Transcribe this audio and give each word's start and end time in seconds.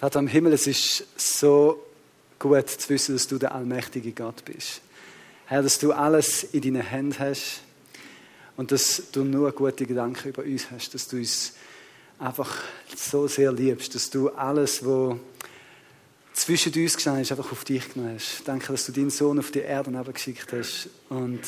Vater 0.00 0.20
im 0.20 0.28
Himmel, 0.28 0.54
es 0.54 0.66
ist 0.66 1.04
so 1.18 1.78
gut 2.38 2.70
zu 2.70 2.88
wissen, 2.88 3.16
dass 3.16 3.28
du 3.28 3.36
der 3.36 3.54
allmächtige 3.54 4.12
Gott 4.12 4.42
bist. 4.46 4.80
Herr, 5.44 5.62
dass 5.62 5.78
du 5.78 5.92
alles 5.92 6.42
in 6.42 6.62
deinen 6.62 6.80
Händen 6.80 7.18
hast 7.18 7.60
und 8.56 8.72
dass 8.72 9.02
du 9.12 9.24
nur 9.24 9.52
gute 9.52 9.84
Gedanken 9.84 10.30
über 10.30 10.42
uns 10.42 10.70
hast, 10.70 10.94
dass 10.94 11.06
du 11.06 11.18
uns 11.18 11.52
einfach 12.18 12.50
so 12.96 13.28
sehr 13.28 13.52
liebst, 13.52 13.94
dass 13.94 14.08
du 14.08 14.30
alles, 14.30 14.82
was 14.86 15.16
zwischen 16.32 16.72
uns 16.72 16.94
gestanden 16.94 17.20
ist, 17.20 17.32
einfach 17.32 17.52
auf 17.52 17.64
dich 17.64 17.92
genommen 17.92 18.14
hast. 18.14 18.40
Danke, 18.46 18.72
dass 18.72 18.86
du 18.86 18.92
deinen 18.92 19.10
Sohn 19.10 19.38
auf 19.38 19.50
die 19.50 19.58
Erde 19.58 19.92
geschickt 20.10 20.50
hast 20.54 20.88
und 21.10 21.42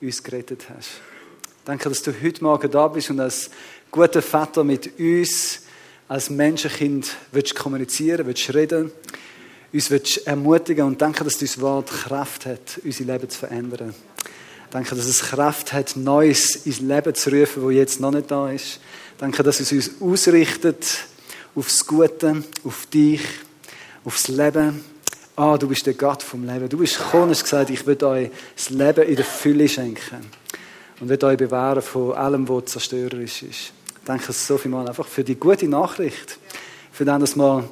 uns 0.00 0.20
gerettet 0.20 0.64
hast. 0.68 0.88
Danke, 1.64 1.88
dass 1.90 2.02
du 2.02 2.12
heute 2.20 2.42
Morgen 2.42 2.72
da 2.72 2.88
bist 2.88 3.10
und 3.10 3.20
als 3.20 3.50
guter 3.92 4.20
Vater 4.20 4.64
mit 4.64 4.98
uns 4.98 5.60
als 6.08 6.30
Menschenkind 6.30 7.16
willst 7.32 7.54
kommunizieren, 7.54 8.26
willst 8.26 8.52
reden, 8.54 8.92
uns 9.72 9.90
willst 9.90 10.26
ermutigen 10.26 10.86
und 10.86 11.00
danke, 11.00 11.24
dass 11.24 11.38
dein 11.38 11.60
Wort 11.60 11.90
Kraft 11.90 12.46
hat, 12.46 12.80
unser 12.84 13.04
Leben 13.04 13.28
zu 13.28 13.38
verändern. 13.38 13.94
Danke, 14.70 14.94
dass 14.94 15.06
es 15.06 15.20
Kraft 15.22 15.72
hat, 15.72 15.96
Neues 15.96 16.66
ins 16.66 16.80
Leben 16.80 17.14
zu 17.14 17.30
rufen, 17.30 17.62
wo 17.62 17.70
jetzt 17.70 18.00
noch 18.00 18.10
nicht 18.10 18.30
da 18.30 18.50
ist. 18.50 18.80
Danke, 19.18 19.42
dass 19.42 19.60
es 19.60 19.72
uns 19.72 19.90
ausrichtet 20.00 21.06
aufs 21.54 21.86
Gute, 21.86 22.42
auf 22.64 22.86
dich, 22.86 23.22
aufs 24.04 24.28
Leben. 24.28 24.84
Ah, 25.36 25.56
du 25.56 25.68
bist 25.68 25.86
der 25.86 25.94
Gott 25.94 26.22
vom 26.22 26.44
Leben. 26.44 26.68
Du 26.68 26.78
bist 26.78 26.98
gekommen 26.98 27.24
und 27.24 27.30
hast 27.30 27.44
gesagt, 27.44 27.70
ich 27.70 27.86
will 27.86 28.02
euch 28.04 28.30
das 28.56 28.70
Leben 28.70 29.04
in 29.04 29.16
der 29.16 29.24
Fülle 29.24 29.68
schenken. 29.68 30.30
Und 31.00 31.08
will 31.08 31.24
euch 31.24 31.36
bewahren 31.36 31.82
von 31.82 32.12
allem, 32.12 32.48
was 32.48 32.66
zerstörerisch 32.66 33.44
ist. 33.44 33.72
Danke 34.04 34.32
so 34.34 34.58
viel 34.58 34.70
mal 34.70 34.86
einfach 34.86 35.06
für 35.06 35.24
die 35.24 35.36
gute 35.36 35.66
Nachricht. 35.66 36.38
Für 36.92 37.06
das, 37.06 37.20
dass 37.20 37.36
wir 37.36 37.64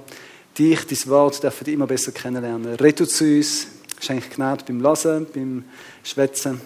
dich, 0.58 0.86
dein 0.86 1.10
Wort 1.10 1.42
dürfen 1.42 1.66
immer 1.66 1.86
besser 1.86 2.12
kennenlernen. 2.12 2.74
Rede 2.76 3.06
zu 3.06 3.24
uns, 3.24 3.66
schenke 4.00 4.30
Gnade 4.34 4.64
beim 4.66 4.80
Lesen, 4.80 5.26
beim 5.34 5.64
Schwätzen. 6.02 6.60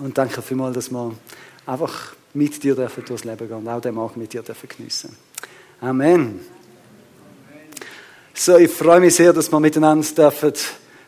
Und 0.00 0.18
danke 0.18 0.42
vielmals, 0.42 0.74
dass 0.74 0.90
wir 0.90 1.14
einfach 1.66 2.14
mit 2.34 2.62
dir 2.62 2.74
dürfen 2.74 3.04
durchs 3.04 3.24
Leben 3.24 3.46
gehen 3.46 3.58
und 3.58 3.68
auch 3.68 3.80
den 3.80 3.94
Morgen 3.94 4.20
mit 4.20 4.32
dir 4.32 4.42
dürfen 4.42 4.68
geniessen. 4.68 5.16
Amen. 5.80 6.40
So, 8.34 8.56
ich 8.56 8.70
freue 8.70 9.00
mich 9.00 9.14
sehr, 9.14 9.32
dass 9.32 9.52
wir 9.52 9.60
miteinander 9.60 10.06
dürfen 10.16 10.52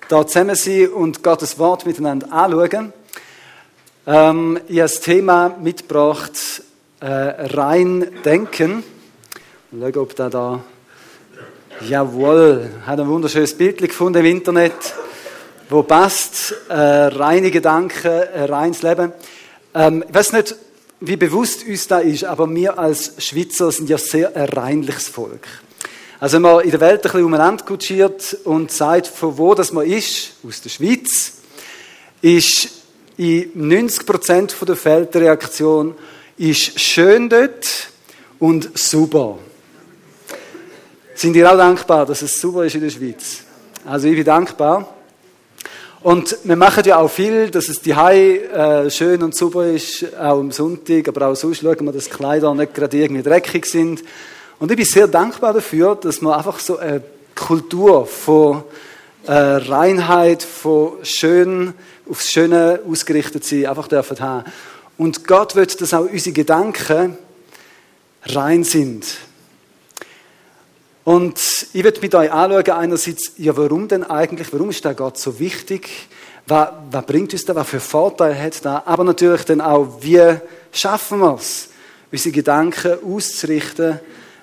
da 0.08 0.26
zusammen 0.26 0.54
sein 0.54 0.88
und 0.88 1.22
Gottes 1.22 1.58
Wort 1.58 1.84
miteinander 1.86 2.30
anschauen. 2.32 2.92
Ähm, 4.06 4.60
ich 4.68 4.78
habe 4.78 4.82
das 4.82 5.00
Thema 5.00 5.48
mitgebracht, 5.60 6.51
äh, 7.02 7.56
rein 7.56 8.08
denken. 8.24 8.84
Mal 9.72 9.92
schauen, 9.92 10.02
ob 10.02 10.14
da 10.14 10.30
da. 10.30 10.64
Jawohl, 11.88 12.70
hat 12.86 13.00
ein 13.00 13.08
wunderschönes 13.08 13.58
Bild 13.58 13.78
gefunden 13.78 14.20
im 14.20 14.26
Internet, 14.26 14.72
wo 15.68 15.82
passt. 15.82 16.54
Äh, 16.68 16.74
reine 16.74 17.50
Gedanken, 17.50 18.06
äh, 18.06 18.44
reines 18.44 18.82
Leben. 18.82 19.12
Ähm, 19.74 20.04
ich 20.06 20.14
weiß 20.14 20.32
nicht, 20.34 20.54
wie 21.00 21.16
bewusst 21.16 21.66
uns 21.66 21.88
da 21.88 21.98
ist, 21.98 22.22
aber 22.22 22.48
wir 22.54 22.78
als 22.78 23.14
Schweizer 23.18 23.72
sind 23.72 23.90
ja 23.90 23.98
sehr 23.98 24.36
ein 24.36 24.48
reinliches 24.50 25.08
Volk. 25.08 25.48
Also 26.20 26.36
wenn 26.36 26.42
man 26.42 26.60
in 26.60 26.70
der 26.70 26.80
Welt 26.80 27.00
ein 27.00 27.02
bisschen 27.02 27.24
umeinander 27.24 27.64
kutschiert 27.64 28.36
und 28.44 28.70
sagt, 28.70 29.08
von 29.08 29.36
wo 29.36 29.54
das 29.54 29.72
man 29.72 29.86
ist, 29.86 30.34
aus 30.46 30.60
der 30.60 30.70
Schweiz, 30.70 31.32
ist 32.20 32.68
in 33.16 33.50
90 33.54 34.06
Prozent 34.06 34.56
der 34.68 34.76
Fälle 34.76 35.08
Reaktion, 35.12 35.96
ist 36.42 36.80
schön 36.80 37.28
dort 37.28 37.88
und 38.40 38.76
super. 38.76 39.38
Sind 41.14 41.36
ihr 41.36 41.48
auch 41.48 41.56
dankbar, 41.56 42.04
dass 42.04 42.22
es 42.22 42.40
super 42.40 42.64
ist 42.64 42.74
in 42.74 42.80
der 42.80 42.90
Schweiz? 42.90 43.44
Also 43.86 44.08
ich 44.08 44.16
bin 44.16 44.24
dankbar. 44.24 44.92
Und 46.02 46.36
wir 46.42 46.56
machen 46.56 46.82
ja 46.84 46.98
auch 46.98 47.08
viel, 47.08 47.48
dass 47.48 47.68
es 47.68 47.80
die 47.80 47.92
äh, 47.92 48.90
schön 48.90 49.22
und 49.22 49.36
super 49.36 49.66
ist, 49.66 50.04
auch 50.16 50.40
am 50.40 50.50
Sonntag, 50.50 51.06
aber 51.06 51.28
auch 51.28 51.36
sonst 51.36 51.60
schauen 51.60 51.84
wir, 51.84 51.92
dass 51.92 52.06
die 52.06 52.10
Kleider 52.10 52.52
nicht 52.56 52.74
gerade 52.74 52.96
irgendwie 52.96 53.22
dreckig 53.22 53.64
sind. 53.64 54.02
Und 54.58 54.68
ich 54.72 54.76
bin 54.76 54.86
sehr 54.86 55.06
dankbar 55.06 55.52
dafür, 55.52 55.94
dass 55.94 56.20
wir 56.20 56.36
einfach 56.36 56.58
so 56.58 56.76
eine 56.76 57.04
Kultur 57.36 58.04
von 58.04 58.64
äh, 59.28 59.32
Reinheit, 59.32 60.42
von 60.42 60.94
schön, 61.04 61.72
aufs 62.10 62.32
Schöne 62.32 62.80
ausgerichtet 62.84 63.44
sein, 63.44 63.66
einfach 63.66 63.86
dürfen 63.86 64.18
haben. 64.18 64.44
Und 65.02 65.26
Gott 65.26 65.56
will, 65.56 65.66
dass 65.66 65.94
auch 65.94 66.08
unsere 66.08 66.32
Gedanken 66.32 67.18
rein 68.22 68.62
sind. 68.62 69.04
Und 71.02 71.40
ich 71.72 71.82
werde 71.82 72.00
mit 72.00 72.14
euch 72.14 72.30
anschauen, 72.30 72.70
einerseits, 72.70 73.32
ja, 73.36 73.56
warum 73.56 73.88
denn 73.88 74.04
eigentlich, 74.04 74.52
warum 74.52 74.70
ist 74.70 74.84
der 74.84 74.94
Gott 74.94 75.18
so 75.18 75.40
wichtig? 75.40 75.88
Was, 76.46 76.68
was 76.92 77.04
bringt 77.04 77.32
uns 77.32 77.44
da, 77.44 77.56
was 77.56 77.68
für 77.68 77.80
Vorteile 77.80 78.40
hat 78.40 78.64
da? 78.64 78.84
Aber 78.86 79.02
natürlich 79.02 79.42
dann 79.42 79.60
auch, 79.60 79.88
wie 80.02 80.36
schaffen 80.70 81.18
wir 81.18 81.34
es, 81.34 81.70
unsere 82.12 82.32
Gedanken 82.32 82.98
auszurichten, 83.04 83.98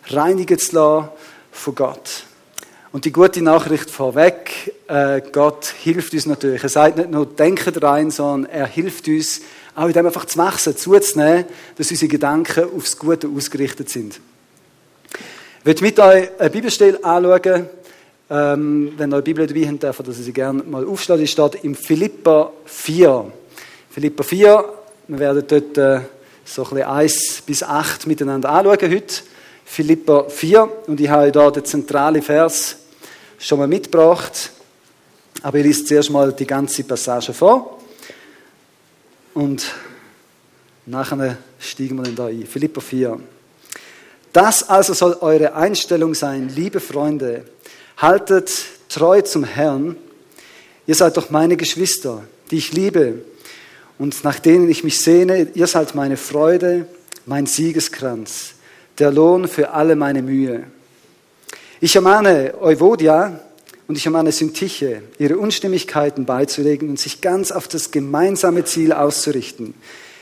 reinigen 0.08 0.60
zu 0.60 0.76
lassen 0.76 1.08
von 1.54 1.76
Gott. 1.76 2.26
Und 2.92 3.06
die 3.06 3.14
gute 3.14 3.42
Nachricht 3.42 3.90
vorweg, 3.90 4.76
äh, 4.88 5.22
Gott 5.32 5.68
hilft 5.68 6.12
uns 6.14 6.26
natürlich. 6.26 6.64
Er 6.64 6.70
sagt 6.70 6.98
nicht 6.98 7.12
nur, 7.12 7.28
denkt 7.28 7.82
rein, 7.82 8.12
sondern 8.12 8.52
er 8.52 8.68
hilft 8.68 9.08
uns, 9.08 9.40
auch 9.76 9.88
in 9.88 9.94
dem 9.94 10.06
einfach 10.06 10.26
zu 10.26 10.38
wachsen, 10.38 10.76
zuzunehmen, 10.76 11.46
dass 11.78 11.92
unsere 11.92 12.10
Gedanken 12.10 12.70
aufs 12.76 12.98
Gute 12.98 13.28
ausgerichtet 13.28 13.90
sind. 13.90 14.20
Ich 15.60 15.66
möchte 15.66 15.84
mit 15.84 16.00
euch 16.00 16.30
eine 16.40 16.50
Bibelstelle 16.50 17.04
anschauen. 17.04 17.70
Ähm, 18.32 18.94
wenn 18.98 19.12
ihr 19.12 19.16
eine 19.16 19.22
Bibel 19.24 19.48
dabei 19.48 19.68
habt, 19.68 19.84
dürft 19.84 20.08
ihr 20.08 20.14
sie 20.14 20.34
gerne 20.34 20.64
mal 20.64 20.86
aufschlagen. 20.86 21.24
Die 21.24 21.28
steht 21.28 21.64
im 21.64 21.76
Philippa 21.76 22.52
4. 22.66 23.32
Philippa 23.90 24.24
4, 24.24 24.66
wir 25.08 25.20
werden 25.20 25.44
dort 25.48 25.78
äh, 25.78 26.02
so 26.46 26.64
ein 26.64 26.70
bisschen 26.70 26.84
1 26.84 27.44
bis 27.46 27.64
8 27.64 28.06
miteinander 28.06 28.50
anschauen 28.50 28.92
heute. 28.92 29.24
Philippa 29.66 30.30
4 30.30 30.70
und 30.88 31.00
ich 31.00 31.10
habe 31.10 31.32
hier 31.32 31.52
den 31.52 31.66
zentralen 31.66 32.22
Vers 32.22 32.78
schon 33.38 33.60
mal 33.60 33.68
mitgebracht. 33.68 34.52
Aber 35.42 35.58
ich 35.58 35.66
lese 35.66 35.86
zuerst 35.86 36.10
mal 36.10 36.32
die 36.34 36.46
ganze 36.46 36.84
Passage 36.84 37.34
vor. 37.34 37.79
Und 39.34 39.74
nachher 40.86 41.38
steigen 41.60 41.98
wir 41.98 42.04
dann 42.04 42.16
da 42.16 42.26
ein. 42.28 42.46
Philippa 42.46 42.82
4. 42.82 43.20
Das 44.34 44.70
also 44.70 44.94
soll 44.94 45.18
eure 45.22 45.54
Einstellung 45.56 46.14
sein, 46.14 46.50
liebe 46.56 46.80
Freunde. 46.80 47.46
Haltet 47.98 48.52
treu 48.90 49.22
zum 49.22 49.44
Herrn. 49.44 49.96
Ihr 50.88 50.96
seid 50.96 51.18
doch 51.18 51.30
meine 51.30 51.58
Geschwister, 51.58 52.24
die 52.52 52.58
ich 52.58 52.74
liebe 52.74 53.22
und 53.98 54.24
nach 54.24 54.40
denen 54.40 54.70
ich 54.70 54.84
mich 54.84 55.00
sehne. 55.00 55.50
Ihr 55.54 55.68
seid 55.68 55.96
meine 55.96 56.18
Freude, 56.18 56.88
mein 57.26 57.46
Siegeskranz, 57.46 58.54
der 58.98 59.12
Lohn 59.12 59.48
für 59.48 59.72
alle 59.72 59.96
meine 59.96 60.22
Mühe. 60.22 60.64
Ich 61.82 61.96
ermahne 61.96 62.56
Euvodia, 62.60 63.40
und 63.90 63.98
ich 63.98 64.06
ermahne 64.06 64.32
Syntiche, 64.32 65.02
ihre 65.18 65.40
Unstimmigkeiten 65.40 66.26
beizulegen 66.26 66.90
und 66.90 67.00
sich 67.00 67.22
ganz 67.22 67.52
auf 67.52 67.68
das 67.68 67.90
gemeinsame 67.90 68.64
Ziel 68.64 68.94
auszurichten. 68.94 69.74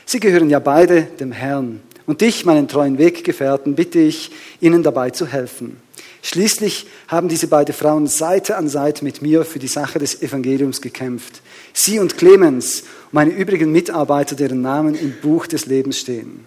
Sie 0.06 0.20
gehören 0.20 0.48
ja 0.48 0.58
beide 0.58 1.02
dem 1.02 1.32
Herrn. 1.32 1.82
Und 2.06 2.22
dich, 2.22 2.46
meinen 2.46 2.66
treuen 2.66 2.96
Weggefährten, 2.96 3.74
bitte 3.74 3.98
ich, 3.98 4.30
ihnen 4.62 4.82
dabei 4.82 5.10
zu 5.10 5.26
helfen. 5.26 5.76
Schließlich 6.22 6.86
haben 7.08 7.28
diese 7.28 7.46
beiden 7.46 7.74
Frauen 7.74 8.06
Seite 8.06 8.56
an 8.56 8.70
Seite 8.70 9.04
mit 9.04 9.20
mir 9.20 9.44
für 9.44 9.58
die 9.58 9.68
Sache 9.68 9.98
des 9.98 10.22
Evangeliums 10.22 10.80
gekämpft. 10.80 11.42
Sie 11.74 11.98
und 11.98 12.16
Clemens 12.16 12.84
meine 13.12 13.32
übrigen 13.32 13.70
Mitarbeiter, 13.70 14.34
deren 14.34 14.62
Namen 14.62 14.94
im 14.94 15.12
Buch 15.20 15.46
des 15.46 15.66
Lebens 15.66 15.98
stehen. 15.98 16.46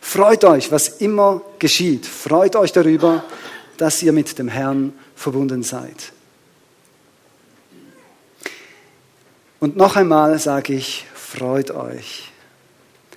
Freut 0.00 0.44
euch, 0.44 0.72
was 0.72 0.88
immer 0.88 1.42
geschieht. 1.58 2.06
Freut 2.06 2.56
euch 2.56 2.72
darüber, 2.72 3.22
dass 3.76 4.02
ihr 4.02 4.14
mit 4.14 4.38
dem 4.38 4.48
Herrn 4.48 4.94
verbunden 5.14 5.62
seid. 5.62 6.13
Und 9.60 9.76
noch 9.76 9.96
einmal 9.96 10.38
sage 10.38 10.74
ich, 10.74 11.06
freut 11.14 11.70
euch. 11.70 12.30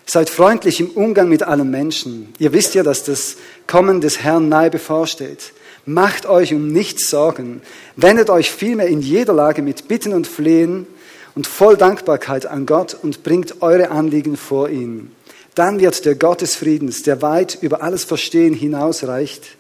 Seid 0.06 0.30
freundlich 0.30 0.80
im 0.80 0.92
Umgang 0.92 1.28
mit 1.28 1.44
allen 1.44 1.70
Menschen. 1.70 2.34
Ihr 2.40 2.54
wisst 2.54 2.76
ja, 2.76 2.84
dass 2.84 3.04
das 3.04 3.36
Kommen 3.68 4.00
des 4.00 4.22
Herrn 4.22 4.48
nahe 4.48 4.70
bevorsteht. 4.70 5.52
Macht 5.86 6.26
euch 6.26 6.54
um 6.54 6.72
nichts 6.72 7.10
Sorgen. 7.10 7.62
Wendet 7.96 8.30
euch 8.30 8.52
vielmehr 8.52 8.88
in 8.88 9.02
jeder 9.02 9.34
Lage 9.34 9.62
mit 9.62 9.88
Bitten 9.88 10.14
und 10.14 10.26
Flehen 10.26 10.88
und 11.36 11.46
voll 11.46 11.78
Dankbarkeit 11.78 12.46
an 12.46 12.66
Gott 12.66 12.98
und 13.02 13.24
bringt 13.24 13.62
eure 13.62 13.92
Anliegen 13.92 14.38
vor 14.38 14.70
ihn. 14.70 15.12
Dann 15.56 15.80
wird 15.80 16.06
der 16.06 16.16
Gott 16.16 16.42
des 16.42 16.56
Friedens, 16.56 17.04
der 17.04 17.22
weit 17.22 17.58
über 17.62 17.82
alles 17.82 18.04
Verstehen 18.04 18.54
hinausreicht, 18.54 19.58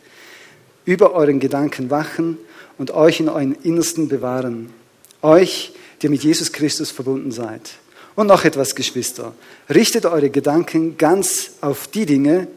über 0.85 1.13
euren 1.13 1.39
Gedanken 1.39 1.89
wachen 1.89 2.37
und 2.77 2.91
euch 2.91 3.19
in 3.19 3.29
euren 3.29 3.55
Innersten 3.63 4.07
bewahren. 4.07 4.73
Euch, 5.21 5.73
die 6.01 6.09
mit 6.09 6.23
Jesus 6.23 6.51
Christus 6.51 6.91
verbunden 6.91 7.31
seid. 7.31 7.61
Und 8.15 8.27
noch 8.27 8.45
etwas, 8.45 8.75
Geschwister. 8.75 9.33
Richtet 9.69 10.05
eure 10.05 10.29
Gedanken 10.29 10.97
ganz 10.97 11.51
auf 11.61 11.87
die 11.87 12.05
Dinge, 12.05 12.47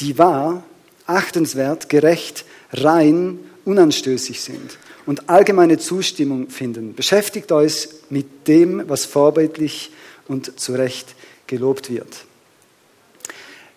die 0.00 0.18
wahr, 0.18 0.64
achtenswert, 1.06 1.88
gerecht, 1.88 2.44
rein 2.72 3.38
unanstößig 3.64 4.40
sind 4.40 4.78
und 5.06 5.28
allgemeine 5.28 5.78
Zustimmung 5.78 6.50
finden. 6.50 6.94
Beschäftigt 6.94 7.52
euch 7.52 7.88
mit 8.10 8.48
dem, 8.48 8.88
was 8.88 9.04
vorbildlich 9.04 9.90
und 10.28 10.58
zu 10.58 10.72
Recht 10.72 11.14
gelobt 11.46 11.90
wird. 11.90 12.24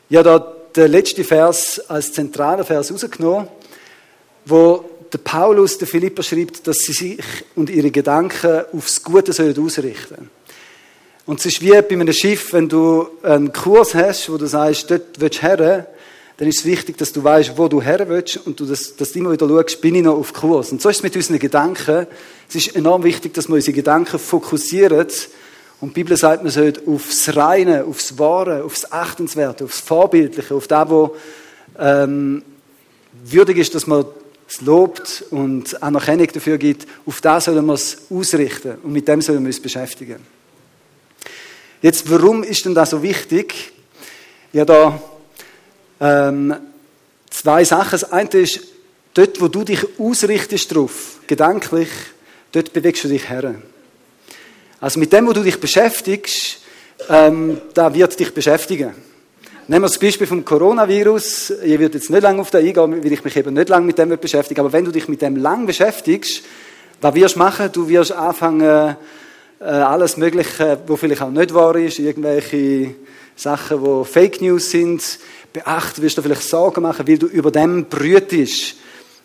Ja, 0.10 0.24
da 0.24 0.54
der 0.76 0.88
letzte 0.88 1.24
Vers 1.24 1.82
als 1.90 2.14
zentraler 2.14 2.64
Vers 2.64 2.92
rausgenommen, 2.92 3.48
wo 4.46 4.86
der 5.14 5.20
Paulus 5.20 5.78
der 5.78 5.88
Philipper 5.88 6.24
schreibt, 6.24 6.68
dass 6.68 6.78
sie 6.80 6.94
sich 6.94 7.26
und 7.56 7.70
ihre 7.70 7.92
Gedanken 7.92 8.64
aufs 8.74 9.04
Gute 9.04 9.34
sollen 9.34 9.58
ausrichten. 9.58 10.30
Und 11.26 11.40
es 11.40 11.46
ist 11.46 11.62
wie 11.62 11.72
bei 11.72 11.90
einem 11.90 12.14
Schiff, 12.14 12.54
wenn 12.54 12.70
du 12.70 13.08
einen 13.22 13.52
Kurs 13.52 13.94
hast, 13.94 14.32
wo 14.32 14.38
du 14.38 14.48
sagst, 14.48 14.90
dort 14.90 15.20
willst 15.20 15.40
du 15.40 15.48
her, 15.48 15.88
dann 16.38 16.48
ist 16.48 16.60
es 16.60 16.66
wichtig, 16.66 16.98
dass 16.98 17.12
du 17.12 17.24
weißt, 17.24 17.58
wo 17.58 17.68
du 17.68 17.82
her 17.82 18.08
willst 18.08 18.38
und 18.46 18.60
du 18.60 18.66
das, 18.66 18.96
dass 18.96 19.12
du 19.12 19.20
immer 19.20 19.32
wieder 19.32 19.48
schaust, 19.48 19.82
bin 19.82 19.96
ich 19.96 20.04
noch 20.04 20.16
auf 20.16 20.34
Kurs. 20.34 20.72
Und 20.72 20.82
so 20.82 20.88
ist 20.88 20.98
es 20.98 21.04
mit 21.04 21.16
unseren 21.16 21.40
Gedanken. 21.40 22.08
Es 22.48 22.56
ist 22.56 22.76
enorm 22.76 23.04
wichtig, 23.04 23.34
dass 23.34 23.48
wir 23.50 23.56
unsere 23.56 23.74
Gedanken 23.74 24.20
fokussieren. 24.20 25.08
Und 25.82 25.90
die 25.90 26.04
Bibel 26.04 26.16
sagt, 26.16 26.44
man 26.44 26.52
sollte 26.52 26.82
aufs 26.88 27.36
Reine, 27.36 27.86
aufs 27.86 28.18
Wahre, 28.20 28.64
aufs 28.64 28.92
Achtenswerte, 28.92 29.66
aufs 29.66 29.80
Vorbildliche, 29.80 30.54
auf 30.54 30.68
das, 30.68 30.90
wo 30.90 31.16
ähm, 31.80 32.44
würdig 33.26 33.58
ist, 33.58 33.76
dass 33.76 33.88
man 33.88 34.06
es 34.48 34.62
lobt 34.62 35.26
und 35.32 35.82
Anerkennung 35.84 36.28
dafür 36.28 36.58
gibt, 36.58 36.88
auf 37.06 37.22
das 37.22 37.46
sollen 37.46 37.66
wir 37.66 37.74
es 37.74 37.98
ausrichten 38.10 38.78
und 38.84 38.92
mit 38.92 39.08
dem 39.08 39.22
sollen 39.22 39.42
wir 39.42 39.48
uns 39.48 39.62
beschäftigen. 39.62 40.20
Jetzt, 41.82 42.10
warum 42.10 42.44
ist 42.44 42.66
denn 42.66 42.74
das 42.74 42.92
so 42.92 43.04
wichtig? 43.04 43.74
Ja, 44.54 44.66
da 44.66 45.00
ähm, 46.00 46.56
zwei 47.30 47.64
Sachen. 47.64 47.92
Das 47.92 48.12
eine 48.12 48.30
ist, 48.30 48.62
dort, 49.14 49.40
wo 49.42 49.48
du 49.48 49.64
dich 49.64 49.86
ausrichtest 50.00 50.74
drauf, 50.74 51.20
gedanklich, 51.28 51.90
dort 52.52 52.74
bewegst 52.74 53.04
du 53.04 53.10
dich 53.10 53.30
her. 53.30 53.56
Also 54.80 55.00
mit 55.00 55.12
dem, 55.12 55.28
wo 55.28 55.34
du 55.34 55.44
dich 55.44 55.60
beschäftigst, 55.60 56.60
ähm, 57.10 57.62
da 57.74 57.94
wird 57.94 58.20
dich 58.20 58.34
beschäftigen. 58.34 58.94
Nehmen 59.70 59.84
wir 59.84 59.90
das 59.90 60.00
Beispiel 60.00 60.26
vom 60.26 60.46
Coronavirus. 60.46 61.50
Ich 61.62 61.78
würde 61.78 61.98
jetzt 61.98 62.10
nicht 62.10 62.24
lange 62.24 62.40
auf 62.40 62.50
das 62.50 62.64
eingehen, 62.64 63.04
weil 63.04 63.12
ich 63.12 63.22
mich 63.26 63.36
eben 63.36 63.54
nicht 63.54 63.68
lange 63.68 63.86
mit 63.86 63.98
dem 63.98 64.18
beschäftige. 64.18 64.62
Aber 64.62 64.72
wenn 64.72 64.86
du 64.86 64.92
dich 64.92 65.10
mit 65.10 65.22
dem 65.22 65.36
lang 65.36 65.66
beschäftigst, 65.66 66.42
was 67.02 67.14
wirst 67.14 67.36
du 67.36 67.40
machen? 67.40 67.70
Du 67.74 67.90
wirst 67.90 68.14
anfangen, 68.14 68.62
äh, 68.62 68.96
alles 69.66 70.16
Mögliche, 70.16 70.80
wo 70.88 70.96
vielleicht 70.96 71.22
auch 71.22 71.32
nicht 71.32 71.54
wahr 71.54 71.76
ist, 71.76 72.00
irgendwelche 72.00 72.96
Sachen, 73.36 73.82
wo 73.82 74.06
Fake 74.06 74.42
News 74.42 74.72
sind, 74.72 75.04
beachten, 75.52 76.02
wirst 76.02 76.18
du 76.18 76.22
vielleicht 76.22 76.44
Sorgen 76.44 76.84
machen, 76.84 77.06
weil 77.06 77.18
du 77.18 77.28
über 77.28 77.52
dem 77.52 77.88
brütest. 77.88 78.76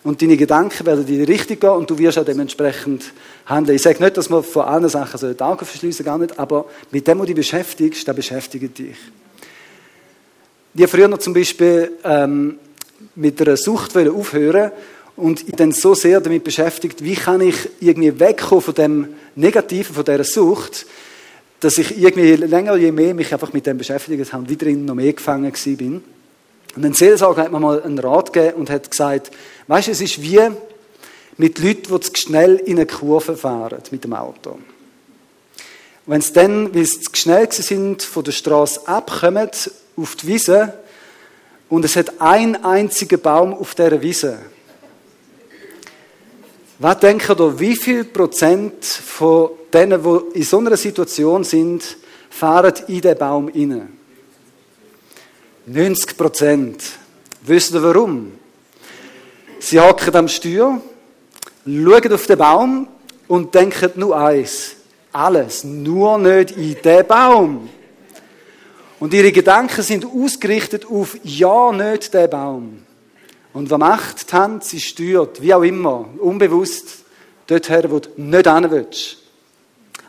Und 0.02 0.22
deine 0.22 0.36
Gedanken 0.36 0.84
werden 0.84 1.06
in 1.06 1.24
die 1.24 1.56
gehen 1.56 1.70
und 1.70 1.88
du 1.88 1.96
wirst 1.98 2.18
auch 2.18 2.24
dementsprechend 2.24 3.12
handeln. 3.46 3.76
Ich 3.76 3.82
sage 3.82 4.02
nicht, 4.02 4.16
dass 4.16 4.28
man 4.28 4.42
vor 4.42 4.66
allen 4.66 4.88
Sachen 4.88 5.36
die 5.36 5.40
Augen 5.40 5.64
verschließen 5.64 6.04
gar 6.04 6.18
nicht, 6.18 6.36
aber 6.36 6.64
mit 6.90 7.06
dem, 7.06 7.20
was 7.20 7.26
du 7.28 7.34
dich 7.34 7.46
beschäftigst, 7.46 8.08
da 8.08 8.12
beschäftigt 8.12 8.76
dich. 8.76 8.96
Die 10.74 10.86
früher 10.86 11.08
noch 11.08 11.18
zum 11.18 11.34
Beispiel 11.34 11.92
ähm, 12.02 12.58
mit 13.14 13.40
einer 13.40 13.56
Sucht 13.58 13.96
aufhören 13.96 14.72
und 15.16 15.46
ich 15.46 15.54
dann 15.54 15.72
so 15.72 15.94
sehr 15.94 16.20
damit 16.20 16.44
beschäftigt, 16.44 17.04
wie 17.04 17.14
kann 17.14 17.42
ich 17.42 17.68
irgendwie 17.80 18.18
wegkommen 18.18 18.62
von 18.62 18.74
dem 18.74 19.08
Negativen, 19.34 19.94
von 19.94 20.04
dieser 20.04 20.24
Sucht, 20.24 20.86
dass 21.60 21.76
ich 21.76 21.98
irgendwie 21.98 22.24
je 22.24 22.36
länger, 22.36 22.76
je 22.76 22.90
mehr 22.90 23.14
mich 23.14 23.32
einfach 23.32 23.52
mit 23.52 23.66
dem 23.66 23.76
beschäftigt 23.76 24.32
habe, 24.32 24.48
wieder 24.48 24.66
in 24.66 24.86
noch 24.86 24.94
mehr 24.94 25.12
gefangen 25.12 25.52
bin. 25.76 26.02
Und 26.74 26.84
ein 26.84 26.94
Seelsorger 26.94 27.42
hat 27.42 27.52
mir 27.52 27.60
mal 27.60 27.82
einen 27.82 27.98
Rat 27.98 28.32
gegeben 28.32 28.56
und 28.56 28.70
hat 28.70 28.90
gesagt, 28.90 29.30
weißt 29.66 29.88
du, 29.88 29.92
es 29.92 30.00
ist 30.00 30.22
wie 30.22 30.40
mit 31.36 31.58
Leuten, 31.58 31.94
die 31.94 32.00
zu 32.00 32.12
schnell 32.14 32.56
in 32.56 32.78
eine 32.78 32.86
Kurve 32.86 33.36
fahren 33.36 33.82
mit 33.90 34.04
dem 34.04 34.14
Auto. 34.14 34.58
Wenn 36.06 36.20
sie 36.20 36.32
dann, 36.32 36.74
weil 36.74 36.86
sie 36.86 37.00
zu 37.00 37.10
schnell 37.14 37.52
sind, 37.52 38.02
von 38.02 38.24
der 38.24 38.32
Straße 38.32 38.88
abkommen 38.88 39.50
auf 39.96 40.16
die 40.16 40.26
Wiese 40.26 40.74
und 41.68 41.84
es 41.84 41.96
hat 41.96 42.20
ein 42.20 42.62
einziger 42.64 43.16
Baum 43.16 43.54
auf 43.54 43.74
dieser 43.74 44.00
Wiese. 44.00 44.38
Was 46.78 46.98
denkt 46.98 47.28
ihr, 47.28 47.60
wie 47.60 47.76
viel 47.76 48.04
Prozent 48.04 48.84
von 48.84 49.50
denen, 49.72 50.02
die 50.02 50.38
in 50.38 50.42
so 50.42 50.58
einer 50.58 50.76
Situation 50.76 51.44
sind, 51.44 51.96
fahren 52.28 52.74
in 52.88 53.00
den 53.00 53.16
Baum 53.16 53.48
hinein? 53.48 53.96
90 55.66 56.16
Prozent. 56.16 56.82
Wisst 57.42 57.72
ihr 57.72 57.82
warum? 57.82 58.32
Sie 59.60 59.78
hocken 59.78 60.16
am 60.16 60.28
Steuer, 60.28 60.80
schauen 61.64 62.12
auf 62.12 62.26
den 62.26 62.38
Baum 62.38 62.88
und 63.28 63.54
denken 63.54 63.92
nur 63.94 64.16
eins. 64.16 64.74
Alles, 65.12 65.62
nur 65.62 66.18
nicht 66.18 66.56
in 66.56 66.76
den 66.82 67.06
Baum. 67.06 67.68
Und 69.02 69.12
ihre 69.12 69.32
Gedanken 69.32 69.82
sind 69.82 70.06
ausgerichtet 70.06 70.86
auf 70.86 71.16
ja, 71.24 71.72
nicht 71.72 72.14
den 72.14 72.30
Baum. 72.30 72.84
Und 73.52 73.68
was 73.68 73.78
macht 73.80 74.30
die 74.30 74.32
Hand? 74.32 74.62
Sie 74.62 74.78
steuert, 74.78 75.42
wie 75.42 75.52
auch 75.52 75.64
immer, 75.64 76.08
unbewusst, 76.18 76.98
dorthin, 77.48 77.90
wo 77.90 77.98
du 77.98 78.10
nicht 78.16 78.48
hin 78.48 78.70
willst. 78.70 79.16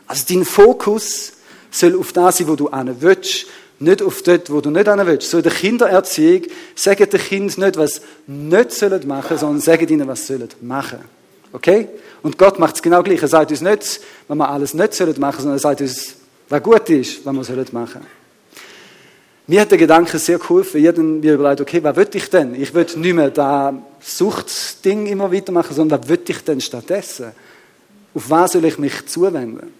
Also 0.06 0.24
dein 0.28 0.44
Fokus 0.44 1.32
soll 1.72 1.98
auf 1.98 2.12
das 2.12 2.36
sein, 2.36 2.46
wo 2.46 2.54
du 2.54 2.70
hin 2.70 2.94
willst 3.00 3.46
nicht 3.80 4.00
auf 4.00 4.22
dort, 4.22 4.48
wo 4.48 4.60
du 4.60 4.70
nicht 4.70 4.88
hin 4.88 5.00
willst. 5.04 5.28
So 5.28 5.38
in 5.38 5.42
der 5.42 5.52
Kindererziehung 5.52 6.42
sagen 6.76 7.10
den 7.10 7.20
Kindern 7.20 7.64
nicht, 7.64 7.76
was 7.76 8.00
nicht 8.28 8.70
sollen 8.70 9.08
machen, 9.08 9.36
sondern 9.36 9.60
sagen 9.60 9.88
ihnen, 9.88 10.06
was 10.06 10.24
sollen 10.24 10.48
machen. 10.60 11.00
Okay? 11.52 11.88
Und 12.22 12.38
Gott 12.38 12.60
macht 12.60 12.76
es 12.76 12.82
genau 12.82 13.02
gleich. 13.02 13.20
Er 13.20 13.26
sagt 13.26 13.50
uns 13.50 13.60
nicht, 13.60 14.00
wenn 14.28 14.38
wir 14.38 14.48
alles 14.48 14.72
nicht 14.72 14.94
sollen 14.94 15.18
machen, 15.18 15.38
sondern 15.38 15.56
er 15.56 15.62
sagt 15.62 15.80
uns, 15.80 16.14
was 16.48 16.62
gut 16.62 16.88
ist, 16.90 17.26
was 17.26 17.34
wir 17.34 17.42
sollen 17.42 17.66
machen. 17.72 18.23
Mir 19.46 19.60
hat 19.60 19.70
der 19.70 19.78
Gedanke 19.78 20.18
sehr 20.18 20.38
geholfen. 20.38 20.80
Ich 20.80 20.86
habe 20.86 21.02
mir 21.02 21.34
überlegt, 21.34 21.60
okay, 21.60 21.82
was 21.82 21.96
will 21.96 22.08
ich 22.14 22.30
denn? 22.30 22.54
Ich 22.54 22.72
will 22.72 22.86
nicht 22.96 23.14
mehr 23.14 23.28
das 23.28 23.74
Suchtding 24.00 25.06
immer 25.06 25.30
weitermachen, 25.30 25.74
sondern 25.74 26.00
was 26.00 26.08
will 26.08 26.20
ich 26.26 26.38
denn 26.44 26.62
stattdessen? 26.62 27.32
Auf 28.14 28.30
was 28.30 28.52
soll 28.52 28.64
ich 28.64 28.78
mich 28.78 29.04
zuwenden? 29.06 29.70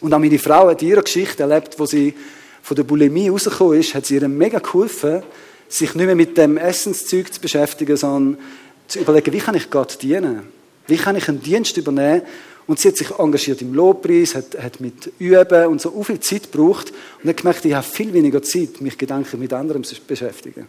Und 0.00 0.14
auch 0.14 0.18
meine 0.18 0.38
Frau 0.38 0.68
hat 0.68 0.80
ihre 0.80 1.02
Geschichte 1.02 1.42
erlebt, 1.42 1.78
wo 1.78 1.84
sie 1.84 2.14
von 2.62 2.76
der 2.76 2.84
Bulimie 2.84 3.28
rausgekommen 3.28 3.78
ist, 3.78 3.94
hat 3.94 4.06
sie 4.06 4.14
ihr 4.14 4.28
mega 4.28 4.58
geholfen, 4.58 5.22
sich 5.68 5.94
nicht 5.94 6.06
mehr 6.06 6.14
mit 6.14 6.38
dem 6.38 6.56
Essenszeug 6.56 7.32
zu 7.32 7.42
beschäftigen, 7.42 7.96
sondern 7.96 8.42
zu 8.86 9.00
überlegen, 9.00 9.32
wie 9.34 9.38
kann 9.38 9.54
ich 9.54 9.68
Gott 9.70 10.00
dienen? 10.00 10.44
Wie 10.86 10.96
kann 10.96 11.16
ich 11.16 11.28
einen 11.28 11.42
Dienst 11.42 11.76
übernehmen? 11.76 12.22
Und 12.68 12.78
sie 12.78 12.88
hat 12.88 12.96
sich 12.96 13.10
engagiert 13.18 13.62
im 13.62 13.74
Lobpreis, 13.74 14.34
hat, 14.34 14.56
hat 14.62 14.78
mit 14.78 15.10
Üben 15.18 15.66
und 15.66 15.80
so 15.80 16.02
viel 16.04 16.20
Zeit 16.20 16.52
gebraucht 16.52 16.92
und 17.20 17.28
hat 17.28 17.38
gemerkt, 17.38 17.64
ich 17.64 17.74
habe 17.74 17.84
viel 17.84 18.12
weniger 18.12 18.42
Zeit, 18.42 18.80
mich 18.80 18.96
Gedanken 18.96 19.40
mit 19.40 19.52
anderen 19.52 19.82
zu 19.82 19.96
beschäftigen. 20.06 20.68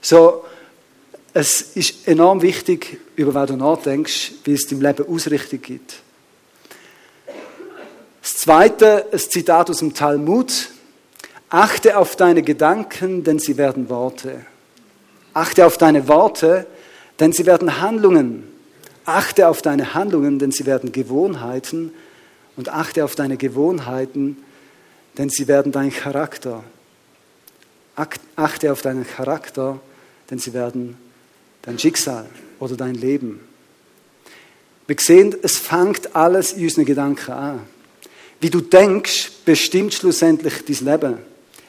So, 0.00 0.44
es 1.34 1.60
ist 1.74 2.08
enorm 2.08 2.40
wichtig, 2.42 2.98
über 3.16 3.34
was 3.34 3.48
du 3.48 3.56
nachdenkst, 3.56 4.32
wie 4.44 4.52
es 4.52 4.66
deinem 4.66 4.82
Leben 4.82 5.08
Ausrichtung 5.08 5.60
gibt. 5.60 5.96
Das 8.22 8.34
zweite, 8.38 9.06
ein 9.12 9.18
Zitat 9.18 9.68
aus 9.68 9.78
dem 9.78 9.92
Talmud, 9.92 10.70
Achte 11.52 11.98
auf 11.98 12.14
deine 12.14 12.42
Gedanken, 12.42 13.24
denn 13.24 13.40
sie 13.40 13.56
werden 13.56 13.88
Worte. 13.88 14.46
Achte 15.34 15.66
auf 15.66 15.78
deine 15.78 16.06
Worte, 16.06 16.66
denn 17.18 17.32
sie 17.32 17.44
werden 17.44 17.80
Handlungen. 17.80 18.49
Achte 19.10 19.48
auf 19.48 19.60
deine 19.60 19.94
Handlungen, 19.94 20.38
denn 20.38 20.52
sie 20.52 20.66
werden 20.66 20.92
Gewohnheiten. 20.92 21.92
Und 22.56 22.68
achte 22.68 23.04
auf 23.04 23.14
deine 23.14 23.36
Gewohnheiten, 23.36 24.36
denn 25.16 25.30
sie 25.30 25.48
werden 25.48 25.72
dein 25.72 25.90
Charakter. 25.90 26.62
Achte 28.36 28.72
auf 28.72 28.82
deinen 28.82 29.06
Charakter, 29.06 29.80
denn 30.30 30.38
sie 30.38 30.52
werden 30.52 30.96
dein 31.62 31.78
Schicksal 31.78 32.26
oder 32.58 32.76
dein 32.76 32.94
Leben. 32.94 33.40
Wir 34.86 34.96
sehen, 34.98 35.34
es 35.42 35.56
fängt 35.56 36.14
alles 36.14 36.52
in 36.52 36.64
unseren 36.64 36.84
Gedanken 36.84 37.32
an. 37.32 37.60
Wie 38.40 38.50
du 38.50 38.60
denkst, 38.60 39.30
bestimmt 39.44 39.94
schlussendlich 39.94 40.64
dein 40.64 40.86
Leben. 40.86 41.18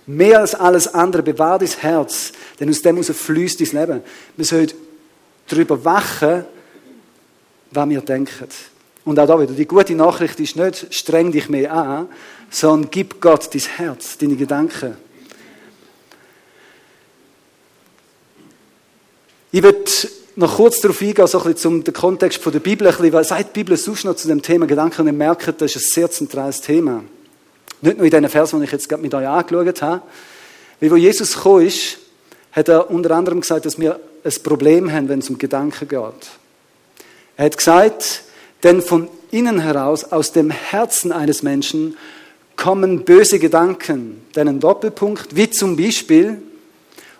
Mehr 0.07 0.39
als 0.39 0.55
alles 0.55 0.93
andere 0.93 1.23
bewahr 1.23 1.59
dein 1.59 1.69
Herz, 1.69 2.31
denn 2.59 2.69
aus 2.69 2.81
dem 2.81 2.95
heraus 2.95 3.15
fließt 3.15 3.61
dein 3.61 3.79
Leben. 3.79 4.01
Wir 4.35 4.45
sollen 4.45 4.71
darüber 5.47 5.83
wachen, 5.85 6.45
was 7.71 7.89
wir 7.89 8.01
denken. 8.01 8.47
Und 9.03 9.19
auch 9.19 9.27
da 9.27 9.39
wieder, 9.39 9.53
die 9.53 9.65
gute 9.65 9.95
Nachricht 9.95 10.39
ist 10.39 10.55
nicht, 10.55 10.93
streng 10.93 11.31
dich 11.31 11.49
mehr 11.49 11.73
an, 11.73 12.09
sondern 12.49 12.91
gib 12.91 13.19
Gott 13.19 13.53
dein 13.53 13.61
Herz, 13.61 14.17
deine 14.17 14.35
Gedanken. 14.35 14.95
Ich 19.51 19.63
will 19.63 19.83
noch 20.35 20.55
kurz 20.55 20.79
darauf 20.79 21.01
eingehen, 21.01 21.27
so 21.27 21.39
ein 21.39 21.53
bisschen 21.53 21.83
zum 21.83 21.93
Kontext 21.93 22.45
der 22.45 22.59
Bibel, 22.59 22.87
ein 22.87 22.93
bisschen, 22.93 23.13
was 23.13 23.29
sagt 23.29 23.55
die 23.55 23.63
Bibel 23.63 23.75
sonst 23.75 24.05
noch 24.05 24.15
zu 24.15 24.27
dem 24.27 24.41
Thema 24.41 24.65
Gedanken? 24.65 25.01
Und 25.01 25.07
ihr 25.07 25.13
merkt, 25.13 25.61
das 25.61 25.75
ist 25.75 25.77
ein 25.77 25.93
sehr 25.93 26.11
zentrales 26.11 26.61
Thema. 26.61 27.03
Nicht 27.81 27.97
nur 27.97 28.05
in 28.05 28.11
diesen 28.11 28.29
Versen, 28.29 28.59
die 28.59 28.65
ich 28.65 28.71
jetzt 28.71 28.87
gerade 28.87 29.01
mit 29.01 29.13
euch 29.13 29.27
angeschaut 29.27 29.81
habe. 29.81 30.01
Weil 30.79 30.91
wo 30.91 30.95
Jesus 30.95 31.35
gekommen 31.35 31.65
ist, 31.65 31.97
hat 32.51 32.69
er 32.69 32.89
unter 32.91 33.11
anderem 33.11 33.41
gesagt, 33.41 33.65
dass 33.65 33.79
wir 33.79 33.99
ein 34.23 34.43
Problem 34.43 34.91
haben, 34.91 35.09
wenn 35.09 35.19
es 35.19 35.29
um 35.29 35.37
Gedanken 35.37 35.87
geht. 35.87 36.40
Er 37.41 37.45
hat 37.45 37.57
gesagt, 37.57 38.21
denn 38.61 38.83
von 38.83 39.07
innen 39.31 39.61
heraus, 39.61 40.03
aus 40.03 40.31
dem 40.31 40.51
Herzen 40.51 41.11
eines 41.11 41.41
Menschen, 41.41 41.97
kommen 42.55 43.03
böse 43.03 43.39
Gedanken. 43.39 44.21
Denn 44.35 44.47
ein 44.47 44.59
Doppelpunkt, 44.59 45.35
wie 45.35 45.49
zum 45.49 45.75
Beispiel 45.75 46.39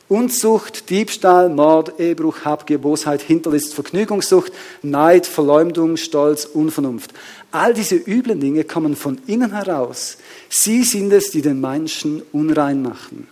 Unzucht, 0.09 0.91
Diebstahl, 0.91 1.49
Mord, 1.49 1.99
Ehebruch, 1.99 2.45
Habgier, 2.45 2.77
Bosheit, 2.77 3.23
Hinterlist, 3.23 3.73
Vergnügungssucht, 3.73 4.53
Neid, 4.83 5.25
Verleumdung, 5.25 5.97
Stolz, 5.97 6.45
Unvernunft. 6.45 7.11
All 7.49 7.73
diese 7.73 7.95
üblen 7.95 8.39
Dinge 8.39 8.63
kommen 8.63 8.95
von 8.95 9.17
innen 9.25 9.53
heraus. 9.53 10.19
Sie 10.49 10.83
sind 10.83 11.11
es, 11.11 11.31
die 11.31 11.41
den 11.41 11.59
Menschen 11.59 12.21
unrein 12.31 12.83
machen. 12.83 13.27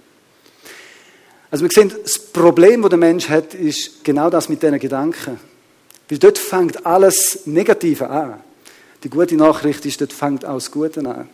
Also 1.52 1.66
wir 1.66 1.70
sehen, 1.70 1.94
das 2.02 2.18
Problem, 2.18 2.82
das 2.82 2.90
der 2.90 2.98
Mensch 2.98 3.30
hat, 3.30 3.54
ist 3.54 4.04
genau 4.04 4.32
das 4.32 4.50
mit 4.50 4.64
diesen 4.64 4.80
Gedanken. 4.80 5.40
Weil 6.10 6.18
dort 6.18 6.38
fängt 6.38 6.86
alles 6.86 7.42
Negative 7.46 8.10
an. 8.10 8.42
Die 9.04 9.10
gute 9.10 9.36
Nachricht 9.36 9.86
ist, 9.86 10.02
dort 10.02 10.12
fängt 10.12 10.44
das 10.44 10.72
Gute 10.72 11.00
an. 11.02 11.30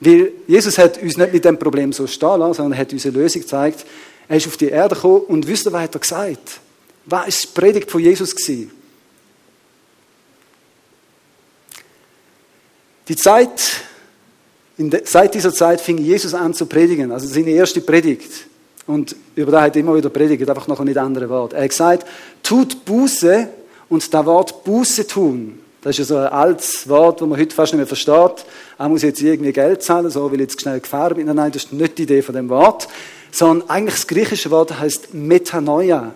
Weil 0.00 0.32
Jesus 0.46 0.78
hat 0.78 1.02
uns 1.02 1.16
nicht 1.16 1.32
mit 1.32 1.44
dem 1.44 1.58
Problem 1.58 1.92
so 1.92 2.06
stehen 2.06 2.38
lassen, 2.38 2.54
sondern 2.54 2.78
hat 2.78 2.92
uns 2.92 3.04
eine 3.04 3.16
Lösung 3.16 3.42
gezeigt, 3.42 3.84
er 4.28 4.36
ist 4.36 4.46
auf 4.46 4.56
die 4.56 4.68
Erde 4.68 4.94
gekommen 4.94 5.22
und 5.28 5.46
wisst 5.46 5.66
ihr, 5.66 5.72
was 5.72 5.82
hat 5.82 5.94
er 5.94 6.00
gesagt? 6.00 6.60
Was 7.04 7.20
war 7.20 7.28
die 7.28 7.46
Predigt 7.60 7.90
von 7.90 8.00
Jesus? 8.00 8.34
Die 13.08 13.16
Zeit, 13.16 13.82
seit 15.04 15.34
dieser 15.34 15.54
Zeit 15.54 15.80
fing 15.80 15.98
Jesus 15.98 16.34
an 16.34 16.54
zu 16.54 16.66
predigen, 16.66 17.12
also 17.12 17.26
seine 17.28 17.50
erste 17.50 17.80
Predigt. 17.80 18.46
Und 18.86 19.14
über 19.36 19.52
das 19.52 19.62
hat 19.62 19.76
er 19.76 19.80
immer 19.80 19.94
wieder 19.94 20.10
predigt, 20.10 20.48
einfach 20.48 20.66
noch 20.66 20.80
ein 20.80 20.98
andere 20.98 21.28
Wort. 21.28 21.52
Er 21.52 21.62
hat 21.62 21.70
gesagt, 21.70 22.06
tut 22.42 22.84
Buße 22.84 23.48
und 23.88 24.12
das 24.12 24.26
Wort 24.26 24.64
Buße 24.64 25.06
tun. 25.06 25.58
Das 25.82 25.90
ist 25.90 25.98
ja 25.98 26.04
so 26.04 26.16
ein 26.16 26.32
altes 26.32 26.88
Wort, 26.88 27.20
das 27.20 27.28
man 27.28 27.38
heute 27.38 27.54
fast 27.54 27.72
nicht 27.72 27.78
mehr 27.78 27.86
versteht. 27.86 28.44
Er 28.76 28.88
muss 28.88 29.02
jetzt 29.02 29.22
irgendwie 29.22 29.52
Geld 29.52 29.82
zahlen, 29.82 30.10
so 30.10 30.30
will 30.32 30.40
jetzt 30.40 30.60
schnell 30.60 30.80
gefahren 30.80 31.16
bin. 31.16 31.26
Nein, 31.26 31.52
das 31.52 31.64
ist 31.64 31.72
nicht 31.72 31.96
die 31.98 32.02
Idee 32.02 32.22
von 32.22 32.34
dem 32.34 32.48
Wort 32.48 32.88
sondern 33.36 33.68
eigentlich 33.68 33.94
das 33.96 34.06
griechische 34.06 34.50
Wort 34.50 34.78
heißt 34.78 35.12
Metanoia, 35.12 36.12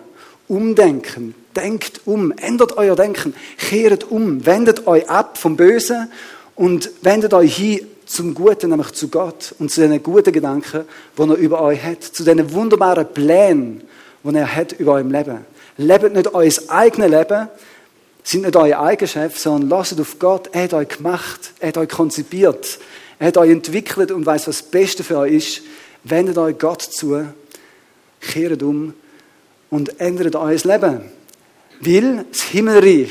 umdenken. 0.47 1.35
Denkt 1.55 2.01
um, 2.05 2.31
ändert 2.31 2.77
euer 2.77 2.95
Denken, 2.95 3.33
kehrt 3.57 4.09
um, 4.09 4.45
wendet 4.45 4.87
euch 4.87 5.09
ab 5.09 5.37
vom 5.37 5.55
Bösen 5.55 6.11
und 6.55 6.89
wendet 7.01 7.33
euch 7.33 7.55
hin 7.55 7.87
zum 8.05 8.33
Guten, 8.33 8.71
nämlich 8.71 8.91
zu 8.93 9.09
Gott 9.09 9.53
und 9.59 9.71
zu 9.71 9.81
den 9.81 10.01
guten 10.01 10.33
Gedanken, 10.33 10.85
die 11.17 11.21
er 11.21 11.35
über 11.35 11.61
euch 11.61 11.81
hat, 11.83 12.03
zu 12.03 12.23
den 12.23 12.51
wunderbaren 12.53 13.07
Plänen, 13.13 13.81
die 14.23 14.35
er 14.35 14.55
hat 14.55 14.73
über 14.73 14.93
eurem 14.93 15.11
Leben. 15.11 15.45
Lebt 15.81 16.13
nicht 16.13 16.33
euer 16.33 16.51
eigenes 16.67 17.09
Leben, 17.09 17.49
sind 18.23 18.43
nicht 18.43 18.55
euer 18.55 18.79
eigener 18.79 19.07
Chef, 19.07 19.37
sondern 19.37 19.69
lasst 19.69 19.99
auf 19.99 20.19
Gott. 20.19 20.49
Er 20.51 20.63
hat 20.63 20.73
euch 20.73 20.89
gemacht, 20.89 21.53
er 21.59 21.69
hat 21.69 21.77
euch 21.77 21.89
konzipiert, 21.89 22.79
er 23.17 23.27
hat 23.27 23.37
euch 23.37 23.49
entwickelt 23.49 24.11
und 24.11 24.25
weiß, 24.25 24.47
was 24.47 24.59
das 24.59 24.69
Beste 24.69 25.03
für 25.03 25.17
euch 25.17 25.33
ist. 25.33 25.61
Wendet 26.03 26.37
euch 26.37 26.57
Gott 26.57 26.81
zu, 26.81 27.25
kehrt 28.19 28.61
um 28.63 28.93
und 29.69 29.99
ändert 29.99 30.35
euer 30.35 30.55
Leben. 30.55 31.01
Weil 31.79 32.25
das 32.31 32.43
Himmelreich 32.43 33.09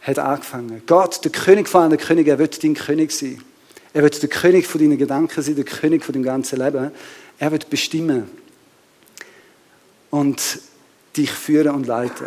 hat 0.00 0.18
angefangen. 0.18 0.82
Gott, 0.86 1.22
der 1.24 1.30
König 1.30 1.68
von 1.68 1.82
allen 1.82 1.98
Königen, 1.98 2.30
er 2.30 2.38
wird 2.38 2.62
dein 2.64 2.74
König 2.74 3.12
sein. 3.12 3.42
Er 3.92 4.02
wird 4.02 4.22
der 4.22 4.30
König 4.30 4.66
von 4.66 4.80
deinen 4.80 4.96
Gedanken 4.96 5.42
sein, 5.42 5.56
der 5.56 5.64
König 5.64 6.04
von 6.04 6.14
deinem 6.14 6.22
ganzen 6.24 6.58
Leben. 6.58 6.90
Er 7.38 7.52
wird 7.52 7.68
bestimmen 7.68 8.30
und 10.10 10.60
dich 11.16 11.30
führen 11.30 11.74
und 11.74 11.86
leiten. 11.86 12.26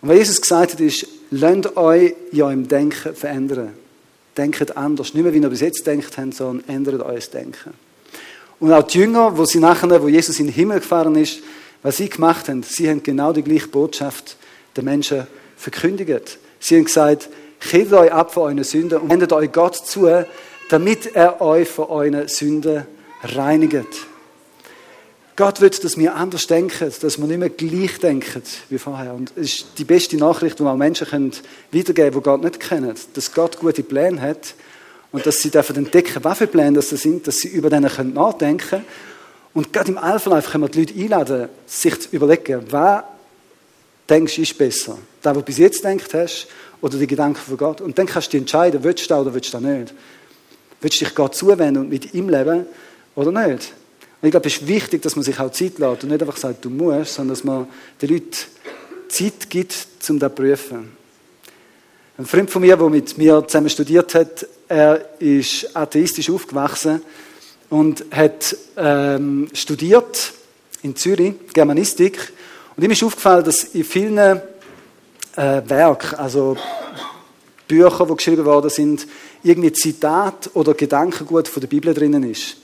Und 0.00 0.08
was 0.08 0.16
Jesus 0.16 0.40
gesagt 0.40 0.72
hat, 0.72 0.80
ist, 0.80 1.06
lasst 1.30 1.76
euch 1.76 2.14
in 2.32 2.42
eurem 2.42 2.68
Denken 2.68 3.14
verändern. 3.14 3.74
Denkt 4.36 4.76
anders. 4.76 5.14
Nicht 5.14 5.22
mehr, 5.24 5.34
wie 5.34 5.38
ihr 5.38 5.48
bis 5.48 5.60
jetzt 5.60 5.86
denkt 5.86 6.16
habt, 6.16 6.34
sondern 6.34 6.68
ändert 6.68 7.02
euer 7.02 7.18
Denken. 7.18 7.74
Und 8.60 8.72
auch 8.72 8.82
die 8.82 8.98
Jünger, 8.98 9.36
wo 9.36 9.44
sie 9.44 9.58
nachher, 9.58 10.02
wo 10.02 10.08
Jesus 10.08 10.38
in 10.38 10.46
den 10.46 10.54
Himmel 10.54 10.80
gefahren 10.80 11.14
ist, 11.16 11.40
was 11.82 11.96
sie 11.96 12.08
gemacht 12.08 12.48
haben, 12.48 12.62
sie 12.62 12.88
haben 12.88 13.02
genau 13.02 13.32
die 13.32 13.42
gleiche 13.42 13.68
Botschaft 13.68 14.36
den 14.76 14.84
Menschen 14.84 15.26
verkündigt. 15.56 16.38
Sie 16.60 16.76
haben 16.76 16.84
gesagt, 16.84 17.28
kehrt 17.60 17.92
euch 17.92 18.12
ab 18.12 18.32
von 18.32 18.44
euren 18.44 18.64
Sünden 18.64 18.98
und 18.98 19.10
wendet 19.10 19.32
euch 19.32 19.52
Gott 19.52 19.76
zu, 19.76 20.08
damit 20.70 21.14
er 21.14 21.40
euch 21.40 21.68
von 21.68 21.86
euren 21.86 22.28
Sünden 22.28 22.84
reinigt. 23.22 24.07
Gott 25.38 25.60
will, 25.60 25.70
dass 25.70 25.96
wir 25.96 26.16
anders 26.16 26.48
denken, 26.48 26.92
dass 27.00 27.16
wir 27.16 27.26
nicht 27.28 27.38
mehr 27.38 27.48
gleich 27.48 28.00
denken 28.00 28.42
wie 28.70 28.78
vorher. 28.78 29.14
Und 29.14 29.30
es 29.36 29.54
ist 29.54 29.66
die 29.78 29.84
beste 29.84 30.16
Nachricht, 30.16 30.58
die 30.58 30.64
wir 30.64 30.74
Menschen 30.74 31.32
weitergeben 31.70 31.94
können, 31.94 32.12
die 32.12 32.20
Gott 32.20 32.42
nicht 32.42 32.58
kennen. 32.58 32.94
Dass 33.14 33.32
Gott 33.32 33.56
gute 33.60 33.84
Pläne 33.84 34.20
hat 34.20 34.54
und 35.12 35.24
dass 35.24 35.40
sie 35.40 35.50
dürfen 35.50 35.76
entdecken, 35.76 36.24
was 36.24 36.38
für 36.38 36.48
Pläne 36.48 36.72
das 36.72 36.88
sind, 36.88 37.24
dass 37.28 37.36
sie 37.36 37.50
über 37.50 37.70
denen 37.70 37.88
nachdenken 38.14 38.68
können. 38.68 38.84
Und 39.54 39.72
gerade 39.72 39.92
im 39.92 39.98
Alpha 39.98 40.40
können 40.42 40.64
wir 40.64 40.70
die 40.70 40.80
Leute 40.80 40.94
einladen, 40.94 41.48
sich 41.66 42.00
zu 42.00 42.08
überlegen, 42.10 42.64
was 42.70 43.04
denkst 44.08 44.34
du 44.34 44.42
ist 44.42 44.58
besser? 44.58 44.98
Das, 45.22 45.36
was 45.36 45.38
du 45.38 45.44
bis 45.44 45.58
jetzt 45.58 45.82
gedacht 45.84 46.14
hast, 46.14 46.48
oder 46.80 46.98
die 46.98 47.06
Gedanken 47.06 47.38
von 47.38 47.56
Gott? 47.56 47.80
Und 47.80 47.96
dann 47.96 48.06
kannst 48.06 48.26
du 48.26 48.30
dich 48.32 48.40
entscheiden, 48.40 48.82
willst 48.82 49.04
du 49.04 49.08
das 49.10 49.20
oder 49.20 49.32
willst 49.32 49.54
du 49.54 49.58
das 49.58 49.62
nicht? 49.62 49.94
Willst 50.80 51.00
du 51.00 51.04
dich 51.04 51.14
Gott 51.14 51.36
zuwenden 51.36 51.82
und 51.82 51.90
mit 51.90 52.12
ihm 52.12 52.28
leben 52.28 52.66
oder 53.14 53.30
nicht? 53.30 53.72
Und 54.20 54.26
ich 54.26 54.30
glaube, 54.32 54.48
es 54.48 54.56
ist 54.56 54.66
wichtig, 54.66 55.02
dass 55.02 55.14
man 55.14 55.22
sich 55.22 55.38
auch 55.38 55.52
Zeit 55.52 55.78
lässt 55.78 56.02
und 56.02 56.10
nicht 56.10 56.20
einfach 56.20 56.36
sagt, 56.36 56.64
du 56.64 56.70
musst, 56.70 57.14
sondern 57.14 57.34
dass 57.34 57.44
man 57.44 57.68
den 58.02 58.08
Leuten 58.08 58.36
Zeit 59.08 59.48
gibt, 59.48 59.86
um 60.08 60.18
das 60.18 60.30
zu 60.30 60.34
prüfen. 60.34 60.98
Ein 62.18 62.26
Freund 62.26 62.50
von 62.50 62.62
mir, 62.62 62.76
der 62.76 62.88
mit 62.88 63.16
mir 63.16 63.46
zusammen 63.46 63.70
studiert 63.70 64.12
hat, 64.14 64.44
er 64.66 65.20
ist 65.20 65.76
atheistisch 65.76 66.28
aufgewachsen 66.30 67.00
und 67.70 68.04
hat 68.10 68.56
ähm, 68.76 69.48
studiert 69.52 70.32
in 70.82 70.96
Zürich 70.96 71.34
Germanistik. 71.52 72.32
Und 72.76 72.82
ihm 72.82 72.90
ist 72.90 73.04
aufgefallen, 73.04 73.44
dass 73.44 73.62
in 73.64 73.84
vielen 73.84 74.18
äh, 74.18 74.40
Werken, 75.36 76.16
also 76.16 76.56
Bücher, 77.68 78.06
die 78.06 78.16
geschrieben 78.16 78.44
worden 78.44 78.70
sind, 78.70 79.06
irgendwie 79.44 79.72
Zitat 79.72 80.50
oder 80.54 80.74
Gedankengut 80.74 81.46
von 81.46 81.60
der 81.60 81.68
Bibel 81.68 81.94
drinnen 81.94 82.24
ist. 82.24 82.56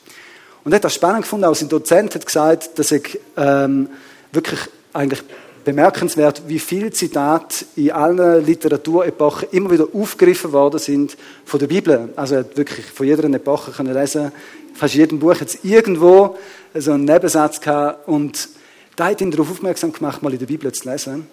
Und 0.64 0.72
er 0.72 0.76
hat 0.76 0.84
das 0.84 0.94
spannend 0.94 1.22
gefunden, 1.22 1.44
auch 1.44 1.54
sein 1.54 1.68
Dozent 1.68 2.14
hat 2.14 2.24
gesagt, 2.24 2.78
dass 2.78 2.90
er 2.90 3.00
ähm, 3.36 3.88
wirklich 4.32 4.60
eigentlich 4.92 5.22
bemerkenswert, 5.64 6.42
wie 6.46 6.58
viele 6.58 6.90
Zitate 6.90 7.64
in 7.76 7.90
allen 7.90 8.44
Literaturepochen 8.44 9.48
immer 9.52 9.70
wieder 9.70 9.88
aufgegriffen 9.92 10.52
worden 10.52 10.78
sind 10.78 11.16
von 11.44 11.58
der 11.60 11.66
Bibel. 11.66 12.10
Also 12.16 12.34
er 12.34 12.40
hat 12.40 12.56
wirklich 12.56 12.86
von 12.86 13.06
jeder 13.06 13.24
Epoche 13.24 13.72
können 13.72 13.94
lesen, 13.94 14.32
fast 14.74 14.94
in 14.94 15.00
jedem 15.00 15.18
Buch 15.18 15.36
jetzt 15.40 15.64
irgendwo 15.64 16.36
so 16.74 16.92
einen 16.92 17.04
Nebensatz 17.04 17.60
gehabt 17.60 18.06
und 18.08 18.48
da 18.96 19.06
hat 19.06 19.20
ihn 19.20 19.30
darauf 19.30 19.50
aufmerksam 19.50 19.92
gemacht, 19.92 20.22
mal 20.22 20.32
in 20.32 20.38
der 20.38 20.46
Bibel 20.46 20.70
zu 20.72 20.88
lesen. 20.88 21.26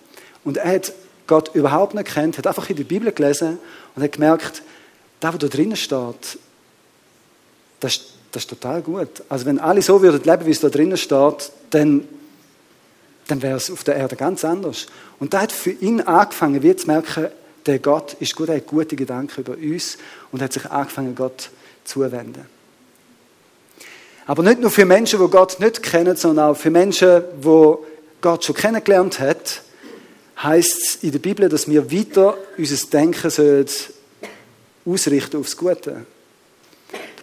Und 0.43 0.57
er 0.57 0.75
hat 0.75 0.93
Gott 1.27 1.53
überhaupt 1.53 1.93
nicht 1.93 2.07
kennt, 2.13 2.37
hat 2.37 2.47
einfach 2.47 2.69
in 2.69 2.75
der 2.75 2.83
Bibel 2.83 3.11
gelesen 3.11 3.59
und 3.95 4.03
hat 4.03 4.11
gemerkt, 4.11 4.63
da, 5.19 5.33
wo 5.33 5.37
da 5.37 5.47
drinnen 5.47 5.75
steht, 5.75 6.39
das, 7.79 8.10
das 8.31 8.43
ist 8.43 8.49
total 8.49 8.81
gut. 8.81 9.23
Also 9.29 9.45
wenn 9.45 9.59
alle 9.59 9.81
so 9.81 10.01
würden 10.01 10.23
leben, 10.23 10.45
wie 10.45 10.51
es 10.51 10.59
da 10.59 10.69
drinnen 10.69 10.97
steht, 10.97 11.51
dann 11.69 12.07
dann 13.31 13.41
wäre 13.41 13.55
es 13.55 13.71
auf 13.71 13.83
der 13.83 13.95
Erde 13.95 14.15
ganz 14.15 14.43
anders. 14.43 14.87
Und 15.19 15.33
da 15.33 15.41
hat 15.41 15.53
für 15.53 15.71
ihn 15.71 16.01
angefangen, 16.01 16.61
wie 16.63 16.75
zu 16.75 16.87
merken, 16.87 17.27
der 17.65 17.79
Gott 17.79 18.15
ist 18.19 18.35
gut, 18.35 18.49
er 18.49 18.57
hat 18.57 18.67
gute 18.67 18.95
Gedanken 18.95 19.41
über 19.41 19.53
uns 19.53 19.97
und 20.31 20.41
hat 20.41 20.51
sich 20.51 20.65
angefangen, 20.65 21.15
Gott 21.15 21.49
zuwenden. 21.85 22.45
Aber 24.25 24.43
nicht 24.43 24.59
nur 24.59 24.69
für 24.69 24.85
Menschen, 24.85 25.19
die 25.19 25.31
Gott 25.31 25.59
nicht 25.59 25.81
kennen, 25.81 26.15
sondern 26.17 26.49
auch 26.49 26.57
für 26.57 26.69
Menschen, 26.69 27.23
die 27.41 27.75
Gott 28.21 28.43
schon 28.43 28.55
kennengelernt 28.55 29.19
hat, 29.19 29.61
heißt 30.41 30.81
es 30.81 30.95
in 31.03 31.11
der 31.11 31.19
Bibel, 31.19 31.47
dass 31.47 31.69
wir 31.69 31.91
weiter 31.91 32.37
unser 32.57 32.87
Denken 32.87 33.65
ausrichten 34.85 35.37
aufs 35.37 35.55
Gute. 35.55 36.05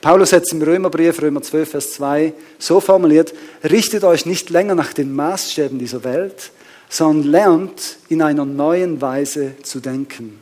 Paulus 0.00 0.32
hat 0.32 0.44
es 0.44 0.52
im 0.52 0.62
Römerbrief, 0.62 1.20
Römer 1.20 1.42
12, 1.42 1.70
Vers 1.70 1.92
2, 1.92 2.32
so 2.58 2.80
formuliert, 2.80 3.34
richtet 3.68 4.04
euch 4.04 4.26
nicht 4.26 4.50
länger 4.50 4.74
nach 4.74 4.92
den 4.92 5.14
Maßstäben 5.14 5.78
dieser 5.78 6.04
Welt, 6.04 6.52
sondern 6.88 7.30
lernt 7.30 7.96
in 8.08 8.22
einer 8.22 8.44
neuen 8.44 9.00
Weise 9.00 9.54
zu 9.62 9.80
denken. 9.80 10.38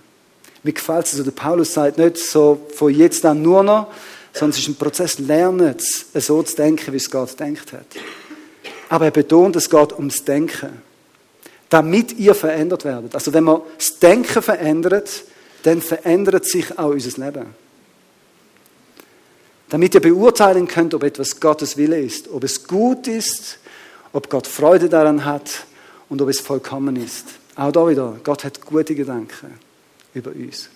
Mir 0.63 0.73
gefällt 0.73 1.07
es, 1.07 1.13
also 1.13 1.25
der 1.25 1.31
Paulus 1.31 1.73
sagt 1.73 1.97
nicht 1.97 2.19
so 2.19 2.67
von 2.75 2.93
jetzt 2.93 3.25
an 3.25 3.41
nur 3.41 3.63
noch, 3.63 3.87
sondern 4.33 4.51
es 4.51 4.59
ist 4.59 4.69
ein 4.69 4.75
Prozess, 4.75 5.19
lernt 5.19 5.83
so 6.15 6.43
zu 6.43 6.57
denken, 6.57 6.93
wie 6.93 6.99
es 6.99 7.11
Gott 7.11 7.39
denkt 7.41 7.73
hat. 7.73 7.87
Aber 8.89 9.07
er 9.07 9.11
betont, 9.11 9.57
es 9.57 9.71
geht 9.71 9.93
ums 9.95 10.25
Denken. 10.25 10.83
Damit 11.69 12.13
ihr 12.13 12.35
verändert 12.35 12.85
werdet. 12.85 13.15
Also 13.15 13.33
wenn 13.33 13.43
man 13.43 13.63
das 13.77 13.99
Denken 13.99 14.43
verändert, 14.43 15.25
dann 15.65 15.83
verändert 15.83 16.45
sich 16.45 16.79
auch 16.79 16.91
unser 16.91 17.25
Leben 17.25 17.66
damit 19.69 19.95
ihr 19.95 20.01
beurteilen 20.01 20.69
könnt, 20.69 20.95
ob 20.95 21.03
etwas 21.03 21.41
Gottes 21.41 21.77
Wille 21.77 22.01
ist, 22.01 22.29
ob 22.29 22.45
es 22.45 22.67
gut 22.67 23.09
ist, 23.09 23.59
ob 24.13 24.31
Gott 24.31 24.47
Freude 24.47 24.89
daran 24.89 25.25
hat 25.25 25.67
und 26.09 26.23
ob 26.23 26.29
es 26.29 26.41
vollkommen 26.41 26.97
ist. 26.97 27.27
Auch 27.57 27.73
da 27.73 27.89
wieder, 27.89 28.17
Gott 28.23 28.45
hat 28.45 28.65
gute 28.65 28.95
Gedanken. 28.95 29.59
über 30.17 30.31
uns. 30.31 30.71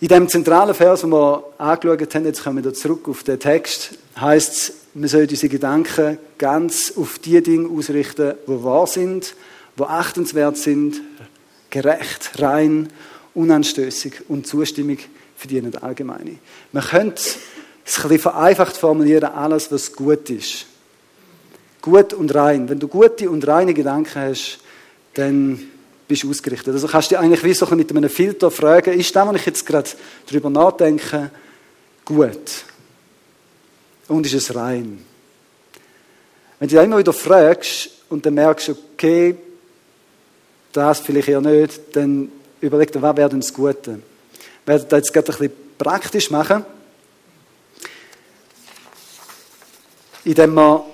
In 0.00 0.08
dem 0.08 0.28
zentralen 0.28 0.74
Vers, 0.74 1.00
den 1.00 1.10
wir 1.10 1.42
angeschaut 1.58 2.14
haben, 2.14 2.24
jetzt 2.24 2.44
kommen 2.44 2.62
wir 2.62 2.72
zurück 2.72 3.08
auf 3.08 3.24
den 3.24 3.40
Text, 3.40 3.98
heißt 4.20 4.52
es, 4.52 4.72
wir 4.94 5.08
sollen 5.08 5.28
unsere 5.28 5.48
Gedanken 5.48 6.18
ganz 6.38 6.92
auf 6.96 7.18
die 7.18 7.42
Dinge 7.42 7.68
ausrichten, 7.68 8.34
die 8.46 8.64
wahr 8.64 8.86
sind, 8.86 9.34
die 9.76 9.82
achtenswert 9.82 10.56
sind, 10.56 11.00
gerecht, 11.70 12.40
rein, 12.40 12.90
unanstößig 13.34 14.28
und 14.28 14.46
Zustimmung 14.46 14.98
verdienen 15.38 15.74
allgemeine. 15.76 16.38
Man 16.72 16.82
könnte 16.82 17.22
es 17.22 17.96
ein 17.96 18.02
bisschen 18.02 18.18
vereinfacht 18.18 18.76
formulieren, 18.76 19.24
alles, 19.24 19.70
was 19.72 19.92
gut 19.92 20.28
ist. 20.28 20.66
Gut 21.80 22.12
und 22.12 22.34
rein. 22.34 22.68
Wenn 22.68 22.80
du 22.80 22.88
gute 22.88 23.30
und 23.30 23.46
reine 23.46 23.72
Gedanken 23.72 24.20
hast, 24.20 24.58
dann 25.14 25.70
bist 26.08 26.24
du 26.24 26.30
ausgerichtet. 26.30 26.74
Also 26.74 26.88
kannst 26.88 27.10
du 27.10 27.14
dich 27.14 27.22
eigentlich 27.22 27.44
wie 27.44 27.54
so 27.54 27.66
mit 27.74 27.90
einem 27.90 28.10
Filter 28.10 28.50
fragen, 28.50 28.98
ist 28.98 29.14
das, 29.14 29.28
was 29.28 29.36
ich 29.36 29.46
jetzt 29.46 29.64
gerade 29.64 29.88
darüber 30.26 30.50
nachdenke, 30.50 31.30
gut? 32.04 32.64
Und 34.08 34.26
ist 34.26 34.34
es 34.34 34.54
rein? 34.54 35.04
Wenn 36.58 36.68
du 36.68 36.74
dich 36.74 36.84
immer 36.84 36.98
wieder 36.98 37.12
fragst 37.12 37.90
und 38.08 38.26
dann 38.26 38.34
merkst, 38.34 38.70
okay, 38.70 39.36
das 40.72 41.00
vielleicht 41.00 41.28
eher 41.28 41.40
nicht, 41.40 41.80
dann 41.94 42.32
überleg 42.60 42.90
dir, 42.90 43.02
was 43.02 43.16
wäre 43.16 43.28
denn 43.28 43.40
das 43.40 43.54
Gute? 43.54 44.00
Werde 44.68 44.84
das 44.84 44.98
jetzt 44.98 45.14
gerade 45.14 45.32
ein 45.32 45.38
bisschen 45.38 45.52
praktisch 45.78 46.30
machen, 46.30 46.62
indem 50.26 50.54
wir 50.56 50.84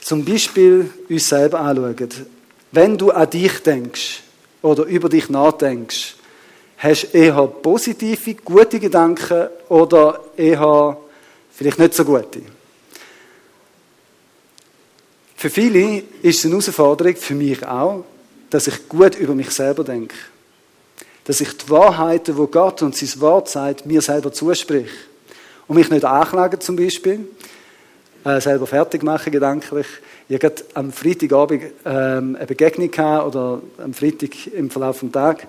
zum 0.00 0.24
Beispiel 0.24 0.90
uns 1.10 1.28
selber 1.28 1.60
anschauen. 1.60 2.08
Wenn 2.72 2.96
du 2.96 3.10
an 3.10 3.28
dich 3.28 3.58
denkst 3.58 4.22
oder 4.62 4.84
über 4.84 5.10
dich 5.10 5.28
nachdenkst, 5.28 6.14
hast 6.78 7.12
du 7.12 7.18
eher 7.18 7.46
positive, 7.46 8.34
gute 8.36 8.80
Gedanken 8.80 9.48
oder 9.68 10.18
eher 10.34 10.96
vielleicht 11.52 11.78
nicht 11.78 11.92
so 11.92 12.06
gute? 12.06 12.40
Für 15.36 15.50
viele 15.50 16.04
ist 16.22 16.38
es 16.38 16.44
eine 16.46 16.52
Herausforderung, 16.52 17.16
für 17.16 17.34
mich 17.34 17.66
auch, 17.66 18.02
dass 18.48 18.66
ich 18.66 18.88
gut 18.88 19.14
über 19.16 19.34
mich 19.34 19.50
selber 19.50 19.84
denke. 19.84 20.14
Dass 21.24 21.40
ich 21.40 21.56
die 21.56 21.70
Wahrheiten, 21.70 22.36
wo 22.36 22.46
Gott 22.46 22.82
und 22.82 22.96
sein 22.96 23.20
Wort 23.20 23.48
sagt, 23.48 23.86
mir 23.86 24.02
selber 24.02 24.32
zusprich. 24.32 24.90
Und 25.66 25.76
mich 25.76 25.90
nicht 25.90 26.04
anklagen 26.04 26.60
zum 26.60 26.76
Beispiel, 26.76 27.26
äh, 28.24 28.40
selber 28.40 28.66
fertig 28.66 29.02
machen 29.02 29.32
gedanklich. 29.32 29.86
Ich 30.28 30.42
hatte 30.42 30.64
am 30.74 30.92
Freitagabend 30.92 31.62
ähm, 31.84 32.36
eine 32.36 32.46
Begegnung 32.46 32.90
gehabt, 32.90 33.26
oder 33.26 33.60
am 33.78 33.94
Freitag 33.94 34.46
im 34.48 34.70
Verlauf 34.70 35.00
des 35.00 35.12
Tages, 35.12 35.44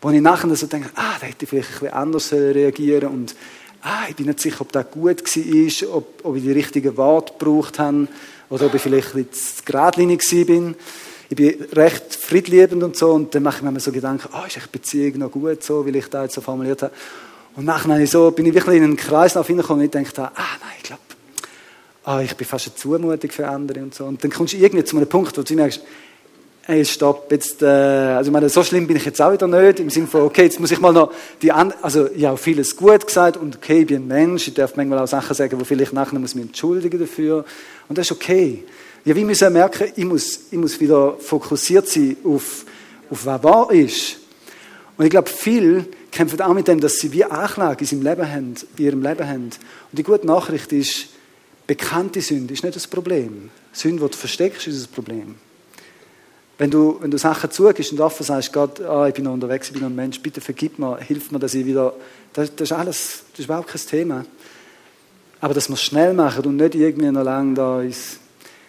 wo 0.00 0.10
ich 0.10 0.20
nachher 0.20 0.54
so 0.54 0.66
denke, 0.66 0.90
ah, 0.94 1.16
da 1.20 1.26
hätte 1.26 1.44
ich 1.44 1.48
vielleicht 1.48 1.68
ein 1.68 1.78
bisschen 1.80 1.94
anders 1.94 2.32
reagieren 2.32 3.08
und 3.08 3.34
ah, 3.82 4.04
ich 4.08 4.16
bin 4.16 4.26
nicht 4.26 4.40
sicher, 4.40 4.60
ob 4.60 4.72
das 4.72 4.90
gut 4.90 5.22
war, 5.22 5.96
ob, 5.96 6.24
ob 6.24 6.36
ich 6.36 6.42
die 6.42 6.52
richtigen 6.52 6.96
Worte 6.96 7.32
gebraucht 7.38 7.78
habe 7.78 8.08
oder 8.50 8.66
ob 8.66 8.74
ich 8.74 8.82
vielleicht 8.82 9.14
ein 9.14 9.24
bisschen 9.24 9.64
geradlinig 9.64 10.22
bin. 10.46 10.74
Ich 11.30 11.36
bin 11.36 11.62
recht 11.72 12.14
friedliebend 12.14 12.82
und 12.82 12.96
so 12.96 13.12
und 13.12 13.34
dann 13.34 13.42
mache 13.42 13.58
ich 13.58 13.70
mir 13.70 13.80
so 13.80 13.92
Gedanken, 13.92 14.28
oh, 14.32 14.46
ist 14.46 14.56
die 14.56 14.60
Beziehung 14.70 15.18
noch 15.18 15.30
gut 15.30 15.62
so, 15.62 15.84
wie 15.84 15.96
ich 15.96 16.08
das 16.08 16.22
jetzt 16.24 16.34
so 16.34 16.40
formuliert 16.40 16.82
habe. 16.82 16.92
Und 17.56 17.64
nachher 17.64 18.06
so, 18.06 18.30
bin 18.30 18.46
ich 18.46 18.54
wirklich 18.54 18.76
in 18.76 18.84
einen 18.84 18.96
Kreis 18.96 19.32
hineingekommen 19.32 19.80
und 19.80 19.84
ich 19.86 19.90
denke, 19.90 20.10
ah 20.22 20.30
nein, 20.34 20.72
ich 20.78 20.84
glaube, 20.84 21.02
ah, 22.04 22.20
ich 22.20 22.34
bin 22.34 22.46
fast 22.46 22.68
eine 22.68 22.76
Zumutung 22.76 23.30
für 23.30 23.46
andere 23.46 23.80
und 23.80 23.94
so. 23.94 24.04
Und 24.04 24.22
dann 24.24 24.30
kommst 24.30 24.54
du 24.54 24.56
irgendwie 24.56 24.84
zu 24.84 24.96
einem 24.96 25.08
Punkt, 25.08 25.36
wo 25.36 25.42
du 25.42 25.54
merkst, 25.54 25.82
hey, 26.62 26.84
stopp, 26.84 27.32
jetzt, 27.32 27.62
äh, 27.62 27.66
also 27.66 28.28
ich 28.28 28.32
meine, 28.32 28.48
so 28.48 28.62
schlimm 28.62 28.86
bin 28.86 28.96
ich 28.96 29.04
jetzt 29.04 29.20
auch 29.20 29.32
wieder 29.32 29.46
nicht, 29.46 29.80
im 29.80 29.88
Sinne 29.88 30.06
von, 30.06 30.22
okay, 30.22 30.44
jetzt 30.44 30.60
muss 30.60 30.70
ich 30.70 30.78
mal 30.78 30.92
noch 30.92 31.12
die 31.40 31.50
anderen, 31.50 31.82
also 31.82 32.10
ich 32.10 32.26
habe 32.26 32.36
vieles 32.36 32.76
gut 32.76 33.06
gesagt 33.06 33.38
und 33.38 33.56
okay, 33.56 33.80
ich 33.80 33.86
bin 33.86 34.02
ein 34.02 34.06
Mensch, 34.06 34.48
ich 34.48 34.54
darf 34.54 34.76
manchmal 34.76 34.98
auch 34.98 35.08
Sachen 35.08 35.34
sagen, 35.34 35.58
wo 35.58 35.64
vielleicht 35.64 35.94
nachher 35.94 36.18
muss 36.18 36.30
ich 36.30 36.36
mich 36.36 36.46
entschuldigen 36.46 37.00
dafür 37.00 37.46
und 37.88 37.96
das 37.96 38.06
ist 38.06 38.12
okay. 38.12 38.64
Ja, 39.04 39.14
wie 39.14 39.24
müssen 39.24 39.44
wir 39.44 39.50
merken, 39.50 39.92
ich 39.94 40.04
muss, 40.04 40.40
ich 40.50 40.58
muss 40.58 40.78
wieder 40.80 41.16
fokussiert 41.18 41.88
sein 41.88 42.16
auf, 42.24 42.64
auf 43.10 43.26
was 43.26 43.42
wahr 43.42 43.70
ist. 43.72 44.18
Und 44.96 45.04
ich 45.04 45.10
glaube, 45.10 45.30
viele 45.30 45.86
kämpfen 46.10 46.40
auch 46.40 46.52
mit 46.52 46.68
dem, 46.68 46.80
dass 46.80 46.98
sie 46.98 47.12
wie 47.12 47.24
Anklage 47.24 47.84
in, 47.90 48.02
Leben 48.02 48.30
haben, 48.30 48.54
in 48.76 48.84
ihrem 48.84 49.02
Leben 49.02 49.26
haben. 49.26 49.44
Und 49.44 49.52
die 49.92 50.02
gute 50.02 50.26
Nachricht 50.26 50.72
ist, 50.72 51.08
Bekannte 51.68 52.22
Sünde 52.22 52.54
ist 52.54 52.64
nicht 52.64 52.76
das 52.76 52.86
Problem. 52.86 53.50
Sünde, 53.74 54.02
die 54.02 54.10
du 54.10 54.16
versteckst, 54.16 54.66
ist 54.66 54.80
das 54.80 54.86
Problem. 54.86 55.34
Wenn 56.56 56.70
du, 56.70 56.96
wenn 57.00 57.10
du 57.10 57.18
Sachen 57.18 57.50
zugibst 57.50 57.92
und 57.92 58.00
offen 58.00 58.24
sagst, 58.24 58.54
Gott, 58.54 58.80
ah, 58.80 59.06
ich 59.06 59.12
bin 59.12 59.24
noch 59.24 59.34
unterwegs, 59.34 59.66
ich 59.66 59.74
bin 59.74 59.82
noch 59.82 59.90
ein 59.90 59.94
Mensch, 59.94 60.18
bitte 60.20 60.40
vergib 60.40 60.78
mir, 60.78 60.96
hilf 60.96 61.30
mir, 61.30 61.38
dass 61.38 61.52
ich 61.52 61.66
wieder, 61.66 61.92
das, 62.32 62.56
das 62.56 62.70
ist 62.70 62.72
alles, 62.76 63.22
das 63.32 63.40
ist 63.40 63.44
überhaupt 63.44 63.68
kein 63.68 63.82
Thema. 63.82 64.24
Aber 65.42 65.52
dass 65.52 65.68
wir 65.68 65.74
es 65.74 65.82
schnell 65.82 66.14
machen 66.14 66.46
und 66.46 66.56
nicht 66.56 66.74
irgendwie 66.74 67.10
noch 67.10 67.22
lange 67.22 67.52
da 67.52 67.82
ist. 67.82 68.18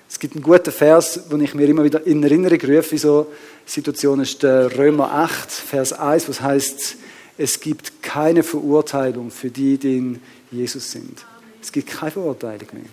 Es 0.09 0.17
gibt 0.19 0.35
einen 0.35 0.43
guten 0.43 0.71
Vers, 0.71 1.27
den 1.29 1.41
ich 1.41 1.53
mir 1.53 1.67
immer 1.67 1.83
wieder 1.83 2.05
in 2.05 2.23
Erinnerung 2.23 2.59
rufe, 2.61 2.95
in 2.95 2.97
so 2.97 3.31
Situationen, 3.65 4.23
ist 4.23 4.41
der 4.41 4.75
Römer 4.75 5.11
8, 5.11 5.51
Vers 5.51 5.93
1, 5.93 6.27
was 6.27 6.41
heißt, 6.41 6.95
es 7.37 7.59
gibt 7.59 8.01
keine 8.01 8.41
Verurteilung 8.41 9.29
für 9.29 9.51
die, 9.51 9.77
die 9.77 9.97
in 9.97 10.21
Jesus 10.51 10.91
sind. 10.91 11.25
Es 11.61 11.71
gibt 11.71 11.89
keine 11.89 12.11
Verurteilung 12.11 12.67
mehr. 12.73 12.83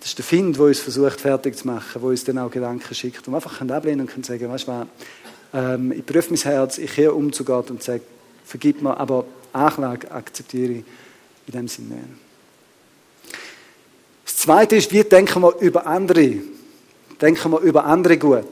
Das 0.00 0.08
ist 0.08 0.18
der 0.18 0.24
Find, 0.24 0.56
der 0.56 0.64
uns 0.64 0.80
versucht, 0.80 1.20
fertig 1.20 1.56
zu 1.56 1.66
machen, 1.66 2.00
der 2.00 2.02
uns 2.02 2.24
dann 2.24 2.38
auch 2.38 2.50
Gedanken 2.50 2.94
schickt, 2.94 3.26
wo 3.26 3.32
wir 3.32 3.36
einfach 3.36 3.60
ablehnen 3.60 4.00
und 4.00 4.06
können 4.06 4.24
sagen, 4.24 4.48
weißt 4.48 4.66
du 4.66 4.72
was, 4.72 4.86
ähm, 5.52 5.92
ich 5.92 6.04
prüfe 6.04 6.30
mein 6.30 6.40
Herz, 6.40 6.78
ich 6.78 6.94
gehe 6.94 7.12
um 7.12 7.32
zu 7.32 7.44
Gott 7.44 7.70
und 7.70 7.82
sage, 7.82 8.02
vergib 8.44 8.80
mir, 8.80 8.96
aber 8.96 9.26
Anklage 9.52 10.10
akzeptiere 10.10 10.72
ich 10.72 10.84
in 11.46 11.52
dem 11.52 11.68
Sinne 11.68 11.94
nicht. 11.94 12.23
Zweite 14.44 14.76
ist, 14.76 14.92
wie 14.92 15.02
denken 15.02 15.40
wir 15.40 15.56
über 15.60 15.86
andere? 15.86 16.34
Denken 17.18 17.50
wir 17.50 17.60
über 17.60 17.86
andere 17.86 18.18
gut? 18.18 18.44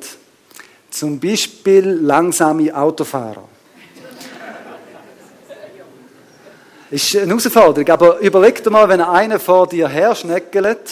Zum 0.90 1.20
Beispiel 1.20 1.84
langsame 1.84 2.74
Autofahrer. 2.74 3.46
ist 6.90 7.14
eine 7.14 7.26
Herausforderung. 7.26 7.90
Aber 7.90 8.20
überleg 8.20 8.64
dir 8.64 8.70
mal, 8.70 8.88
wenn 8.88 9.02
einer 9.02 9.38
vor 9.38 9.66
dir 9.66 9.86
her 9.86 10.14
schneckelt, 10.14 10.90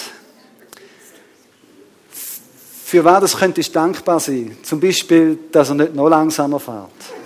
für 2.85 3.03
was 3.03 3.21
das 3.23 3.39
könntest 3.39 3.71
du 3.71 3.73
dankbar 3.73 4.21
sein? 4.21 4.59
Zum 4.63 4.81
Beispiel, 4.81 5.39
dass 5.51 5.71
er 5.71 5.77
nicht 5.77 5.95
noch 5.95 6.11
langsamer 6.11 6.61
fährt. 6.61 7.20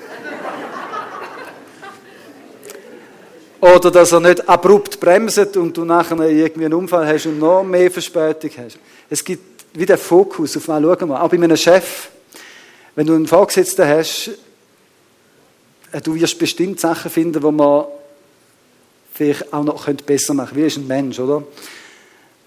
Oder 3.64 3.90
dass 3.90 4.12
er 4.12 4.20
nicht 4.20 4.46
abrupt 4.46 5.00
bremset 5.00 5.56
und 5.56 5.74
du 5.74 5.86
nachher 5.86 6.20
irgendwie 6.20 6.66
einen 6.66 6.74
Unfall 6.74 7.06
hast 7.06 7.24
und 7.24 7.38
noch 7.38 7.64
mehr 7.64 7.90
Verspätung 7.90 8.50
hast. 8.58 8.78
Es 9.08 9.24
gibt 9.24 9.64
wieder 9.72 9.96
Fokus 9.96 10.54
auf 10.58 10.68
was 10.68 10.82
schauen 10.82 11.08
wir. 11.08 11.22
Auch 11.22 11.30
bei 11.30 11.38
einem 11.38 11.56
Chef. 11.56 12.10
Wenn 12.94 13.06
du 13.06 13.14
einen 13.14 13.26
Vorgesetzten 13.26 13.88
hast, 13.88 14.32
äh, 15.92 16.00
du 16.02 16.14
wirst 16.14 16.38
bestimmt 16.38 16.78
Sachen 16.78 17.10
finden, 17.10 17.42
wo 17.42 17.50
man 17.50 17.86
vielleicht 19.14 19.50
auch 19.50 19.64
noch 19.64 19.86
besser 19.86 20.34
machen 20.34 20.48
könnte. 20.48 20.62
Wie 20.62 20.66
ist 20.66 20.76
ein 20.76 20.86
Mensch, 20.86 21.18
oder? 21.18 21.42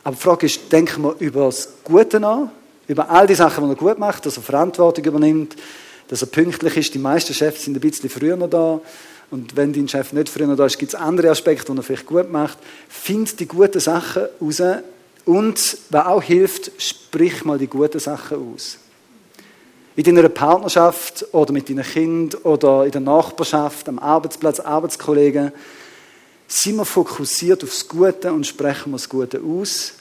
Aber 0.03 0.15
die 0.15 0.21
Frage 0.21 0.45
ist, 0.45 0.71
denken 0.71 1.01
wir 1.01 1.15
über 1.17 1.45
das 1.45 1.67
Gute 1.83 2.19
nach, 2.19 2.49
über 2.87 3.09
all 3.09 3.25
die 3.25 3.33
Sachen, 3.33 3.63
die 3.63 3.71
er 3.71 3.75
gut 3.75 3.97
macht, 3.97 4.27
dass 4.27 4.37
er 4.37 4.43
Verantwortung 4.43 5.03
übernimmt, 5.03 5.55
dass 6.09 6.21
er 6.21 6.27
pünktlich 6.27 6.77
ist. 6.77 6.93
Die 6.93 6.99
meisten 6.99 7.33
Chefs 7.33 7.63
sind 7.63 7.75
ein 7.75 7.79
bisschen 7.79 8.07
früher 8.07 8.35
noch 8.35 8.51
da. 8.51 8.79
Und 9.29 9.55
wenn 9.55 9.73
dein 9.73 9.87
Chef 9.87 10.13
nicht 10.13 10.29
früher 10.29 10.55
da 10.55 10.65
ist, 10.65 10.79
gibt 10.79 10.93
es 10.93 10.99
andere 10.99 11.29
Aspekte, 11.29 11.71
die 11.71 11.77
er 11.77 11.83
vielleicht 11.83 12.05
gut 12.05 12.31
macht. 12.31 12.57
Find 12.87 13.39
die 13.39 13.47
guten 13.47 13.79
Sachen 13.79 14.23
raus. 14.39 14.61
Und, 15.25 15.77
was 15.89 16.05
auch 16.05 16.23
hilft, 16.23 16.71
sprich 16.81 17.43
mal 17.43 17.57
die 17.57 17.67
guten 17.67 17.99
Sachen 17.99 18.53
aus. 18.53 18.77
In 19.97 20.03
deiner 20.03 20.29
Partnerschaft 20.29 21.25
oder 21.33 21.51
mit 21.51 21.69
deinem 21.69 21.83
Kind 21.83 22.45
oder 22.45 22.85
in 22.85 22.91
der 22.91 23.01
Nachbarschaft, 23.01 23.89
am 23.89 23.99
Arbeitsplatz, 23.99 24.59
Arbeitskollegen 24.59 25.51
sind 26.47 26.77
wir 26.77 26.85
fokussiert 26.85 27.63
aufs 27.63 27.87
Gute 27.87 28.31
und 28.31 28.47
sprechen 28.47 28.91
wir 28.91 28.97
das 28.97 29.09
Gute 29.09 29.41
aus? 29.41 29.93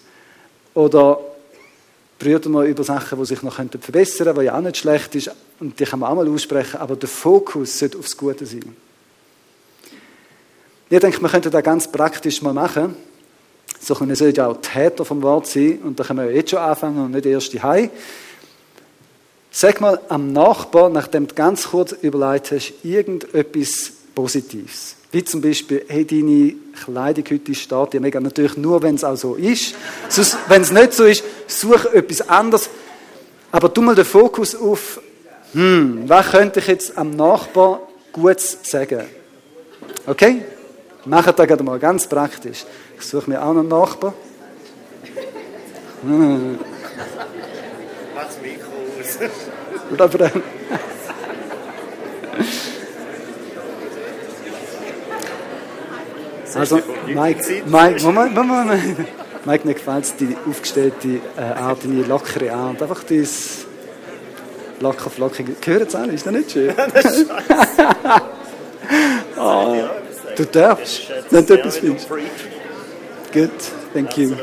Oder 0.74 1.18
brüten 2.18 2.52
wir 2.52 2.64
über 2.64 2.84
Sachen, 2.84 3.18
die 3.18 3.24
sich 3.24 3.42
noch 3.42 3.56
verbessern 3.56 4.26
könnten, 4.26 4.36
was 4.36 4.44
ja 4.44 4.56
auch 4.56 4.60
nicht 4.60 4.76
schlecht 4.76 5.14
ist, 5.16 5.30
und 5.58 5.80
die 5.80 5.84
kann 5.84 5.98
man 5.98 6.10
auch 6.10 6.14
mal 6.14 6.28
aussprechen, 6.28 6.76
aber 6.76 6.94
der 6.94 7.08
Fokus 7.08 7.78
sollte 7.78 7.98
aufs 7.98 8.16
Gute 8.16 8.46
sein. 8.46 8.76
Ich 10.88 11.00
denke, 11.00 11.20
wir 11.20 11.28
könnten 11.28 11.50
das 11.50 11.64
ganz 11.64 11.88
praktisch 11.88 12.42
mal 12.42 12.52
machen. 12.52 12.94
So, 13.80 13.98
wir 14.00 14.16
sollten 14.16 14.36
ja 14.36 14.46
auch 14.46 14.60
Täter 14.60 15.04
vom 15.04 15.22
Wort 15.22 15.46
sein, 15.46 15.80
und 15.84 15.98
da 15.98 16.04
können 16.04 16.28
wir 16.28 16.34
jetzt 16.34 16.50
schon 16.50 16.60
anfangen 16.60 17.04
und 17.04 17.10
nicht 17.12 17.26
erst 17.26 17.52
die 17.52 17.62
Hai. 17.62 17.90
Sag 19.50 19.80
mal 19.80 20.00
am 20.08 20.32
Nachbar, 20.32 20.88
nachdem 20.88 21.26
du 21.26 21.34
ganz 21.34 21.68
kurz 21.68 21.92
überlegt 21.92 22.52
hast, 22.52 22.72
irgendetwas 22.84 23.92
Positives. 24.14 24.96
Wie 25.12 25.24
zum 25.24 25.40
Beispiel, 25.40 25.84
hey, 25.88 26.04
deine 26.04 26.54
Kleidung 26.84 27.24
heute 27.30 27.54
steht 27.54 27.92
dir 27.92 28.00
mega. 28.00 28.20
Natürlich 28.20 28.56
nur, 28.56 28.82
wenn 28.82 28.96
es 28.96 29.04
auch 29.04 29.16
so 29.16 29.34
ist. 29.34 29.74
wenn 30.48 30.62
es 30.62 30.70
nicht 30.70 30.92
so 30.92 31.04
ist, 31.04 31.24
such 31.46 31.86
etwas 31.86 32.28
anderes. 32.28 32.68
Aber 33.50 33.72
tu 33.72 33.82
mal 33.82 33.94
den 33.94 34.04
Fokus 34.04 34.54
auf, 34.54 35.00
Hm, 35.52 36.02
was 36.06 36.32
könnte 36.32 36.60
ich 36.60 36.66
jetzt 36.66 36.98
am 36.98 37.10
Nachbar 37.10 37.80
gut 38.12 38.40
sagen? 38.40 39.04
Okay? 40.06 40.42
Machen 41.06 41.32
das 41.36 41.46
gerade 41.46 41.62
mal 41.62 41.78
ganz 41.78 42.08
praktisch. 42.08 42.64
Ich 42.98 43.06
suche 43.06 43.30
mir 43.30 43.40
auch 43.40 43.50
einen 43.50 43.68
Nachbar. 43.68 44.12
Hm. 46.02 46.58
Mach's 48.14 48.38
Mikro 48.42 48.72
aus. 48.98 49.18
Oder 49.92 50.08
brennen. 50.08 50.42
Also, 56.54 56.80
Mike, 57.06 57.62
Mike, 57.66 58.02
Moment, 58.02 58.34
Moment, 58.34 58.34
Moment. 58.34 58.98
Mike, 59.44 59.66
mir 59.66 59.74
gefällt 59.74 60.18
die 60.18 60.36
aufgestellte 60.48 61.20
äh, 61.36 61.40
Art, 61.40 61.84
deine 61.84 62.02
lockere 62.02 62.52
Art. 62.52 62.82
Einfach 62.82 63.04
dieses 63.04 63.66
locker 64.80 65.10
flockige. 65.10 65.52
Gehört 65.60 65.88
es 65.88 65.94
alle? 65.94 66.12
Ist 66.12 66.26
das 66.26 66.32
nicht 66.32 66.50
schön? 66.50 66.74
oh, 69.38 69.76
du 70.36 70.44
darfst, 70.44 71.02
du 71.30 71.36
etwas 71.36 71.78
findest. 71.78 72.08
Good, 73.32 73.50
thank 73.92 74.16
you. 74.18 74.36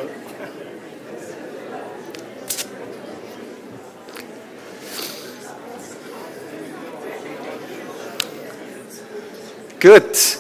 Gut. 9.80 10.40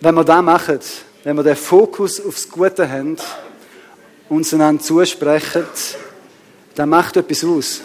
Wenn 0.00 0.14
wir 0.16 0.24
das 0.24 0.42
machen, 0.42 0.80
wenn 1.22 1.36
wir 1.36 1.44
den 1.44 1.54
Fokus 1.54 2.20
aufs 2.24 2.48
Gute 2.48 2.90
haben, 2.90 3.16
uns 4.28 4.52
einander 4.52 4.82
zusprechen, 4.82 5.64
dann 6.74 6.88
macht 6.88 7.16
etwas 7.16 7.44
aus. 7.44 7.82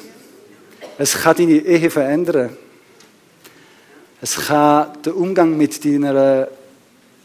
Es 1.00 1.14
kann 1.14 1.36
deine 1.38 1.54
Ehe 1.54 1.90
verändern. 1.92 2.58
Es 4.20 4.36
kann 4.36 5.02
den 5.04 5.14
Umgang 5.14 5.56
mit 5.56 5.86
deiner, 5.86 6.48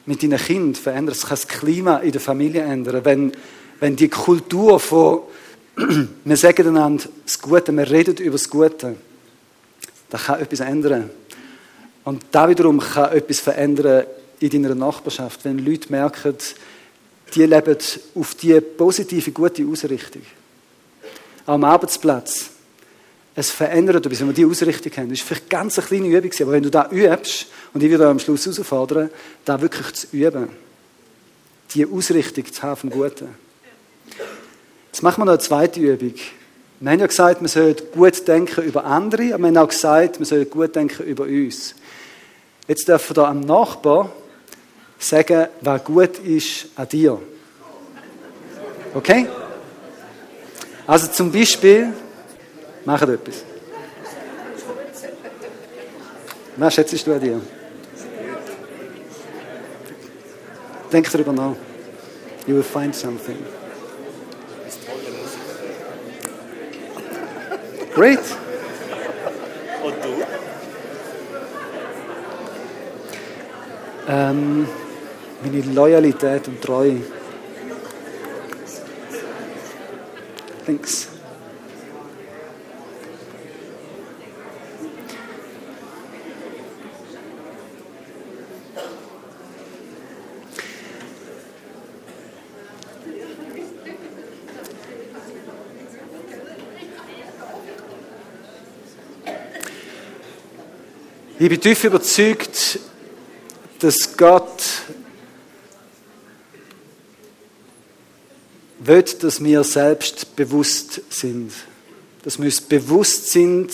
mit 0.05 0.23
deinen 0.23 0.39
Kind 0.39 0.77
verändern. 0.77 1.15
Es 1.15 1.23
kann 1.23 1.31
das 1.31 1.49
Klima 1.49 1.99
in 1.99 2.13
der 2.13 2.21
Familie 2.21 2.63
ändern. 2.63 3.03
Wenn, 3.05 3.33
wenn 3.81 3.97
die 3.97 4.09
Kultur 4.09 4.79
von, 4.79 5.23
wir 6.25 6.37
sagen 6.37 6.69
einander 6.69 7.05
das 7.25 7.41
Gute, 7.41 7.73
wir 7.73 7.91
reden 7.91 8.17
über 8.19 8.33
das 8.33 8.51
Gute, 8.51 8.97
das 10.11 10.25
kann 10.25 10.41
etwas 10.41 10.61
ändern. 10.61 11.09
Und 12.05 12.27
da 12.31 12.49
wiederum 12.49 12.79
kann 12.79 13.13
etwas 13.13 13.41
verändern 13.41 14.05
in 14.39 14.51
deiner 14.51 14.75
Nachbarschaft, 14.75 15.45
wenn 15.45 15.59
Leute 15.59 15.91
merken, 15.91 16.37
die 17.35 17.47
leben 17.47 17.79
auf 18.15 18.35
die 18.35 18.61
positive, 18.61 19.31
gute 19.31 19.67
Ausrichtung. 19.67 20.23
Am 21.47 21.65
Arbeitsplatz. 21.65 22.52
Es 23.35 23.51
verändert 23.51 24.05
etwas, 24.05 24.21
wenn 24.21 24.29
wir 24.29 24.35
diese 24.35 24.49
Ausrichtung 24.49 24.93
haben. 24.97 25.09
Das 25.09 25.19
ist 25.19 25.27
vielleicht 25.27 25.49
ganz 25.49 25.79
eine 25.79 25.87
kleine 25.87 26.09
Übung, 26.09 26.31
aber 26.41 26.53
wenn 26.53 26.63
du 26.63 26.71
da 26.71 26.91
übst, 26.91 27.47
und 27.73 27.83
ich 27.83 27.91
würde 27.91 28.07
am 28.07 28.19
Schluss 28.19 28.45
herausfordern, 28.45 29.11
da 29.45 29.61
wirklich 29.61 29.93
zu 29.95 30.07
üben, 30.13 30.49
die 31.75 31.87
Ausrichtung 31.87 32.53
zu 32.53 32.63
haben 32.63 32.77
vom 32.77 32.91
Guten. 32.91 33.29
Jetzt 34.89 35.03
machen 35.03 35.23
wir 35.23 35.25
noch 35.25 35.33
eine 35.33 35.41
zweite 35.41 35.81
Übung. 35.81 36.15
Wir 36.81 36.91
haben 36.91 37.01
ja 37.01 37.07
gesagt, 37.07 37.41
wir 37.41 37.49
sollen 37.49 37.77
gut 37.95 38.29
denken 38.29 38.63
über 38.65 38.85
andere, 38.85 39.33
aber 39.33 39.45
wir 39.45 39.49
haben 39.49 39.57
auch 39.57 39.69
gesagt, 39.69 40.19
wir 40.19 40.27
sollen 40.27 40.51
gut 40.51 40.75
denken 40.77 41.05
über 41.05 41.25
uns. 41.25 41.75
Jetzt 42.69 42.87
dürfen 42.87 43.11
wir 43.11 43.23
da 43.23 43.31
am 43.31 43.41
Nachbar 43.41 44.13
sagen, 44.99 45.47
was 45.61 45.85
gut 45.85 46.19
ist 46.19 46.67
an 46.77 46.89
dir. 46.89 47.21
Okay? 48.95 49.27
Also 50.87 51.07
zum 51.07 51.33
Beispiel, 51.33 51.93
macht 52.85 53.09
etwas. 53.09 53.45
Was 56.57 56.75
schätzt 56.75 57.07
du 57.07 57.13
an 57.13 57.21
dir? 57.21 57.41
Denk 60.93 61.11
darüber 61.11 61.33
nach. 61.33 61.57
You 62.47 62.57
will 62.57 62.63
find 62.63 62.95
something. 62.95 63.39
Great. 67.95 68.19
Und 69.83 69.95
du? 70.03 70.27
Ähm, 74.09 74.69
meine 75.43 75.61
Loyalität 75.73 76.49
und 76.49 76.61
Treue. 76.61 77.03
Thanks. 80.67 81.12
Ich 101.43 101.49
bin 101.49 101.61
tief 101.61 101.83
überzeugt, 101.83 102.79
dass 103.81 104.17
Gott 104.17 104.63
will, 108.79 109.03
dass 109.03 109.43
wir 109.43 109.65
selbst 109.65 110.37
bewusst 110.37 111.01
sind. 111.11 111.51
Dass 112.23 112.39
wir 112.39 112.45
uns 112.45 112.61
bewusst 112.61 113.33
sind, 113.33 113.73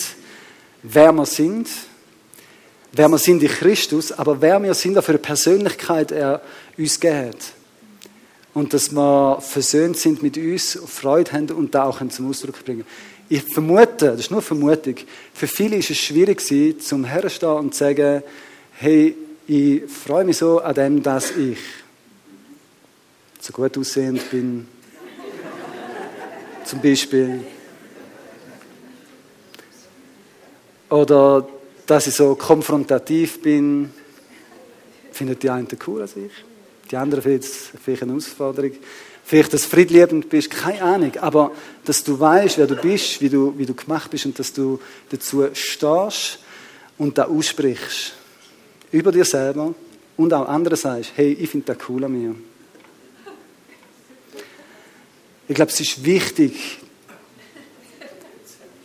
wer 0.81 1.11
wir 1.11 1.27
sind, 1.27 1.67
wer 2.91 3.07
wir 3.07 3.19
sind 3.19 3.43
in 3.43 3.49
Christus, 3.49 4.13
aber 4.13 4.41
wer 4.41 4.59
wir 4.63 4.73
sind, 4.73 4.97
auf 4.97 5.07
eine 5.07 5.19
Persönlichkeit 5.19 6.11
er 6.11 6.41
uns 6.75 6.99
gegeben 6.99 7.27
hat. 7.27 7.58
Und 8.53 8.73
dass 8.73 8.91
wir 8.91 9.39
versöhnt 9.41 9.97
sind 9.97 10.23
mit 10.23 10.37
uns, 10.37 10.79
Freude 10.85 11.31
haben 11.33 11.49
und 11.51 11.75
da 11.75 11.85
auch 11.85 12.05
zum 12.09 12.29
Ausdruck 12.29 12.63
bringen. 12.65 12.85
Ich 13.31 13.43
vermute, 13.43 14.07
das 14.07 14.21
ist 14.21 14.31
nur 14.31 14.41
Vermutung, 14.41 14.95
für 15.33 15.47
viele 15.47 15.75
ist 15.75 15.91
es 15.91 15.97
schwierig 15.99 16.43
gewesen, 16.43 16.79
zum 16.79 17.05
Herstehen 17.05 17.51
und 17.51 17.73
zu 17.75 17.79
sagen, 17.79 18.23
hey, 18.71 19.15
ich 19.47 19.83
freue 19.87 20.25
mich 20.25 20.37
so 20.37 20.59
an 20.59 20.73
dem, 20.73 21.03
dass 21.03 21.31
ich 21.31 21.59
so 23.39 23.53
gut 23.53 23.77
aussehend 23.77 24.29
bin, 24.31 24.67
zum 26.65 26.81
Beispiel. 26.81 27.43
Oder 30.89 31.47
dass 31.85 32.07
ich 32.07 32.15
so 32.15 32.33
konfrontativ 32.33 33.41
bin, 33.41 33.93
findet 35.11 35.43
die 35.43 35.49
einen 35.49 35.67
cool 35.85 36.01
als 36.01 36.15
ich. 36.15 36.31
Die 36.91 36.97
anderen 36.97 37.21
finden 37.21 37.39
es 37.39 37.69
vielleicht 37.83 38.03
eine 38.03 38.11
Herausforderung. 38.11 38.71
Vielleicht, 39.23 39.53
dass 39.53 39.63
du 39.63 39.69
friedliebend 39.69 40.29
bist, 40.29 40.49
keine 40.49 40.81
Ahnung. 40.81 41.11
Aber, 41.17 41.51
dass 41.85 42.03
du 42.03 42.19
weißt, 42.19 42.57
wer 42.57 42.67
du 42.67 42.75
bist, 42.75 43.21
wie 43.21 43.29
du, 43.29 43.53
wie 43.57 43.65
du 43.65 43.75
gemacht 43.75 44.09
bist 44.09 44.25
und 44.25 44.37
dass 44.39 44.51
du 44.51 44.79
dazu 45.09 45.47
stehst 45.53 46.39
und 46.97 47.17
da 47.17 47.25
aussprichst. 47.25 48.13
Über 48.91 49.11
dir 49.11 49.25
selber 49.25 49.75
und 50.17 50.33
auch 50.33 50.47
anderen 50.47 50.77
sagst, 50.77 51.11
hey, 51.15 51.33
ich 51.33 51.49
finde 51.49 51.73
das 51.73 51.89
cool 51.89 52.03
an 52.03 52.11
mir. 52.11 52.35
Ich 55.47 55.55
glaube, 55.55 55.71
es 55.71 55.79
ist 55.79 56.03
wichtig, 56.03 56.79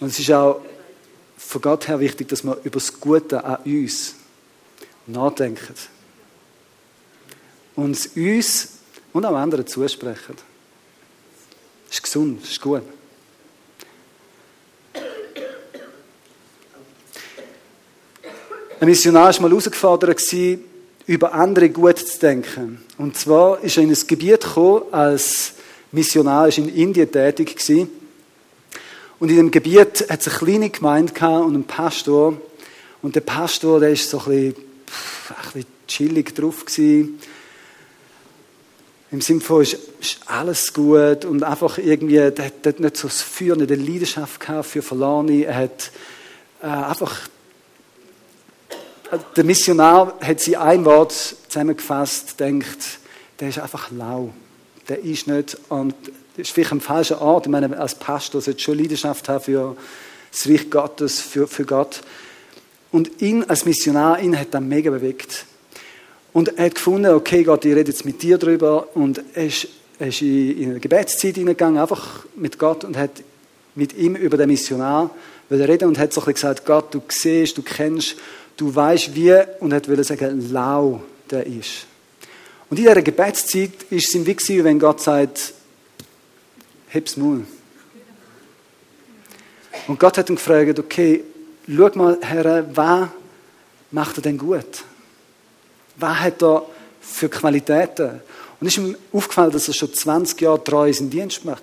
und 0.04 0.10
es 0.10 0.18
ist 0.18 0.30
auch 0.32 0.60
von 1.38 1.62
Gott 1.62 1.88
her 1.88 1.98
wichtig, 1.98 2.28
dass 2.28 2.44
wir 2.44 2.58
über 2.64 2.78
das 2.78 3.00
Gute 3.00 3.42
an 3.42 3.56
uns 3.64 4.16
nachdenken. 5.06 5.74
Und 7.76 7.92
es 7.92 8.06
uns 8.14 8.68
und 9.12 9.24
auch 9.24 9.34
anderen 9.34 9.66
zusprechen. 9.66 10.36
Das 11.86 11.96
ist 11.96 12.02
gesund, 12.02 12.42
das 12.42 12.50
ist 12.50 12.60
gut. 12.60 12.82
Ein 18.80 18.88
Missionar 18.88 19.32
war 19.32 19.40
mal 19.42 19.50
herausgefordert, 19.50 20.20
über 21.06 21.32
andere 21.32 21.70
gut 21.70 21.98
zu 21.98 22.18
denken. 22.18 22.84
Und 22.98 23.16
zwar 23.16 23.60
ist 23.62 23.76
er 23.76 23.82
in 23.82 23.90
ein 23.90 24.06
Gebiet 24.06 24.40
gekommen, 24.40 24.82
als 24.90 25.54
Missionar, 25.92 26.48
in 26.58 26.68
Indien 26.68 27.10
tätig 27.10 27.56
gewesen. 27.56 27.88
Und 29.20 29.30
in 29.30 29.36
dem 29.36 29.50
Gebiet 29.50 30.06
hat 30.10 30.20
es 30.20 30.28
eine 30.28 30.36
kleine 30.36 30.70
Gemeinde 30.70 31.12
und 31.14 31.54
einen 31.54 31.64
Pastor. 31.64 32.36
Und 33.00 33.14
der 33.14 33.20
Pastor, 33.20 33.80
der 33.80 33.90
ist 33.90 34.10
so 34.10 34.18
ein 34.18 34.24
bisschen, 34.24 34.54
ein 35.28 35.52
bisschen 35.52 35.66
chillig 35.86 36.34
drauf 36.34 36.64
gewesen. 36.64 37.20
Im 39.14 39.20
Sinne 39.20 39.40
von, 39.42 39.62
ist, 39.62 39.78
ist 40.00 40.18
alles 40.26 40.74
gut 40.74 41.24
und 41.24 41.44
einfach 41.44 41.78
irgendwie, 41.78 42.32
der 42.32 42.46
hat 42.46 42.80
nicht 42.80 42.96
so 42.96 43.06
das 43.06 43.22
Feuer, 43.22 43.54
nicht 43.54 43.70
eine 43.70 43.80
Leidenschaft 43.80 44.40
gehabt 44.40 44.66
für 44.66 44.82
Verlorene. 44.82 45.44
Er 45.44 45.54
hat 45.54 45.92
äh, 46.60 46.66
einfach, 46.66 47.28
der 49.36 49.44
Missionar 49.44 50.18
hat 50.20 50.40
sie 50.40 50.56
ein 50.56 50.84
Wort 50.84 51.12
zusammengefasst, 51.12 52.40
denkt, 52.40 52.98
der 53.38 53.50
ist 53.50 53.60
einfach 53.60 53.92
lau. 53.92 54.34
Der 54.88 55.04
ist 55.04 55.28
nicht, 55.28 55.58
und 55.68 55.94
Das 56.36 56.48
ist 56.48 56.50
vielleicht 56.50 56.72
ein 56.72 56.80
falscher 56.80 57.22
Ort. 57.22 57.46
Ich 57.46 57.52
meine, 57.52 57.78
als 57.78 57.94
Pastor 57.94 58.40
sollte 58.40 58.58
schon 58.58 58.78
Leidenschaft 58.78 59.28
haben 59.28 59.44
für 59.44 59.76
das 60.32 60.48
Reich 60.48 60.68
Gottes, 60.68 61.20
für, 61.20 61.46
für 61.46 61.64
Gott. 61.64 62.00
Und 62.90 63.22
ihn 63.22 63.44
als 63.44 63.64
Missionar, 63.64 64.18
ihn 64.18 64.36
hat 64.36 64.52
das 64.52 64.60
mega 64.60 64.90
bewegt. 64.90 65.46
Und 66.34 66.58
er 66.58 66.66
hat 66.66 66.74
gefunden, 66.74 67.14
okay 67.14 67.44
Gott, 67.44 67.64
ich 67.64 67.74
rede 67.74 67.92
jetzt 67.92 68.04
mit 68.04 68.20
dir 68.20 68.36
drüber. 68.36 68.88
Und 68.94 69.22
er 69.34 69.46
ist, 69.46 69.68
er 70.00 70.08
ist 70.08 70.20
in 70.20 70.70
eine 70.70 70.80
Gebetszeit 70.80 71.36
hineingegangen, 71.36 71.80
einfach 71.80 72.26
mit 72.34 72.58
Gott 72.58 72.84
und 72.84 72.98
hat 72.98 73.22
mit 73.76 73.96
ihm 73.96 74.16
über 74.16 74.36
den 74.36 74.48
Missionar 74.48 75.10
reden 75.48 75.88
und 75.88 75.98
hat 75.98 76.12
so 76.12 76.20
ein 76.20 76.24
bisschen 76.26 76.50
gesagt, 76.50 76.66
Gott, 76.66 76.92
du 76.92 77.00
siehst, 77.08 77.56
du 77.56 77.62
kennst, 77.62 78.16
du 78.56 78.74
weißt 78.74 79.14
wie 79.14 79.40
und 79.60 79.72
hat 79.72 79.88
wollte 79.88 80.02
sagen, 80.02 80.50
lau 80.50 81.00
der 81.30 81.46
ist. 81.46 81.86
Und 82.68 82.78
in 82.78 82.84
dieser 82.84 83.02
Gebetszeit 83.02 83.70
ist 83.90 84.08
es 84.08 84.14
ihm 84.14 84.26
wie 84.26 84.64
wenn 84.64 84.80
Gott 84.80 85.00
sagt, 85.00 85.54
heb's 86.88 87.16
Maul. 87.16 87.46
Und 89.86 90.00
Gott 90.00 90.18
hat 90.18 90.28
ihn 90.28 90.34
gefragt, 90.34 90.80
okay, 90.80 91.22
schau 91.68 91.90
mal, 91.94 92.18
Herr, 92.22 92.66
was 92.74 93.08
macht 93.92 94.18
er 94.18 94.22
denn 94.22 94.38
gut? 94.38 94.84
Was 95.96 96.18
hat 96.18 96.42
er 96.42 96.66
für 97.00 97.28
Qualitäten? 97.28 98.20
Und 98.60 98.66
es 98.66 98.76
ist 98.76 98.78
ihm 98.78 98.96
aufgefallen, 99.12 99.52
dass 99.52 99.68
er 99.68 99.74
schon 99.74 99.92
20 99.92 100.40
Jahre 100.40 100.62
treu 100.62 100.86
in 100.86 100.94
seinen 100.94 101.10
Dienst 101.10 101.44
macht. 101.44 101.62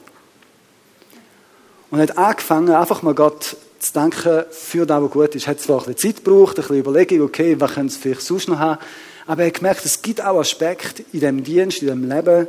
Und 1.89 2.00
hat 2.00 2.17
angefangen, 2.17 2.74
einfach 2.74 3.02
mal 3.02 3.13
Gott 3.13 3.58
zu 3.80 3.94
danken 3.94 4.46
für 4.52 4.86
das, 4.86 5.02
was 5.02 5.12
gut 5.12 5.36
ist. 5.36 5.48
Hat 5.48 5.60
zwar 5.60 5.80
ein 5.80 5.94
bisschen 5.94 6.15
Zeit 6.15 6.24
gebraucht, 6.24 6.58
ein 6.58 6.62
bisschen 6.62 6.80
Überlegung, 6.80 7.22
okay, 7.22 7.60
was 7.60 7.74
können 7.74 7.89
sie 7.89 8.00
vielleicht 8.00 8.22
sonst 8.22 8.48
noch 8.48 8.60
haben. 8.60 8.80
Aber 9.28 9.41
er 9.41 9.48
hat 9.48 9.56
gemerkt, 9.56 9.86
es 9.86 10.02
gibt 10.02 10.24
auch 10.24 10.39
Aspekte 10.39 11.04
in 11.12 11.20
dem 11.20 11.44
Dienst, 11.44 11.82
in 11.82 11.88
dem 11.88 12.10
Leben, 12.10 12.48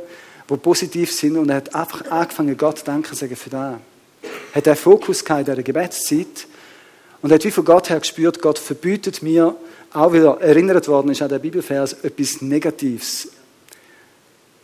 die 0.49 0.57
positiv 0.57 1.11
sind. 1.11 1.37
Und 1.37 1.49
er 1.49 1.57
hat 1.57 1.75
einfach 1.75 2.09
angefangen, 2.09 2.57
Gott 2.57 2.79
zu 2.79 2.85
danken 2.85 3.15
sagen 3.15 3.35
für 3.35 3.49
das. 3.49 3.75
Er 4.53 4.57
hat 4.57 4.67
einen 4.67 4.77
Fokus 4.77 5.25
gehabt 5.25 5.47
in 5.47 5.53
dieser 5.53 5.63
Gebetszeit. 5.63 6.47
Und 7.21 7.31
er 7.31 7.35
hat 7.35 7.43
wie 7.43 7.51
von 7.51 7.65
Gott 7.65 7.89
her 7.89 7.99
gespürt, 7.99 8.41
Gott 8.41 8.59
verbietet 8.59 9.23
mir, 9.23 9.55
auch 9.93 10.11
wieder 10.11 10.41
erinnert 10.41 10.87
worden 10.87 11.11
ist 11.11 11.21
an 11.21 11.29
der 11.29 11.39
Bibelvers, 11.39 11.93
etwas 12.03 12.41
Negatives, 12.41 13.29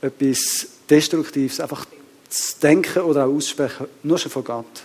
etwas 0.02 0.68
Destruktives, 0.90 1.60
einfach 1.60 1.86
zu 2.28 2.60
denken 2.62 3.04
oder 3.04 3.26
auch 3.26 3.34
aussprechen, 3.34 3.88
nur 4.04 4.18
schon 4.18 4.32
von 4.32 4.44
Gott. 4.44 4.84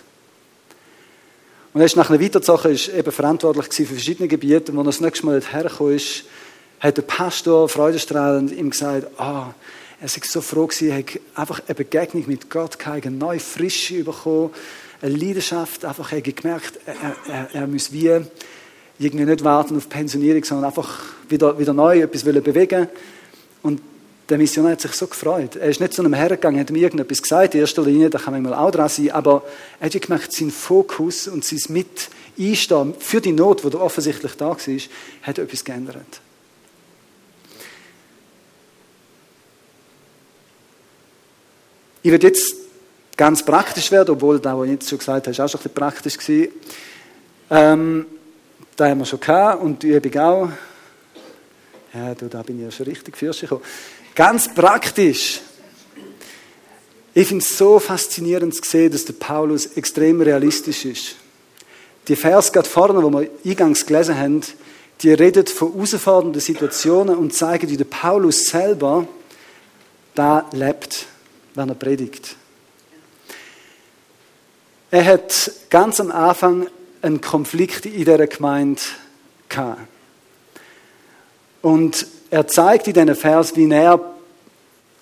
Und 1.73 1.81
er 1.81 1.85
ist 1.85 1.97
nach 1.97 2.09
einer 2.09 2.21
weitergezogen, 2.21 2.71
ist 2.71 2.87
eben 2.89 3.11
verantwortlich 3.11 3.67
für 3.67 3.85
verschiedene 3.85 4.27
Gebiete. 4.27 4.71
Und 4.71 4.77
als 4.79 4.85
er 4.87 4.91
das 4.91 5.01
nächste 5.01 5.25
Mal 5.25 5.41
hergekommen 5.41 5.95
ist, 5.95 6.23
hat 6.79 6.97
der 6.97 7.01
Pastor 7.01 7.67
freudestrahlend 7.67 8.51
ihm 8.51 8.69
gesagt, 8.69 9.07
ah, 9.19 9.53
er 9.99 10.07
sei 10.07 10.21
so 10.23 10.41
froh 10.41 10.67
gewesen, 10.67 10.89
er 10.89 10.97
hat 10.99 11.19
einfach 11.35 11.61
eine 11.67 11.75
Begegnung 11.75 12.25
mit 12.27 12.49
Gott 12.49 12.79
gehabt, 12.79 13.05
eine 13.05 13.15
neue 13.15 13.39
Frische 13.39 14.03
bekommen, 14.03 14.51
eine 15.01 15.15
Leidenschaft, 15.15 15.83
einfach 15.85 16.11
er 16.11 16.19
hat 16.19 16.35
gemerkt, 16.35 16.79
er, 16.85 17.15
er, 17.27 17.49
er 17.53 17.67
muss 17.67 17.91
wie 17.91 18.21
irgendwie 18.99 19.25
nicht 19.25 19.43
warten 19.43 19.77
auf 19.77 19.89
Pensionierung, 19.89 20.43
sondern 20.43 20.65
einfach 20.65 21.01
wieder, 21.27 21.57
wieder 21.59 21.73
neu 21.73 22.01
etwas 22.01 22.23
bewegen 22.23 22.87
Und 23.61 23.81
der 24.29 24.37
Missionar 24.37 24.71
hat 24.71 24.81
sich 24.81 24.93
so 24.93 25.07
gefreut. 25.07 25.55
Er 25.55 25.69
ist 25.69 25.79
nicht 25.79 25.93
zu 25.93 26.01
einem 26.01 26.13
hergegangen, 26.13 26.59
hat 26.59 26.71
mir 26.71 26.79
irgendetwas 26.79 27.21
gesagt, 27.21 27.53
in 27.53 27.61
erster 27.61 27.83
Linie, 27.83 28.09
da 28.09 28.17
kann 28.17 28.41
man 28.41 28.53
auch 28.53 28.71
dran 28.71 28.89
sein, 28.89 29.11
aber 29.11 29.43
er 29.79 29.85
hat 29.85 30.01
gemerkt, 30.01 30.31
sein 30.31 30.49
Fokus 30.49 31.27
und 31.27 31.45
sein 31.45 31.59
Mit 31.69 32.09
Einstehen 32.37 32.95
für 32.99 33.21
die 33.21 33.31
Not, 33.31 33.63
die 33.63 33.75
offensichtlich 33.75 34.33
da 34.35 34.49
war, 34.49 34.57
hat 35.21 35.37
etwas 35.37 35.63
geändert. 35.63 36.21
Ich 42.01 42.11
werde 42.11 42.27
jetzt 42.27 42.55
ganz 43.17 43.43
praktisch 43.43 43.91
werden, 43.91 44.11
obwohl 44.11 44.39
das, 44.39 44.55
was 44.55 44.65
ich 44.65 44.71
jetzt 44.71 44.89
schon 44.89 44.99
gesagt 44.99 45.27
habe, 45.27 45.43
auch 45.43 45.49
schon 45.49 45.59
ein 45.59 45.63
bisschen 45.63 45.73
praktisch 45.73 46.17
war. 47.49 47.73
Ähm, 47.73 48.05
da 48.75 48.89
haben 48.89 48.99
wir 48.99 49.05
schon 49.05 49.19
gehabt 49.19 49.61
und 49.61 49.83
die 49.83 49.89
Übung 49.89 50.17
auch. 50.17 50.49
Ja, 51.93 52.13
da 52.13 52.43
bin 52.43 52.57
ich 52.57 52.65
ja 52.65 52.71
schon 52.71 52.87
richtig 52.87 53.15
für 53.15 53.31
gekommen. 53.31 53.61
Ganz 54.13 54.53
praktisch. 54.53 55.41
Ich 57.13 57.27
finde 57.27 57.43
es 57.43 57.57
so 57.57 57.79
faszinierend 57.79 58.53
zu 58.53 58.69
sehen, 58.69 58.91
dass 58.91 59.05
der 59.05 59.13
Paulus 59.13 59.67
extrem 59.77 60.21
realistisch 60.21 60.85
ist. 60.85 61.15
Die 62.07 62.15
Vers 62.15 62.51
gerade 62.51 62.67
vorne, 62.67 63.01
wo 63.01 63.09
wir 63.09 63.29
eingangs 63.45 63.85
gelesen 63.85 64.17
haben, 64.17 64.41
die 65.01 65.13
redet 65.13 65.49
von 65.49 65.73
herausfordernden 65.73 66.41
Situationen 66.41 67.17
und 67.17 67.33
zeigen, 67.33 67.69
wie 67.69 67.77
der 67.77 67.85
Paulus 67.85 68.45
selber 68.45 69.07
da 70.13 70.47
lebt 70.51 71.07
wenn 71.55 71.69
er 71.69 71.75
predigt. 71.75 72.35
Er 74.91 75.05
hat 75.05 75.51
ganz 75.69 75.99
am 75.99 76.11
Anfang 76.11 76.67
einen 77.05 77.21
Konflikt 77.21 77.85
in 77.85 77.93
dieser 77.93 78.25
Gemeinde 78.25 78.81
gehabt. 79.47 79.79
Und 81.61 82.07
er 82.31 82.47
zeigt 82.47 82.87
in 82.87 82.93
diesen 82.93 83.15
Vers, 83.15 83.55
wie 83.55 83.69
er 83.71 83.99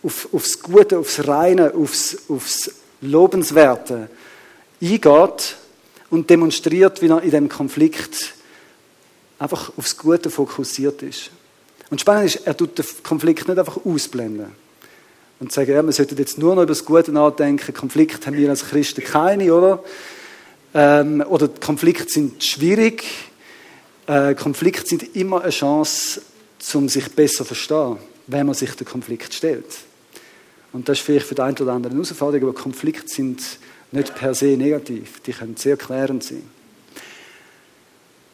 auf, 0.03 0.27
aufs 0.33 0.59
Gute, 0.59 0.99
aufs 0.99 1.25
Reine, 1.25 1.73
aufs, 1.73 2.29
aufs 2.29 2.71
Lobenswerte 3.01 4.09
eingeht 4.81 5.55
und 6.09 6.29
demonstriert, 6.29 7.01
wie 7.01 7.07
er 7.07 7.21
in 7.21 7.31
diesem 7.31 7.49
Konflikt 7.49 8.33
einfach 9.39 9.71
aufs 9.77 9.97
Gute 9.97 10.29
fokussiert 10.29 11.01
ist. 11.03 11.31
Und 11.89 12.01
spannend 12.01 12.25
ist, 12.25 12.45
er 12.45 12.55
tut 12.55 12.77
den 12.77 12.85
Konflikt 13.03 13.47
nicht 13.47 13.59
einfach 13.59 13.77
ausblenden 13.85 14.51
und 15.39 15.51
sagen, 15.51 15.71
ja, 15.71 15.81
wir 15.81 15.91
sollten 15.93 16.17
jetzt 16.17 16.37
nur 16.37 16.55
noch 16.55 16.63
über 16.63 16.71
das 16.71 16.83
Gute 16.83 17.11
nachdenken. 17.11 17.73
Konflikte 17.73 18.25
haben 18.25 18.35
wir 18.35 18.49
als 18.49 18.65
Christen 18.65 19.03
keine, 19.03 19.53
oder? 19.53 19.83
Ähm, 20.73 21.23
oder 21.27 21.47
Konflikte 21.47 22.11
sind 22.11 22.43
schwierig. 22.43 23.03
Äh, 24.07 24.33
Konflikte 24.35 24.87
sind 24.87 25.15
immer 25.15 25.41
eine 25.41 25.51
Chance, 25.51 26.21
um 26.73 26.89
sich 26.89 27.09
besser 27.11 27.37
zu 27.39 27.45
verstehen, 27.45 27.97
wenn 28.27 28.45
man 28.45 28.55
sich 28.55 28.71
den 28.75 28.87
Konflikt 28.87 29.33
stellt. 29.33 29.65
Und 30.71 30.89
das 30.89 30.97
ist 30.97 31.05
vielleicht 31.05 31.27
für 31.27 31.35
den 31.35 31.45
einen 31.45 31.57
oder 31.57 31.73
anderen 31.73 31.95
eine 31.95 32.03
Herausforderung, 32.03 32.49
aber 32.49 32.59
Konflikte 32.59 33.07
sind 33.07 33.41
nicht 33.91 34.15
per 34.15 34.33
se 34.33 34.57
negativ. 34.57 35.21
Die 35.21 35.33
können 35.33 35.55
sehr 35.55 35.77
klärend 35.77 36.23
sein. 36.23 36.43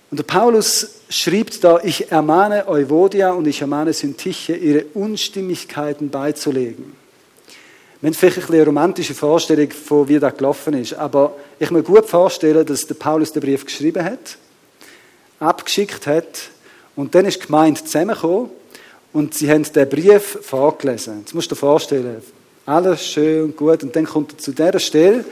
Und 0.10 0.18
der 0.18 0.24
Paulus 0.24 1.02
schrieb 1.10 1.60
da, 1.62 1.80
ich 1.84 2.12
ermahne 2.12 2.68
Euvodia 2.68 3.32
und 3.32 3.46
ich 3.46 3.62
ermahne 3.62 3.94
Syntyche, 3.94 4.56
ihre 4.56 4.86
Unstimmigkeiten 4.94 6.10
beizulegen. 6.10 6.94
Wir 8.02 8.08
haben 8.08 8.14
vielleicht 8.14 8.50
eine 8.50 8.66
romantische 8.66 9.14
Vorstellung 9.14 9.70
von, 9.72 10.08
wie 10.08 10.20
das 10.20 10.38
gelaufen 10.38 10.74
ist, 10.76 10.94
aber 10.94 11.36
ich 11.60 11.68
kann 11.68 11.76
mir 11.76 11.84
gut 11.84 12.06
vorstellen, 12.06 12.66
dass 12.66 12.88
der 12.88 12.96
Paulus 12.96 13.34
den 13.34 13.42
Brief 13.42 13.66
geschrieben 13.66 14.06
hat, 14.06 14.38
abgeschickt 15.42 16.08
hat 16.08 16.50
und 16.96 17.14
dann 17.14 17.26
ist 17.26 17.42
die 17.42 17.48
Gemeinde 17.48 17.84
zusammengekommen 17.84 18.52
und 19.12 19.34
sie 19.34 19.52
haben 19.52 19.64
den 19.64 19.90
Brief 19.90 20.40
vorgelesen. 20.42 21.20
Jetzt 21.20 21.36
musst 21.36 21.52
du 21.52 21.56
dir 21.56 21.60
vorstellen, 21.60 22.22
alles 22.66 23.06
schön 23.06 23.44
und 23.44 23.58
gut 23.58 23.84
und 23.84 23.94
dann 23.94 24.06
kommt 24.06 24.32
er 24.32 24.38
zu 24.38 24.54
dieser 24.54 24.80
Stelle 24.80 25.26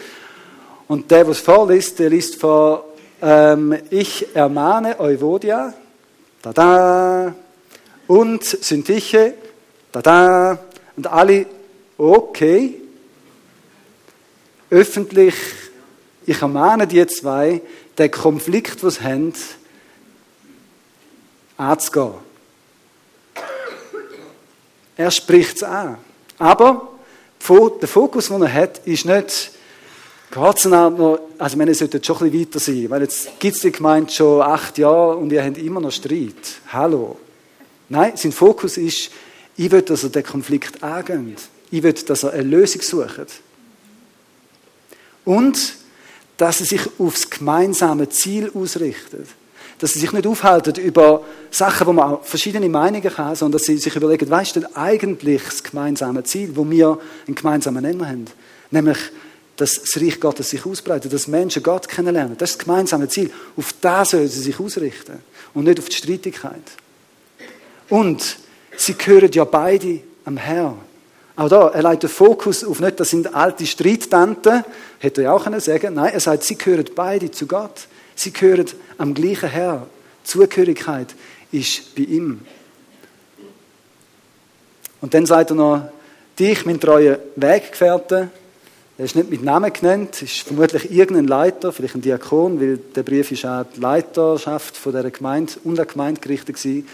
und 0.90 1.10
der, 1.10 1.24
der 1.24 1.32
es 1.32 1.40
vorliest, 1.40 2.00
der 2.00 2.10
liest 2.10 2.36
vor 2.36 2.84
ähm, 3.22 3.78
ich 3.90 4.36
ermahne 4.36 5.00
Euvodia, 5.00 5.74
da 6.42 6.52
da, 6.52 7.36
und 8.08 8.44
Syntyche, 8.44 9.36
da 9.94 10.02
da, 10.02 10.60
und 10.98 11.08
alle, 11.08 11.46
okay, 11.98 12.82
öffentlich, 14.70 15.36
ich 16.26 16.42
ermahne 16.42 16.88
die 16.88 17.06
zwei, 17.08 17.62
den 17.98 18.12
Konflikt, 18.12 18.84
den 18.84 18.90
sie 18.90 19.02
haben, 19.02 19.34
anzugehen. 21.58 22.14
Er 24.96 25.12
spricht 25.12 25.58
es 25.58 25.64
an. 25.64 25.98
Aber 26.38 26.90
der 27.82 27.88
Fokus, 27.88 28.28
den 28.28 28.42
er 28.42 28.54
hat, 28.54 28.80
ist 28.86 29.06
nicht, 29.06 29.52
Geht 30.30 30.58
es 30.58 30.66
noch, 30.66 31.20
also 31.38 31.58
meine, 31.58 31.72
es 31.72 31.80
sollte 31.80 32.04
schon 32.04 32.18
ein 32.18 32.32
bisschen 32.32 32.48
weiter 32.48 32.60
sein, 32.60 32.90
weil 32.90 33.02
jetzt 33.04 33.40
gibt 33.40 33.56
es 33.56 33.62
die 33.62 33.72
Gemeinde 33.72 34.12
schon 34.12 34.42
acht 34.42 34.78
Jahre 34.78 35.16
und 35.16 35.32
ihr 35.32 35.44
habt 35.44 35.58
immer 35.58 35.80
noch 35.80 35.92
Streit. 35.92 36.60
Hallo. 36.68 37.18
Nein, 37.88 38.12
sein 38.18 38.34
Fokus 38.34 38.76
ist, 38.76 39.10
ich 39.56 39.72
will, 39.72 39.82
dass 39.84 40.04
er 40.04 40.10
den 40.10 40.24
Konflikt 40.24 40.84
angeht. 40.84 41.40
Ich 41.72 41.84
will, 41.84 41.94
dass 41.94 42.24
er 42.24 42.34
eine 42.34 42.44
Lösung 42.44 42.82
sucht. 42.82 43.42
Und, 45.26 45.76
dass 46.38 46.62
er 46.62 46.66
sich 46.66 46.82
aufs 46.98 47.30
gemeinsame 47.30 48.08
Ziel 48.10 48.52
ausrichtet. 48.54 49.28
Dass 49.80 49.94
sie 49.94 50.00
sich 50.00 50.12
nicht 50.12 50.26
aufhalten 50.26 50.76
über 50.76 51.24
Sachen, 51.52 51.88
wo 51.88 51.94
man 51.94 52.14
auch 52.14 52.24
verschiedene 52.24 52.70
Meinungen 52.70 53.18
haben, 53.18 53.36
sondern 53.36 53.60
dass 53.60 53.66
sie 53.66 53.78
sich 53.78 53.96
überlegen, 53.96 54.30
was 54.30 54.48
ist 54.48 54.56
denn 54.56 54.76
eigentlich 54.76 55.44
das 55.44 55.64
gemeinsame 55.64 56.24
Ziel, 56.24 56.56
wo 56.56 56.68
wir 56.70 56.98
einen 57.28 57.36
gemeinsamen 57.36 57.84
Nenner 57.84 58.08
haben? 58.08 58.26
Nämlich, 58.72 58.98
dass 59.58 59.82
das 59.82 60.02
Reich 60.02 60.20
Gottes 60.20 60.52
sich 60.52 60.66
ausbreitet, 60.66 61.12
dass 61.12 61.28
Menschen 61.28 61.64
Gott 61.64 61.88
kennenlernen. 61.88 62.38
Das 62.38 62.52
ist 62.52 62.60
das 62.60 62.66
gemeinsame 62.66 63.10
Ziel. 63.10 63.32
Auf 63.56 63.74
das 63.82 64.12
sollen 64.12 64.28
sie 64.28 64.42
sich 64.42 64.60
ausrichten 64.60 65.20
und 65.54 65.66
nicht 65.66 65.80
auf 65.80 65.90
die 65.90 65.96
Streitigkeit. 65.96 66.62
Und 67.90 68.38
sie 68.78 68.94
gehören 68.94 69.32
ja 69.32 69.44
beide 69.44 70.02
am 70.26 70.38
Herrn. 70.38 70.78
Auch 71.38 71.50
da, 71.50 71.68
er 71.70 71.90
legt 71.90 72.04
den 72.04 72.10
Fokus 72.10 72.64
auf 72.64 72.80
nicht, 72.80 73.00
das 73.00 73.12
sind 73.12 73.34
alte 73.34 73.66
Streit 73.66 74.08
Mittante, 74.08 74.66
hätte 74.98 75.22
er 75.22 75.34
auch 75.34 75.44
können 75.44 75.60
sagen. 75.60 75.94
Nein, 75.94 76.14
er 76.14 76.20
sagt, 76.20 76.44
sie 76.44 76.58
gehören 76.58 76.86
beide 76.96 77.30
zu 77.30 77.46
Gott. 77.46 77.88
Sie 78.16 78.34
gehören 78.34 78.66
am 78.98 79.14
gleichen 79.14 79.50
Herr. 79.50 79.86
Zugehörigkeit 80.24 81.14
ist 81.52 81.96
bei 81.96 82.02
ihm. 82.02 82.42
Und 85.00 85.14
dann 85.14 85.28
sagt 85.28 85.52
er 85.52 85.56
noch, 85.56 85.90
dich, 86.40 86.66
mein 86.66 86.80
treuer 86.80 87.20
Weggefährte, 87.36 88.30
er 88.98 89.06
ist 89.06 89.16
nicht 89.16 89.30
mit 89.30 89.44
Namen 89.44 89.72
genannt, 89.72 90.24
ist 90.24 90.40
vermutlich 90.40 90.92
irgendein 90.92 91.28
Leiter, 91.28 91.72
vielleicht 91.72 91.94
ein 91.94 92.02
Diakon, 92.02 92.60
weil 92.60 92.78
der 92.78 93.04
Brief 93.04 93.32
ist 93.32 93.46
auch 93.46 93.64
die 93.76 93.80
Leiterschaft 93.80 94.76
von 94.76 94.92
dieser 94.92 95.12
Gemeinde 95.12 95.54
und 95.64 95.78
der 95.78 95.86
Gemeinde 95.86 96.20
gerichtet 96.20 96.56
gewesen. 96.56 96.88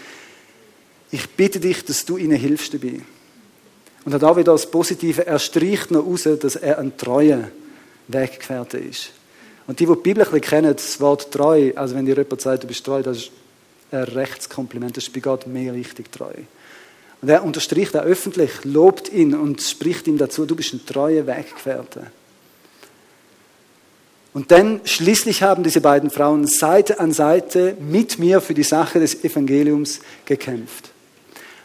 Ich 1.10 1.30
bitte 1.30 1.60
dich, 1.60 1.82
dass 1.82 2.04
du 2.04 2.18
ihnen 2.18 2.36
hilfst 2.36 2.74
dabei. 2.74 3.00
Und 4.04 4.12
hat 4.12 4.24
auch 4.24 4.36
wieder 4.36 4.52
das 4.52 4.70
Positive, 4.70 5.26
er 5.26 5.38
streicht 5.38 5.90
noch 5.90 6.04
raus, 6.04 6.28
dass 6.40 6.56
er 6.56 6.78
ein 6.78 6.96
treuer 6.96 7.48
Weggefährte 8.08 8.78
ist. 8.78 9.12
Und 9.66 9.80
die, 9.80 9.86
die 9.86 9.92
die 9.92 10.00
Bibel 10.00 10.40
kennen, 10.40 10.74
das 10.74 11.00
Wort 11.00 11.30
treu, 11.30 11.72
also 11.74 11.94
wenn 11.94 12.04
dir 12.04 12.16
jemand 12.16 12.40
sagt, 12.40 12.64
du 12.64 12.66
bist 12.66 12.84
treu, 12.84 13.02
das 13.02 13.16
ist 13.16 13.30
ein 13.90 14.02
Rechtskompliment, 14.02 14.96
das 14.96 15.04
ist 15.04 15.12
bei 15.12 15.20
Gott 15.20 15.46
mehr 15.46 15.72
richtig 15.72 16.12
treu. 16.12 16.34
Und 17.22 17.28
er 17.30 17.42
unterstreicht 17.42 17.96
auch 17.96 18.02
öffentlich, 18.02 18.50
lobt 18.64 19.10
ihn 19.10 19.34
und 19.34 19.62
spricht 19.62 20.06
ihm 20.06 20.18
dazu, 20.18 20.44
du 20.44 20.54
bist 20.54 20.74
ein 20.74 20.84
treuer 20.84 21.26
Weggefährte. 21.26 22.08
Und 24.34 24.50
dann 24.50 24.80
schließlich 24.84 25.42
haben 25.42 25.62
diese 25.62 25.80
beiden 25.80 26.10
Frauen 26.10 26.46
Seite 26.46 26.98
an 26.98 27.12
Seite 27.12 27.76
mit 27.80 28.18
mir 28.18 28.40
für 28.40 28.52
die 28.52 28.64
Sache 28.64 28.98
des 28.98 29.24
Evangeliums 29.24 30.00
gekämpft. 30.26 30.90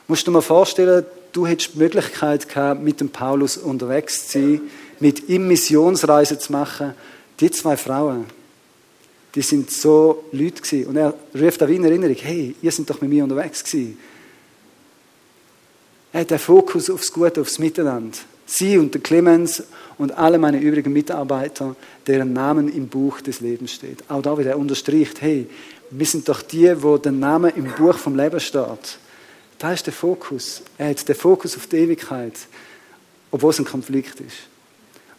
Musst 0.08 0.25
du 0.25 0.32
dir 0.32 0.36
mal 0.36 0.41
vorstellen, 0.41 1.04
du 1.32 1.48
hättest 1.48 1.76
die 1.76 1.80
Möglichkeit 1.80 2.48
gehabt, 2.50 2.82
mit 2.82 3.00
dem 3.02 3.10
Paulus 3.10 3.58
unterwegs 3.58 4.28
zu 4.28 4.39
sein, 4.39 4.62
mit 5.00 5.30
ihm 5.30 5.48
Missionsreise 5.48 6.38
zu 6.38 6.52
machen. 6.52 6.94
Die 7.39 7.52
zwei 7.52 7.78
Frauen, 7.78 8.26
die 9.36 9.42
sind 9.42 9.72
so 9.72 10.26
Leute 10.32 10.62
gewesen. 10.62 10.88
Und 10.89 10.98
er 10.98 11.13
ruft 11.39 11.63
auch 11.63 11.68
in 11.68 11.84
Erinnerung, 11.84 12.18
hey, 12.20 12.56
ihr 12.62 12.72
seid 12.72 12.89
doch 12.89 13.02
mit 13.02 13.10
mir 13.10 13.24
unterwegs 13.24 13.63
gewesen. 13.63 13.98
Er 16.12 16.22
hat 16.22 16.32
den 16.32 16.39
Fokus 16.39 16.89
aufs 16.89 17.12
Gute, 17.13 17.42
aufs 17.42 17.60
Miteinander. 17.60 18.18
Sie 18.46 18.80
und 18.80 18.94
der 18.96 19.02
Clemens 19.02 19.63
und 20.00 20.18
alle 20.18 20.39
meine 20.39 20.60
übrigen 20.60 20.92
Mitarbeiter, 20.92 21.76
deren 22.08 22.34
Namen 22.34 22.68
im 22.68 22.88
Buch 22.88 23.22
des 23.22 23.42
Lebens 23.42 23.74
steht. 23.74 24.04
Auch 24.10 24.24
da 24.24 24.36
wieder 24.38 24.58
unterstricht, 24.58 25.22
hey, 25.22 25.48
wir 25.92 26.06
sind 26.06 26.28
doch 26.28 26.42
die, 26.42 26.82
wo 26.82 26.98
der 26.98 27.12
Name 27.12 27.50
im 27.50 27.72
Buch 27.78 27.98
vom 27.98 28.15
Leben 28.15 28.39
steht. 28.39 28.98
Da 29.60 29.74
ist 29.74 29.86
der 29.86 29.93
Fokus. 29.93 30.62
Er 30.78 30.89
hat 30.89 31.08
den 31.08 31.15
Fokus 31.15 31.56
auf 31.58 31.67
die 31.67 31.78
Ewigkeit, 31.78 32.34
obwohl 33.30 33.52
es 33.52 33.60
ein 33.60 33.65
Konflikt 33.65 34.19
ist. 34.22 34.38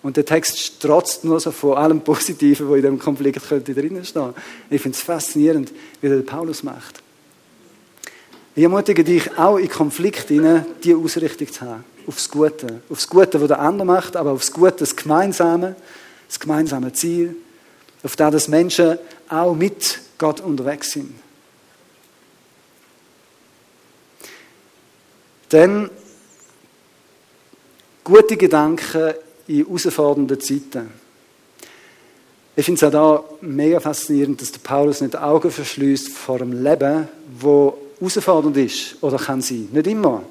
Und 0.03 0.17
der 0.17 0.25
Text 0.25 0.59
strotzt 0.59 1.25
nur 1.25 1.39
so 1.41 1.51
von 1.51 1.77
allem 1.77 2.01
Positiven, 2.01 2.69
was 2.71 2.77
in 2.77 2.83
dem 2.83 2.99
Konflikt 2.99 3.47
könnte 3.47 3.75
drinnen 3.75 4.03
stehen. 4.03 4.33
Ich 4.71 4.81
finde 4.81 4.97
es 4.97 5.03
faszinierend, 5.03 5.71
wie 6.01 6.09
der 6.09 6.23
Paulus 6.23 6.63
macht. 6.63 7.03
Ich 8.55 8.63
ermutige 8.63 9.05
dich 9.05 9.31
auch 9.39 9.59
in 9.59 9.69
Konflikten 9.69 10.35
hinein, 10.35 10.67
die 10.83 10.95
Ausrichtung 10.95 11.53
zu 11.53 11.61
haben. 11.61 11.85
Aufs 12.07 12.31
Gute. 12.31 12.81
Aufs 12.89 13.07
Gute, 13.07 13.41
was 13.41 13.49
der 13.49 13.61
andere 13.61 13.87
macht, 13.87 14.17
aber 14.17 14.33
aufs 14.33 14.51
Gute, 14.51 14.77
das 14.79 14.97
Gemeinsame, 14.97 15.77
das 16.27 16.41
gemeinsame 16.41 16.93
Ziel. 16.95 17.37
Auf 18.03 18.17
das, 18.17 18.33
dass 18.33 18.49
Menschen 18.49 18.99
auch 19.29 19.55
mit 19.55 20.01
Gott 20.17 20.41
unterwegs 20.41 20.93
sind. 20.93 21.13
Denn 25.53 25.91
gute 28.05 28.37
Gedanken 28.37 29.15
in 29.47 29.65
herausfordernden 29.65 30.41
Zeiten. 30.41 30.91
Ich 32.57 32.65
finde 32.65 32.79
es 32.79 32.85
auch 32.85 32.91
da 32.93 33.25
mega 33.41 33.81
faszinierend, 33.81 34.41
dass 34.41 34.53
der 34.53 34.61
Paulus 34.61 35.01
nicht 35.01 35.15
die 35.15 35.19
Augen 35.19 35.51
verschließt 35.51 36.11
vor 36.11 36.39
dem 36.39 36.63
Leben, 36.63 37.09
wo 37.39 37.77
herausfordernd 37.99 38.57
ist 38.57 38.97
oder 39.01 39.19
kann 39.19 39.41
sein. 39.41 39.69
Nicht 39.73 39.87
immer. 39.87 40.23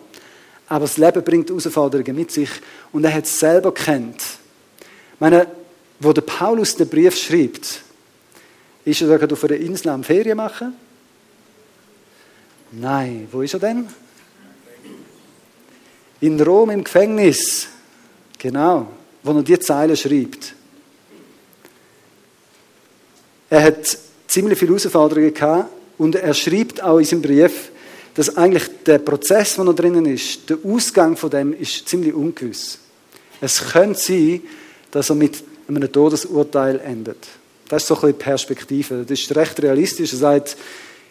Aber 0.67 0.85
das 0.85 0.97
Leben 0.97 1.23
bringt 1.23 1.49
Herausforderungen 1.49 2.15
mit 2.15 2.31
sich 2.31 2.49
und 2.91 3.03
er 3.03 3.13
hat 3.13 3.23
es 3.25 3.39
selber 3.39 3.73
kennt. 3.73 4.21
Ich 4.21 5.19
meine, 5.19 5.47
wo 5.99 6.13
der 6.13 6.21
Paulus 6.21 6.75
den 6.75 6.87
Brief 6.87 7.17
schreibt, 7.17 7.81
ist 8.85 9.01
er 9.01 9.07
da 9.07 9.17
gerade 9.17 9.33
auf 9.33 9.43
einer 9.43 9.55
Insel 9.55 9.89
am 9.89 10.03
Ferien 10.03 10.37
machen? 10.37 10.73
Nein, 12.71 13.27
wo 13.31 13.41
ist 13.41 13.53
er 13.53 13.59
denn? 13.59 13.87
In 16.21 16.39
Rom 16.41 16.69
im 16.69 16.83
Gefängnis. 16.83 17.67
Genau, 18.37 18.87
wo 19.23 19.31
er 19.31 19.43
die 19.43 19.59
Zeilen 19.59 19.95
schreibt. 19.95 20.53
Er 23.49 23.63
hat 23.63 23.97
ziemlich 24.27 24.59
viele 24.59 24.71
Herausforderungen 24.71 25.33
gehabt 25.33 25.69
und 25.97 26.15
er 26.15 26.33
schreibt 26.33 26.81
auch 26.83 26.99
in 26.99 27.05
seinem 27.05 27.21
Brief, 27.21 27.71
dass 28.13 28.35
eigentlich 28.37 28.69
der 28.85 28.99
Prozess, 28.99 29.55
der 29.55 29.63
noch 29.63 29.75
drinnen 29.75 30.05
ist, 30.05 30.49
der 30.49 30.57
Ausgang 30.63 31.15
von 31.15 31.29
dem 31.29 31.53
ist 31.53 31.87
ziemlich 31.87 32.13
ungewiss. 32.13 32.79
Es 33.41 33.71
könnte 33.71 33.99
sein, 33.99 34.41
dass 34.91 35.09
er 35.09 35.15
mit 35.15 35.43
einem 35.67 35.91
Todesurteil 35.91 36.79
endet. 36.79 37.27
Das 37.67 37.83
ist 37.83 37.87
so 37.87 37.95
ein 37.95 38.01
bisschen 38.01 38.17
Perspektive. 38.17 39.05
Das 39.07 39.19
ist 39.19 39.35
recht 39.35 39.61
realistisch. 39.61 40.11
Er 40.13 40.19
sagt, 40.19 40.57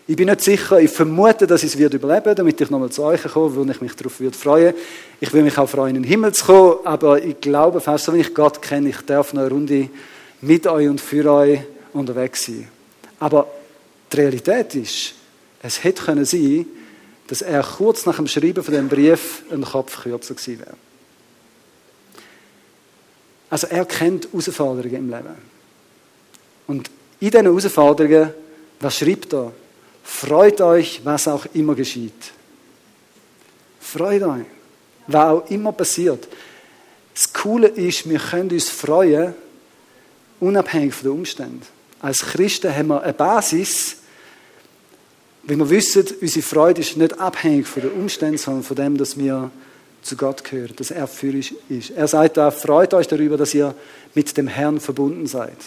ich 0.08 0.16
bin 0.16 0.26
nicht 0.26 0.40
sicher, 0.40 0.80
ich 0.80 0.90
vermute, 0.90 1.46
dass 1.46 1.62
ich 1.62 1.74
es 1.74 1.78
wird 1.78 1.92
überleben 1.92 2.34
damit 2.34 2.58
ich 2.58 2.70
nochmal 2.70 2.88
zu 2.88 3.02
euch 3.02 3.22
komme, 3.24 3.54
würde 3.54 3.72
ich 3.72 3.80
mich 3.82 3.94
darauf 3.94 4.18
würde 4.20 4.36
freuen. 4.36 4.74
Ich 5.20 5.30
will 5.34 5.42
mich 5.42 5.58
auch 5.58 5.68
freuen, 5.68 5.96
in 5.96 6.02
den 6.02 6.08
Himmel 6.08 6.32
zu 6.32 6.46
kommen, 6.46 6.86
aber 6.86 7.22
ich 7.22 7.38
glaube 7.42 7.78
fast, 7.82 8.06
so 8.06 8.14
wie 8.14 8.20
ich 8.20 8.32
Gott 8.32 8.62
kenne, 8.62 8.88
ich 8.88 9.02
darf 9.02 9.34
noch 9.34 9.42
eine 9.42 9.50
Runde 9.50 9.90
mit 10.40 10.66
euch 10.66 10.88
und 10.88 10.98
für 10.98 11.30
euch 11.30 11.60
unterwegs 11.92 12.46
sein. 12.46 12.68
Aber 13.20 13.48
die 14.10 14.16
Realität 14.16 14.74
ist, 14.76 15.12
es 15.62 15.84
hätte 15.84 16.02
können 16.02 16.24
sein, 16.24 16.64
dass 17.26 17.42
er 17.42 17.62
kurz 17.62 18.06
nach 18.06 18.16
dem 18.16 18.28
Schreiben 18.28 18.64
von 18.64 18.72
dem 18.72 18.88
Brief 18.88 19.42
ein 19.52 19.62
Kopf 19.62 20.04
kürzer 20.04 20.34
gewesen 20.34 20.60
wäre. 20.60 20.74
Also 23.50 23.66
er 23.66 23.84
kennt 23.84 24.28
Herausforderungen 24.32 24.94
im 24.94 25.10
Leben. 25.10 25.34
Und 26.66 26.90
in 27.20 27.30
diesen 27.30 27.44
Herausforderungen, 27.44 28.30
was 28.80 28.96
schreibt 28.96 29.34
er? 29.34 29.52
Freut 30.10 30.62
euch, 30.62 31.02
was 31.04 31.28
auch 31.28 31.46
immer 31.52 31.74
geschieht. 31.74 32.32
Freut 33.78 34.22
euch, 34.22 34.46
was 35.06 35.24
auch 35.26 35.50
immer 35.50 35.70
passiert. 35.70 36.26
Das 37.14 37.32
Coole 37.32 37.68
ist, 37.68 38.08
wir 38.08 38.18
können 38.18 38.50
uns 38.50 38.70
freuen, 38.70 39.34
unabhängig 40.40 40.94
von 40.94 41.10
den 41.10 41.18
Umständen. 41.18 41.62
Als 42.00 42.20
Christen 42.20 42.74
haben 42.74 42.88
wir 42.88 43.02
eine 43.02 43.12
Basis, 43.12 43.98
weil 45.42 45.58
wir 45.58 45.70
wissen, 45.70 46.06
unsere 46.20 46.42
Freude 46.42 46.80
ist 46.80 46.96
nicht 46.96 47.20
abhängig 47.20 47.68
von 47.68 47.82
den 47.82 47.92
Umständen, 47.92 48.38
sondern 48.38 48.64
von 48.64 48.76
dem, 48.76 48.96
dass 48.96 49.16
wir 49.16 49.50
zu 50.02 50.16
Gott 50.16 50.42
gehören, 50.42 50.74
dass 50.74 50.90
er 50.90 51.06
für 51.06 51.30
uns 51.30 51.52
ist. 51.68 51.90
Er 51.90 52.08
sagt 52.08 52.38
da, 52.38 52.50
freut 52.50 52.94
euch 52.94 53.06
darüber, 53.06 53.36
dass 53.36 53.54
ihr 53.54 53.74
mit 54.14 54.36
dem 54.36 54.48
Herrn 54.48 54.80
verbunden 54.80 55.26
seid. 55.26 55.58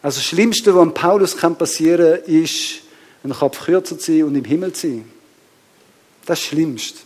Also 0.00 0.20
das 0.20 0.24
Schlimmste, 0.24 0.74
was 0.74 0.94
Paulus 0.94 1.36
kann 1.36 1.58
passieren 1.58 2.22
kann, 2.24 2.32
ist, 2.32 2.85
einen 3.26 3.38
Kopf 3.38 3.64
kürzer 3.64 3.98
zu 3.98 4.12
sein 4.12 4.24
und 4.24 4.34
im 4.34 4.44
Himmel 4.44 4.72
zu 4.72 4.88
sein. 4.88 5.04
Das 6.24 6.38
ist 6.38 6.46
das 6.46 6.50
Schlimmste. 6.50 6.98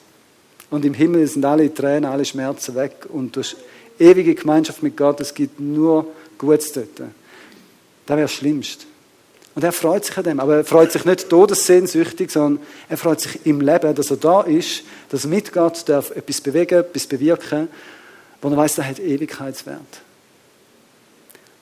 Und 0.71 0.85
im 0.85 0.95
Himmel 0.95 1.27
sind 1.27 1.45
alle 1.45 1.73
Tränen, 1.73 2.05
alle 2.05 2.25
Schmerzen 2.25 2.75
weg 2.75 3.07
und 3.09 3.37
durch 3.37 3.57
ewige 3.99 4.35
Gemeinschaft 4.35 4.83
mit 4.83 4.97
Gott, 4.97 5.21
es 5.21 5.35
gibt 5.35 5.61
nur 5.61 6.07
Gutes 6.39 6.73
dort. 6.73 6.99
Das 6.99 8.17
wäre 8.17 8.23
das 8.23 8.33
Schlimmste. 8.33 8.87
Und 9.55 9.65
er 9.65 9.73
freut 9.73 10.05
sich 10.05 10.17
an 10.17 10.25
dem. 10.25 10.41
Aber 10.41 10.57
er 10.57 10.65
freut 10.65 10.93
sich 10.93 11.05
nicht 11.05 11.29
todessehnsüchtig, 11.29 12.31
sondern 12.31 12.65
er 12.89 12.97
freut 12.97 13.21
sich 13.21 13.45
im 13.45 13.61
Leben, 13.61 13.95
dass 13.95 14.11
er 14.11 14.17
da 14.17 14.43
ist, 14.43 14.85
dass 15.11 15.25
er 15.25 15.31
mit 15.31 15.53
Gott 15.53 15.89
darf 15.89 16.11
etwas 16.13 16.41
bewegen, 16.41 16.81
etwas 16.81 17.07
bewirken, 17.07 17.69
wo 18.41 18.49
er 18.49 18.57
weiß, 18.57 18.79
er 18.79 18.89
hat 18.89 19.01
Ewigkeitswert. 19.01 20.01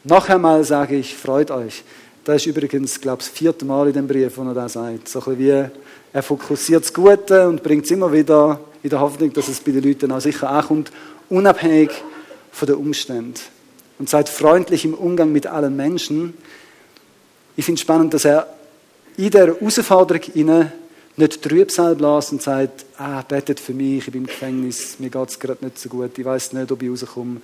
Noch 0.05 0.29
einmal 0.29 0.63
sage 0.65 0.97
ich, 0.97 1.17
freut 1.17 1.51
euch. 1.51 1.83
Das 2.29 2.43
ist 2.43 2.47
übrigens, 2.47 3.01
glaube 3.01 3.23
ich, 3.23 3.29
das 3.29 3.39
vierte 3.39 3.65
Mal 3.65 3.87
in 3.87 3.95
dem 3.95 4.07
Brief, 4.07 4.37
wo 4.37 4.43
er 4.43 4.53
das 4.53 4.75
sagt. 4.75 5.09
So 5.09 5.25
ein 5.25 5.39
wie, 5.39 5.49
er 5.49 6.23
fokussiert 6.23 6.85
das 6.85 6.93
Gute 6.93 7.49
und 7.49 7.63
bringt 7.63 7.87
es 7.87 7.91
immer 7.91 8.13
wieder 8.13 8.61
in 8.83 8.91
der 8.91 9.01
Hoffnung, 9.01 9.33
dass 9.33 9.49
es 9.49 9.61
bei 9.61 9.73
den 9.73 9.83
Leuten 9.83 10.13
auch 10.13 10.21
sicher 10.21 10.51
ankommt, 10.51 10.93
unabhängig 11.31 11.89
von 12.53 12.67
den 12.67 12.77
Umständen. 12.77 13.33
Und 13.99 14.11
seid 14.11 14.29
freundlich 14.29 14.85
im 14.85 14.93
Umgang 14.93 15.33
mit 15.33 15.47
allen 15.47 15.75
Menschen. 15.75 16.35
Ich 17.57 17.65
finde 17.65 17.79
es 17.79 17.81
spannend, 17.81 18.13
dass 18.13 18.27
er 18.27 18.47
in 19.17 19.31
der 19.31 19.47
Herausforderung 19.47 20.23
inne 20.35 20.73
nicht 21.17 21.43
Trübsal 21.43 21.95
bläst 21.95 22.33
und 22.33 22.43
sagt, 22.43 22.85
ah, 22.99 23.23
betet 23.23 23.59
für 23.59 23.73
mich, 23.73 24.07
ich 24.07 24.13
bin 24.13 24.25
im 24.25 24.27
Gefängnis, 24.27 24.99
mir 24.99 25.09
geht 25.09 25.31
es 25.31 25.41
gerade 25.41 25.65
nicht 25.65 25.79
so 25.79 25.89
gut, 25.89 26.19
ich 26.19 26.25
weiß 26.27 26.53
nicht, 26.53 26.71
ob 26.71 26.83
ich 26.83 26.91
rauskomme 26.91 27.41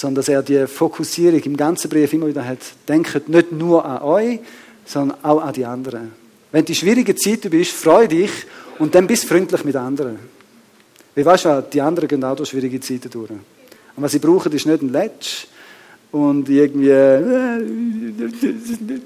sondern 0.00 0.16
dass 0.16 0.28
er 0.30 0.42
die 0.42 0.66
Fokussierung 0.66 1.40
im 1.40 1.56
ganzen 1.58 1.90
Brief 1.90 2.14
immer 2.14 2.26
wieder 2.26 2.42
hat. 2.42 2.60
Denkt 2.88 3.28
nicht 3.28 3.52
nur 3.52 3.84
an 3.84 4.00
euch, 4.00 4.40
sondern 4.86 5.22
auch 5.22 5.42
an 5.42 5.52
die 5.52 5.66
anderen. 5.66 6.12
Wenn 6.50 6.64
du 6.64 6.72
in 6.72 6.74
schwierigen 6.74 7.14
Zeiten 7.18 7.50
bist, 7.50 7.72
freu 7.72 8.08
dich 8.08 8.30
und 8.78 8.94
dann 8.94 9.06
bist 9.06 9.26
freundlich 9.26 9.62
mit 9.62 9.76
anderen. 9.76 10.18
Wie 11.14 11.22
weißt 11.22 11.44
du, 11.44 11.66
die 11.70 11.82
anderen 11.82 12.08
gehen 12.08 12.24
auch 12.24 12.34
durch 12.34 12.48
schwierige 12.48 12.80
Zeiten 12.80 13.10
durch. 13.10 13.30
Und 13.30 13.42
was 13.96 14.12
sie 14.12 14.20
brauchen, 14.20 14.50
ist 14.52 14.64
nicht 14.64 14.80
ein 14.80 14.90
Letsch 14.90 15.44
und 16.12 16.48
irgendwie, 16.48 16.88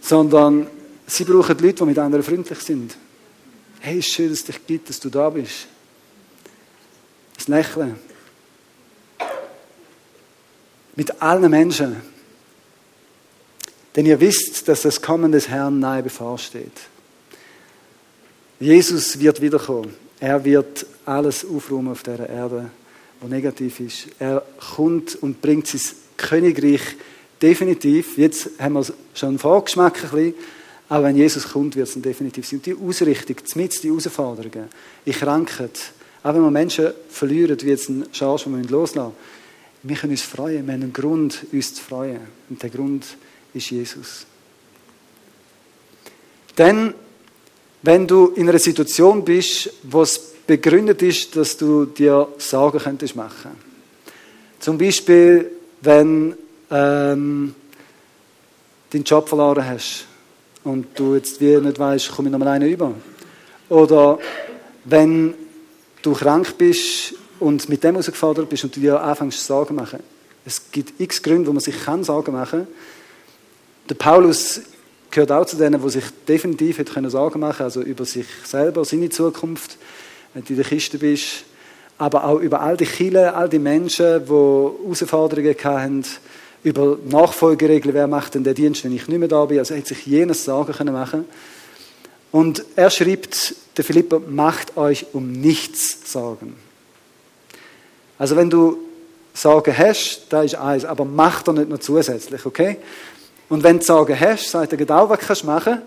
sondern 0.00 0.66
sie 1.06 1.24
brauchen 1.24 1.58
Leute, 1.58 1.74
die 1.74 1.84
mit 1.84 1.98
anderen 1.98 2.24
freundlich 2.24 2.60
sind. 2.60 2.96
Hey, 3.80 3.98
ist 3.98 4.08
schön, 4.08 4.30
dass 4.30 4.38
es 4.38 4.46
dich 4.46 4.66
gibt, 4.66 4.88
dass 4.88 4.98
du 4.98 5.10
da 5.10 5.28
bist. 5.28 5.66
Das 7.36 7.48
Lächeln. 7.48 7.96
Mit 10.96 11.22
allen 11.22 11.50
Menschen. 11.50 11.96
Denn 13.94 14.06
ihr 14.06 14.20
wisst, 14.20 14.68
dass 14.68 14.82
das 14.82 15.00
Kommen 15.00 15.32
des 15.32 15.48
Herrn 15.48 15.78
nahe 15.78 16.02
bevorsteht. 16.02 16.72
Jesus 18.58 19.18
wird 19.18 19.40
wiederkommen. 19.40 19.94
Er 20.20 20.44
wird 20.44 20.86
alles 21.04 21.44
aufräumen 21.44 21.92
auf 21.92 22.02
dieser 22.02 22.28
Erde, 22.28 22.70
was 23.20 23.30
negativ 23.30 23.80
ist. 23.80 24.08
Er 24.18 24.42
kommt 24.74 25.16
und 25.16 25.40
bringt 25.40 25.66
sein 25.66 25.80
Königreich 26.16 26.80
definitiv. 27.40 28.16
Jetzt 28.16 28.50
haben 28.58 28.74
wir 28.74 28.86
schon 29.14 29.30
einen 29.30 29.38
Vorgeschmack 29.38 30.02
ein 30.04 30.10
bisschen. 30.10 30.34
Aber 30.88 31.04
wenn 31.04 31.16
Jesus 31.16 31.48
kommt, 31.48 31.76
wird 31.76 31.88
es 31.88 32.00
definitiv 32.00 32.46
sein. 32.46 32.58
Und 32.58 32.66
die 32.66 32.74
Ausrichtung, 32.74 33.36
mit 33.56 33.82
die 33.82 33.88
Herausforderungen, 33.88 34.68
in 35.04 35.12
Krankheit, 35.12 35.92
auch 36.22 36.34
wenn 36.34 36.42
wir 36.42 36.50
Menschen 36.50 36.92
verlieren, 37.08 37.58
wie 37.60 37.68
jetzt 37.68 37.88
ein 37.88 38.06
Charge, 38.12 38.44
den 38.44 38.62
wir 38.62 38.70
loslassen 38.70 39.08
müssen, 39.08 39.45
wir 39.88 39.96
können 39.96 40.12
uns 40.12 40.22
freuen. 40.22 40.66
Wir 40.66 40.74
haben 40.74 40.82
einen 40.82 40.92
Grund, 40.92 41.46
uns 41.52 41.74
zu 41.74 41.82
freuen. 41.82 42.20
Und 42.48 42.62
der 42.62 42.70
Grund 42.70 43.04
ist 43.54 43.70
Jesus. 43.70 44.26
Denn, 46.58 46.94
wenn 47.82 48.06
du 48.06 48.28
in 48.28 48.48
einer 48.48 48.58
Situation 48.58 49.24
bist, 49.24 49.70
wo 49.84 50.02
es 50.02 50.18
begründet 50.46 51.02
ist, 51.02 51.36
dass 51.36 51.56
du 51.56 51.84
dir 51.86 52.28
Sorgen 52.38 52.78
könntest 52.78 53.14
machen. 53.14 53.52
Zum 54.58 54.78
Beispiel, 54.78 55.50
wenn 55.82 56.34
ähm, 56.70 57.54
deinen 58.90 59.04
Job 59.04 59.28
verloren 59.28 59.64
hast 59.66 60.06
und 60.64 60.86
du 60.98 61.14
jetzt 61.14 61.40
wie 61.40 61.56
nicht 61.58 61.78
weißt, 61.78 62.10
komme 62.10 62.28
ich 62.28 62.32
noch 62.32 62.38
mal 62.38 62.48
einen 62.48 62.70
über. 62.70 62.92
Oder 63.68 64.18
wenn 64.84 65.34
du 66.02 66.12
krank 66.12 66.56
bist 66.56 67.14
und 67.40 67.68
mit 67.68 67.84
dem 67.84 67.94
herausgefordert 67.94 68.48
bist 68.48 68.64
und 68.64 68.76
du 68.76 68.80
dir 68.80 69.00
anfängst 69.00 69.44
Sorgen 69.44 69.74
machen. 69.74 70.00
Es 70.44 70.70
gibt 70.70 71.00
x 71.00 71.22
Gründe, 71.22 71.48
wo 71.48 71.52
man 71.52 71.60
sich 71.60 71.84
kann 71.84 72.04
Sorgen 72.04 72.32
machen 72.32 72.66
kann. 72.66 72.74
Der 73.88 73.94
Paulus 73.94 74.60
gehört 75.10 75.32
auch 75.32 75.46
zu 75.46 75.56
denen, 75.56 75.80
die 75.82 75.90
sich 75.90 76.04
definitiv 76.26 76.78
hätte 76.78 77.10
Sorgen 77.10 77.40
machen 77.40 77.56
können, 77.56 77.64
also 77.64 77.82
über 77.82 78.04
sich 78.04 78.26
selber, 78.44 78.84
seine 78.84 79.08
Zukunft, 79.10 79.76
wenn 80.34 80.44
du 80.44 80.50
in 80.50 80.56
der 80.56 80.64
Kiste 80.64 80.98
bist, 80.98 81.44
aber 81.98 82.24
auch 82.24 82.40
über 82.40 82.60
all 82.60 82.76
die 82.76 82.84
Kinder, 82.84 83.36
all 83.36 83.48
die 83.48 83.58
Menschen, 83.58 84.24
die 84.24 84.30
Herausforderungen 84.30 85.56
hatten, 85.64 86.04
über 86.62 86.98
Nachfolgeregeln, 87.08 87.94
wer 87.94 88.08
macht 88.08 88.34
denn 88.34 88.44
den 88.44 88.54
Dienst, 88.54 88.84
wenn 88.84 88.94
ich 88.94 89.06
nicht 89.06 89.18
mehr 89.18 89.28
da 89.28 89.44
bin. 89.44 89.58
Also 89.58 89.74
er 89.74 89.80
hat 89.80 89.86
sich 89.86 90.04
jenes 90.06 90.44
Sorgen 90.44 90.72
können 90.72 90.92
machen. 90.92 91.24
Und 92.32 92.64
er 92.74 92.90
schreibt, 92.90 93.54
der 93.76 93.84
Philipper, 93.84 94.20
macht 94.20 94.76
euch 94.76 95.06
um 95.12 95.30
nichts 95.30 96.12
Sorgen. 96.12 96.56
Also 98.18 98.36
wenn 98.36 98.50
du 98.50 98.78
Sorgen 99.34 99.76
hast, 99.76 100.26
da 100.30 100.42
ist 100.42 100.54
eins, 100.54 100.84
aber 100.84 101.04
mach 101.04 101.42
doch 101.42 101.52
nicht 101.52 101.68
noch 101.68 101.78
zusätzlich, 101.78 102.46
okay? 102.46 102.78
Und 103.48 103.62
wenn 103.62 103.78
du 103.78 103.84
Sorgen 103.84 104.18
hast, 104.18 104.50
sagt 104.50 104.72
er 104.72 104.78
genau, 104.78 105.08
was 105.08 105.20
kannst 105.20 105.42
du 105.42 105.46
machen. 105.46 105.82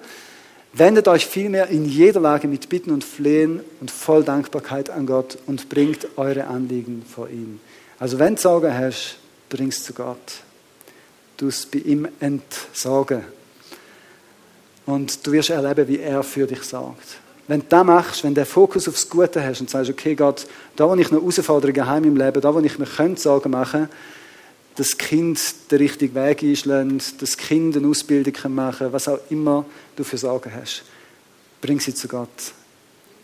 Wendet 0.74 1.08
euch 1.08 1.26
vielmehr 1.26 1.68
in 1.68 1.86
jeder 1.86 2.20
Lage 2.20 2.48
mit 2.48 2.70
Bitten 2.70 2.92
und 2.92 3.04
Flehen 3.04 3.62
und 3.82 3.90
voll 3.90 4.24
Dankbarkeit 4.24 4.90
an 4.92 5.08
Gott 5.08 5.38
und 5.48 5.68
bringt 5.68 6.08
eure 6.16 6.46
Anliegen 6.46 7.04
vor 7.04 7.28
ihn. 7.28 7.60
Also 7.98 8.20
wenn 8.20 8.36
du 8.36 8.42
Sorgen 8.42 8.78
hast, 8.78 9.18
bringst 9.50 9.84
zu 9.84 9.94
Gott 9.94 10.44
du 11.40 11.48
es 11.48 11.66
bei 11.66 11.80
ihm 11.80 12.08
entsorgen. 12.20 13.24
Und 14.86 15.26
du 15.26 15.32
wirst 15.32 15.50
erleben, 15.50 15.88
wie 15.88 16.00
er 16.00 16.24
für 16.24 16.46
dich 16.46 16.64
sorgt. 16.64 17.20
Wenn 17.50 17.62
du 17.62 17.66
das 17.68 17.84
machst, 17.84 18.24
wenn 18.24 18.36
du 18.36 18.42
den 18.42 18.46
Fokus 18.46 18.88
aufs 18.88 19.10
Gute 19.10 19.44
hast 19.44 19.60
und 19.60 19.72
sagst, 19.72 19.90
okay 19.90 20.14
Gott, 20.14 20.46
da 20.76 20.88
wo 20.88 20.94
ich 20.94 21.10
noch 21.10 21.20
Herausforderungen 21.20 21.84
habe 21.84 22.06
im 22.06 22.16
Leben, 22.16 22.42
da 22.42 22.54
wo 22.54 22.60
ich 22.60 22.78
mir 22.78 23.16
Sorgen 23.16 23.50
machen 23.50 23.88
könnte, 23.88 23.96
das 24.76 24.96
Kind 24.96 25.40
den 25.72 25.80
richtigen 25.80 26.14
Weg 26.14 26.44
einschlägt, 26.44 27.20
das 27.20 27.36
Kind 27.36 27.76
eine 27.76 27.88
Ausbildung 27.88 28.54
machen 28.54 28.78
kann, 28.78 28.94
was 28.94 29.08
auch 29.08 29.18
immer 29.32 29.66
du 29.96 30.04
für 30.04 30.20
Sorgen 30.20 30.54
hast, 30.54 30.84
bring 31.60 31.80
sie 31.80 31.96
zu 31.96 32.08
Gott. 32.08 32.30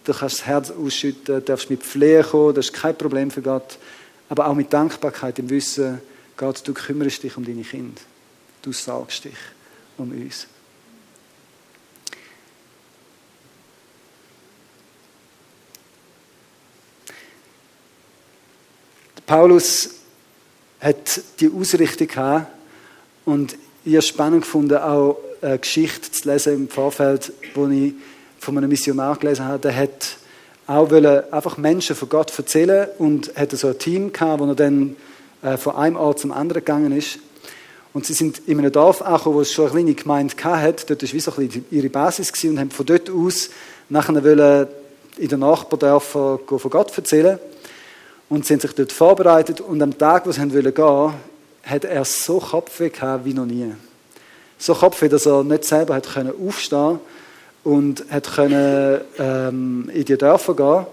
Du 0.06 0.12
kannst 0.12 0.40
das 0.40 0.46
Herz 0.48 0.72
ausschütten, 0.72 1.46
darfst 1.46 1.70
mit 1.70 1.84
Flehen 1.84 2.26
kommen, 2.26 2.56
das 2.56 2.70
ist 2.70 2.74
kein 2.74 2.98
Problem 2.98 3.30
für 3.30 3.44
Gott, 3.44 3.78
aber 4.28 4.48
auch 4.48 4.56
mit 4.56 4.74
Dankbarkeit 4.74 5.38
im 5.38 5.52
Wissen, 5.52 6.02
Gott, 6.36 6.68
du 6.68 6.74
kümmerst 6.74 7.22
dich 7.22 7.38
um 7.38 7.46
deine 7.46 7.62
Kinder. 7.62 8.02
Du 8.64 8.72
sagst 8.72 9.26
dich 9.26 9.38
um 9.98 10.10
uns. 10.10 10.48
Paulus 19.26 19.90
hat 20.80 21.22
die 21.40 21.52
Ausrichtung 21.52 22.08
gehabt 22.08 22.48
und 23.26 23.58
ich 23.84 23.94
habe 23.94 24.02
spannend 24.04 24.42
gefunden, 24.42 24.78
auch 24.78 25.18
eine 25.42 25.58
Geschichte 25.58 26.12
zu 26.12 26.30
lesen 26.30 26.54
im 26.54 26.70
Vorfeld, 26.70 27.34
wo 27.56 27.68
ich 27.68 27.94
von 28.40 28.58
einem 28.58 28.70
Missionar 28.70 29.18
gelesen 29.18 29.46
habe, 29.46 29.60
der 29.60 29.76
hat 29.76 30.18
auch 30.68 30.92
einfach 30.92 31.58
Menschen 31.58 31.96
von 31.96 32.10
Gott 32.10 32.38
erzählen 32.38 32.88
und 33.00 33.36
hatte 33.36 33.58
so 33.58 33.68
ein 33.70 33.80
Team 33.80 34.14
gehabt, 34.14 34.42
wo 34.42 34.46
er 34.46 34.56
dann 34.56 34.96
äh, 35.42 35.58
von 35.58 35.76
einem 35.76 35.96
Ort 35.96 36.20
zum 36.20 36.32
anderen 36.32 36.64
gegangen 36.64 36.92
ist. 36.92 37.20
Und 37.94 38.06
sie 38.06 38.14
sind 38.14 38.42
in 38.46 38.60
einem 38.60 38.72
Dorf 38.72 39.02
angekommen, 39.02 39.38
wo 39.38 39.42
es 39.42 39.54
schon 39.54 39.66
eine 39.66 39.74
kleine 39.74 39.94
Gemeinde 39.96 40.36
hatte. 40.44 40.86
Dort 40.88 41.02
war 41.02 41.14
wie 41.14 41.20
so 41.20 41.34
ein 41.36 41.66
ihre 41.72 41.90
Basis 41.90 42.32
und 42.44 42.60
haben 42.60 42.70
von 42.70 42.86
dort 42.86 43.10
aus 43.10 43.50
nachher 43.90 44.24
wollen 44.24 44.68
in 45.18 45.30
den 45.30 45.40
Nachbardörfern 45.40 46.40
von 46.46 46.72
Gott 46.72 46.96
erzählen. 46.96 47.40
Und 48.36 48.46
sie 48.46 48.54
haben 48.54 48.60
sich 48.60 48.74
dort 48.74 48.92
vorbereitet 48.92 49.62
und 49.62 49.82
am 49.82 49.98
Tag, 49.98 50.26
wo 50.26 50.32
sie 50.34 50.42
gehen 50.42 50.66
wollten, 50.66 51.14
hat 51.64 51.86
er 51.86 52.04
so 52.04 52.40
Kopfweh 52.40 52.90
gehabt 52.90 53.24
wie 53.24 53.34
noch 53.34 53.46
nie. 53.46 53.72
So 54.58 54.74
Kopfweh, 54.74 55.08
dass 55.08 55.26
er 55.26 55.46
nicht 55.46 55.64
selber 55.64 55.96
hat 55.96 56.14
können 56.14 56.34
aufstehen 56.46 57.00
und 57.64 58.04
hat 58.10 58.36
können, 58.36 59.00
ähm, 59.20 59.90
in 59.94 60.04
die 60.04 60.18
Dörfer 60.18 60.54
gehen. 60.54 60.86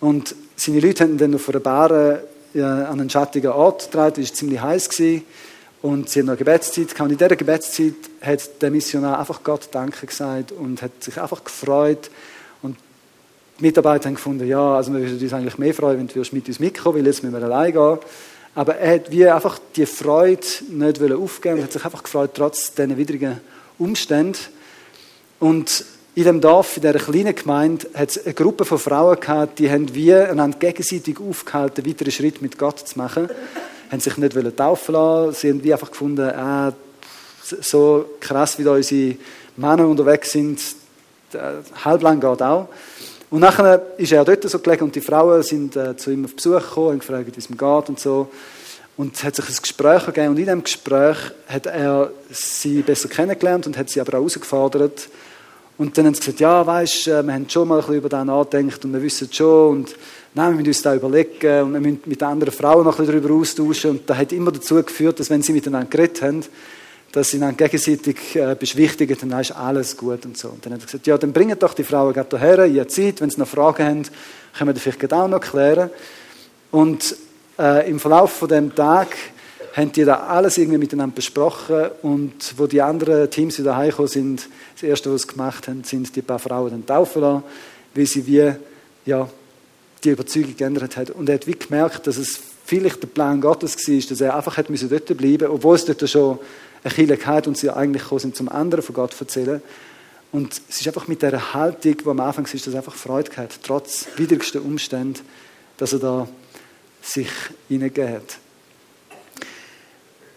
Und 0.00 0.34
seine 0.56 0.80
Leute 0.80 1.04
haben 1.04 1.18
dann 1.18 1.34
auf 1.34 1.50
einer 1.50 1.60
Bahre 1.60 2.24
an 2.54 2.98
einen 2.98 3.10
schattigen 3.10 3.52
Ort 3.52 3.84
getragen, 3.84 4.22
es 4.22 4.30
war 4.30 4.36
ziemlich 4.36 4.60
heiß 4.62 4.88
gewesen, 4.88 5.24
und 5.82 6.08
sie 6.08 6.20
hatten 6.20 6.28
noch 6.28 6.38
Gebetszeit 6.38 6.88
gehabt. 6.88 7.00
Und 7.00 7.12
in 7.12 7.18
dieser 7.18 7.36
Gebetszeit 7.36 7.94
hat 8.22 8.62
der 8.62 8.70
Missionar 8.70 9.18
einfach 9.18 9.42
Gott 9.44 9.68
Danke 9.70 10.06
gesagt 10.06 10.50
und 10.52 10.80
hat 10.80 11.04
sich 11.04 11.20
einfach 11.20 11.44
gefreut. 11.44 12.10
Die 13.60 13.66
Mitarbeiter 13.66 14.06
haben 14.06 14.14
gefunden, 14.14 14.48
ja, 14.48 14.76
also 14.76 14.90
wir 14.92 15.00
würden 15.00 15.20
uns 15.20 15.32
eigentlich 15.34 15.58
mehr 15.58 15.74
freuen, 15.74 15.98
wenn 15.98 16.08
du 16.08 16.18
mit 16.32 16.48
uns 16.48 16.60
mitkommen 16.60 16.98
weil 16.98 17.06
jetzt 17.06 17.22
müssen 17.22 17.38
wir 17.38 17.44
allein 17.44 17.72
gehen. 17.72 17.98
Aber 18.54 18.76
er 18.76 18.94
hat 18.94 19.10
wie 19.10 19.26
einfach 19.26 19.58
die 19.76 19.84
Freude 19.84 20.46
nicht 20.70 21.02
aufgeben 21.12 21.56
und 21.56 21.64
hat 21.64 21.72
sich 21.72 21.84
einfach 21.84 22.02
gefreut, 22.02 22.30
trotz 22.34 22.72
diesen 22.72 22.96
widrigen 22.96 23.38
Umständen. 23.78 24.38
Und 25.38 25.84
in 26.14 26.24
dem 26.24 26.40
Dorf, 26.40 26.76
in 26.76 26.82
dieser 26.82 26.98
kleinen 26.98 27.34
Gemeinde, 27.34 27.86
hat 27.94 28.08
es 28.08 28.24
eine 28.24 28.32
Gruppe 28.32 28.64
von 28.64 28.78
Frauen 28.78 29.20
gehabt, 29.20 29.58
die 29.58 29.70
haben 29.70 29.94
wie 29.94 30.14
einander 30.14 30.58
gegenseitig 30.58 31.18
aufgehalten, 31.20 31.84
einen 31.84 31.92
weiteren 31.92 32.12
Schritt 32.12 32.40
mit 32.40 32.58
Gott 32.58 32.78
zu 32.78 32.98
machen. 32.98 33.28
haben 33.90 34.00
sich 34.00 34.16
nicht 34.16 34.56
taufen 34.56 34.94
lassen. 34.94 35.34
Sie 35.34 35.50
haben 35.50 35.62
wie 35.62 35.72
einfach 35.72 35.90
gefunden, 35.90 36.28
äh, 36.28 36.72
so 37.60 38.06
krass, 38.20 38.58
wie 38.58 38.64
da 38.64 38.72
unsere 38.72 39.16
Männer 39.56 39.86
unterwegs 39.86 40.32
sind, 40.32 40.60
halblang 41.84 42.20
geht 42.20 42.42
auch. 42.42 42.68
Und 43.30 43.40
nachher 43.40 43.82
ist 43.96 44.12
er 44.12 44.24
dort 44.24 44.48
so 44.48 44.58
gelegen 44.58 44.84
und 44.84 44.94
die 44.94 45.00
Frauen 45.00 45.42
sind 45.42 45.76
äh, 45.76 45.96
zu 45.96 46.10
ihm 46.10 46.24
auf 46.24 46.34
Besuch 46.34 46.60
gekommen 46.60 46.88
und 46.88 46.98
gefragt, 46.98 47.26
wie 47.26 47.38
es 47.38 47.48
ihm 47.48 47.56
geht 47.56 47.88
und 47.88 48.00
so. 48.00 48.28
Und 48.96 49.14
es 49.14 49.24
hat 49.24 49.36
sich 49.36 49.48
ein 49.48 49.56
Gespräch 49.62 50.04
gegeben 50.04 50.28
und 50.28 50.38
in 50.38 50.44
diesem 50.44 50.62
Gespräch 50.64 51.16
hat 51.48 51.66
er 51.66 52.10
sie 52.30 52.82
besser 52.82 53.08
kennengelernt 53.08 53.66
und 53.66 53.78
hat 53.78 53.88
sie 53.88 54.00
aber 54.00 54.14
auch 54.14 54.20
herausgefordert, 54.20 55.08
und 55.80 55.96
dann 55.96 56.04
haben 56.04 56.12
sie 56.12 56.20
gesagt, 56.20 56.40
ja, 56.40 56.66
weißt, 56.66 57.08
äh, 57.08 57.22
wir 57.22 57.32
haben 57.32 57.48
schon 57.48 57.66
mal 57.66 57.76
ein 57.76 57.80
bisschen 57.80 57.94
über 57.94 58.10
das 58.10 58.26
nachgedacht 58.26 58.84
und 58.84 58.92
wir 58.92 59.00
wissen 59.00 59.32
schon 59.32 59.70
und 59.70 59.96
nein, 60.34 60.50
wir 60.50 60.56
müssen 60.56 60.66
uns 60.66 60.82
da 60.82 60.94
überlegen 60.94 61.62
und 61.62 61.72
wir 61.72 61.80
müssen 61.80 62.00
mit 62.04 62.22
anderen 62.22 62.52
Frauen 62.52 62.84
noch 62.84 62.98
ein 62.98 63.06
bisschen 63.06 63.22
darüber 63.22 63.40
austauschen. 63.40 63.92
Und 63.92 64.10
das 64.10 64.18
hat 64.18 64.30
immer 64.30 64.52
dazu 64.52 64.74
geführt, 64.74 65.18
dass 65.18 65.30
wenn 65.30 65.40
sie 65.40 65.54
miteinander 65.54 65.88
geredet 65.88 66.20
haben, 66.20 66.44
dass 67.12 67.30
sie 67.30 67.40
dann 67.40 67.56
gegenseitig 67.56 68.36
äh, 68.36 68.54
beschwichtigen, 68.58 69.16
dann 69.20 69.40
ist 69.40 69.52
alles 69.52 69.96
gut 69.96 70.24
und 70.24 70.36
so. 70.36 70.48
Und 70.48 70.64
dann 70.64 70.74
hat 70.74 70.80
er 70.80 70.86
gesagt, 70.86 71.06
ja, 71.06 71.18
dann 71.18 71.32
bringen 71.32 71.58
doch 71.58 71.74
die 71.74 71.82
Frauen 71.82 72.12
gerade 72.12 72.38
hierher, 72.38 72.66
ihr 72.66 72.86
Zeit, 72.88 73.20
wenn 73.20 73.30
sie 73.30 73.40
noch 73.40 73.48
Fragen 73.48 73.84
haben, 73.84 74.02
können 74.56 74.68
wir 74.68 74.74
das 74.74 74.82
vielleicht 74.82 75.12
auch 75.12 75.28
noch 75.28 75.40
klären. 75.40 75.90
Und 76.70 77.16
äh, 77.58 77.90
im 77.90 77.98
Verlauf 77.98 78.32
von 78.32 78.48
dem 78.48 78.74
Tag 78.74 79.08
haben 79.74 79.92
die 79.92 80.04
da 80.04 80.26
alles 80.26 80.58
irgendwie 80.58 80.78
miteinander 80.78 81.14
besprochen 81.14 81.90
und 82.02 82.54
wo 82.56 82.66
die 82.66 82.82
anderen 82.82 83.30
Teams 83.30 83.58
wieder 83.58 83.76
heimgekommen 83.76 84.08
sind, 84.08 84.48
das 84.74 84.82
Erste, 84.82 85.12
was 85.12 85.22
sie 85.22 85.28
gemacht 85.28 85.68
haben, 85.68 85.84
sind 85.84 86.14
die 86.14 86.22
paar 86.22 86.38
Frauen 86.38 86.70
dann 86.70 86.86
taufen 86.86 87.22
lassen, 87.22 87.42
weil 87.94 88.06
sie 88.06 88.26
wie, 88.26 88.52
ja, 89.06 89.28
die 90.02 90.10
Überzeugung 90.10 90.56
geändert 90.56 90.96
hat. 90.96 91.10
Und 91.10 91.28
er 91.28 91.36
hat 91.36 91.46
wie 91.46 91.52
gemerkt, 91.52 92.06
dass 92.06 92.16
es 92.16 92.40
vielleicht 92.64 93.02
der 93.02 93.08
Plan 93.08 93.40
Gottes 93.40 93.76
war, 93.76 94.08
dass 94.08 94.20
er 94.20 94.36
einfach 94.36 94.56
hätte 94.56 94.72
dort 94.72 95.06
bleiben 95.06 95.38
müssen, 95.38 95.46
obwohl 95.46 95.76
es 95.76 95.84
dort 95.84 96.08
schon 96.08 96.38
eine 96.82 96.94
Kirche 96.94 97.26
hatte 97.26 97.48
und 97.48 97.58
sie 97.58 97.70
eigentlich 97.70 98.02
gekommen 98.02 98.20
sind, 98.20 98.36
zum 98.36 98.48
anderen 98.48 98.82
von 98.82 98.94
Gott 98.94 99.14
zu 99.14 99.24
erzählen. 99.24 99.62
Und 100.32 100.60
es 100.68 100.80
ist 100.80 100.86
einfach 100.86 101.08
mit 101.08 101.22
dieser 101.22 101.54
Haltung, 101.54 101.96
die 101.96 102.08
am 102.08 102.20
Anfang 102.20 102.46
ist, 102.46 102.66
dass 102.66 102.74
einfach 102.74 102.94
Freude 102.94 103.36
hat, 103.36 103.58
trotz 103.62 104.06
widrigsten 104.16 104.62
Umständen, 104.62 105.20
dass 105.76 105.92
er 105.92 105.98
da 105.98 106.28
sich 107.02 107.28
hineingegeben 107.68 108.14
hat. 108.14 108.38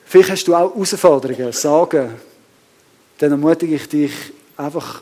Vielleicht 0.05 0.29
hast 0.29 0.47
du 0.47 0.55
auch 0.55 0.73
Herausforderungen, 0.73 1.51
Sorgen. 1.51 2.11
Dann 3.17 3.31
ermutige 3.31 3.75
ich 3.75 3.87
dich, 3.87 4.13
einfach 4.57 5.01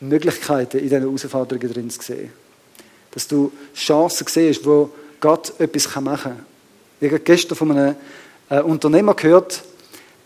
Möglichkeiten 0.00 0.78
in 0.78 0.84
diesen 0.84 1.02
Herausforderungen 1.02 1.72
drin 1.72 1.90
zu 1.90 2.02
sehen. 2.02 2.32
Dass 3.10 3.28
du 3.28 3.52
Chancen 3.74 4.26
siehst, 4.26 4.64
wo 4.66 4.90
Gott 5.20 5.58
etwas 5.58 5.94
machen 6.00 6.22
kann. 6.22 6.46
Ich 7.00 7.10
habe 7.10 7.20
gestern 7.20 7.56
von 7.56 7.70
einem 7.70 7.96
äh, 8.48 8.60
Unternehmer 8.60 9.14
gehört, 9.14 9.62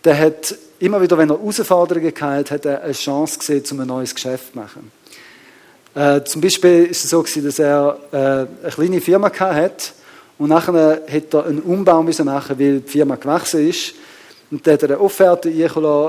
der 0.06 0.18
hat 0.18 0.54
immer 0.78 1.02
wieder, 1.02 1.18
wenn 1.18 1.30
er 1.30 1.38
Herausforderungen 1.38 2.12
hatte, 2.18 2.54
hat 2.54 2.64
er 2.64 2.82
eine 2.82 2.92
Chance 2.92 3.38
gesehen, 3.40 3.64
um 3.72 3.80
ein 3.80 3.88
neues 3.88 4.14
Geschäft 4.14 4.52
zu 4.52 4.58
machen. 4.58 4.92
Äh, 5.94 6.22
zum 6.24 6.40
Beispiel 6.40 6.84
ist 6.86 7.04
es 7.04 7.10
so 7.10 7.22
gewesen, 7.22 7.44
dass 7.44 7.58
er 7.58 7.98
äh, 8.12 8.16
eine 8.16 8.72
kleine 8.72 9.00
Firma 9.00 9.32
hatte 9.32 9.90
und 10.38 10.50
nachher 10.50 11.02
hat 11.10 11.34
er 11.34 11.46
einen 11.46 11.60
Umbau 11.60 12.02
müssen 12.02 12.26
machen, 12.26 12.58
weil 12.58 12.80
die 12.80 12.88
Firma 12.88 13.16
gewachsen 13.16 13.68
ist. 13.68 13.94
Und 14.50 14.64
dann 14.64 14.74
hat 14.74 14.82
er 14.84 14.90
eine 14.90 15.00
Offerte 15.00 15.50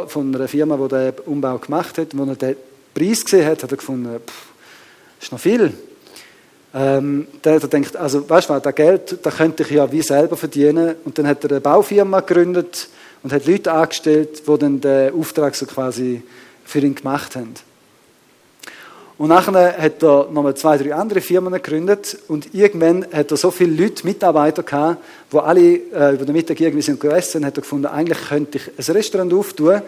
von 0.08 0.36
einer 0.36 0.48
Firma, 0.48 0.78
die 0.78 0.88
den 0.90 1.14
Umbau 1.26 1.58
gemacht 1.58 1.98
hat. 1.98 2.14
Und 2.14 2.30
als 2.30 2.38
er 2.44 2.54
den 2.54 2.56
Preis 2.94 3.24
gesehen 3.24 3.48
hat, 3.48 3.64
hat 3.64 3.72
er 3.72 3.78
gefunden, 3.78 4.20
pff, 4.20 5.22
ist 5.22 5.32
noch 5.32 5.40
viel. 5.40 5.74
Ähm, 6.76 7.28
dann 7.42 7.56
hat 7.56 7.64
er 7.64 7.70
gedacht, 7.70 7.96
also 7.96 8.30
weißt 8.30 8.50
du 8.50 8.60
das 8.60 8.76
Geld, 8.76 9.18
das 9.24 9.38
könnte 9.38 9.64
ich 9.64 9.72
ja 9.72 9.92
wie 9.92 10.04
selber 10.04 10.38
verdienen. 10.38 10.96
Und 11.06 11.18
dann 11.18 11.26
hat 11.26 11.44
er 11.46 11.52
eine 11.52 11.62
Baufirma 11.62 12.20
gegründet 12.20 12.90
und 13.24 13.34
hat 13.34 13.46
Leute 13.46 13.72
angestellt, 13.72 14.44
die 14.48 14.58
dann 14.58 14.82
den 14.82 15.14
Auftrag 15.14 15.56
so 15.56 15.66
quasi 15.66 16.22
für 16.66 16.80
ihn 16.80 16.96
gemacht 16.96 17.36
haben. 17.36 17.54
Und 19.18 19.30
nachher 19.30 19.76
hat 19.78 20.04
er 20.04 20.28
nochmal 20.32 20.56
zwei, 20.56 20.78
drei 20.78 20.94
andere 20.94 21.22
Firmen 21.22 21.52
gegründet 21.52 22.20
und 22.28 22.54
irgendwann 22.54 23.04
hat 23.12 23.32
er 23.32 23.38
so 23.38 23.50
viele 23.50 23.84
Leute, 23.84 24.06
Mitarbeiter 24.06 24.62
gehabt, 24.62 25.04
die 25.34 25.38
alle 25.38 25.62
äh, 25.62 26.14
über 26.14 26.26
den 26.26 26.34
Mittag 26.34 26.60
irgendwie 26.60 26.84
sind 26.84 27.00
gegessen, 27.00 27.44
hat 27.44 27.58
er 27.58 27.62
gefunden, 27.62 27.88
eigentlich 27.88 28.20
könnte 28.30 28.60
ich 28.60 28.90
ein 28.90 28.96
Restaurant 28.96 29.34
auftun, 29.34 29.82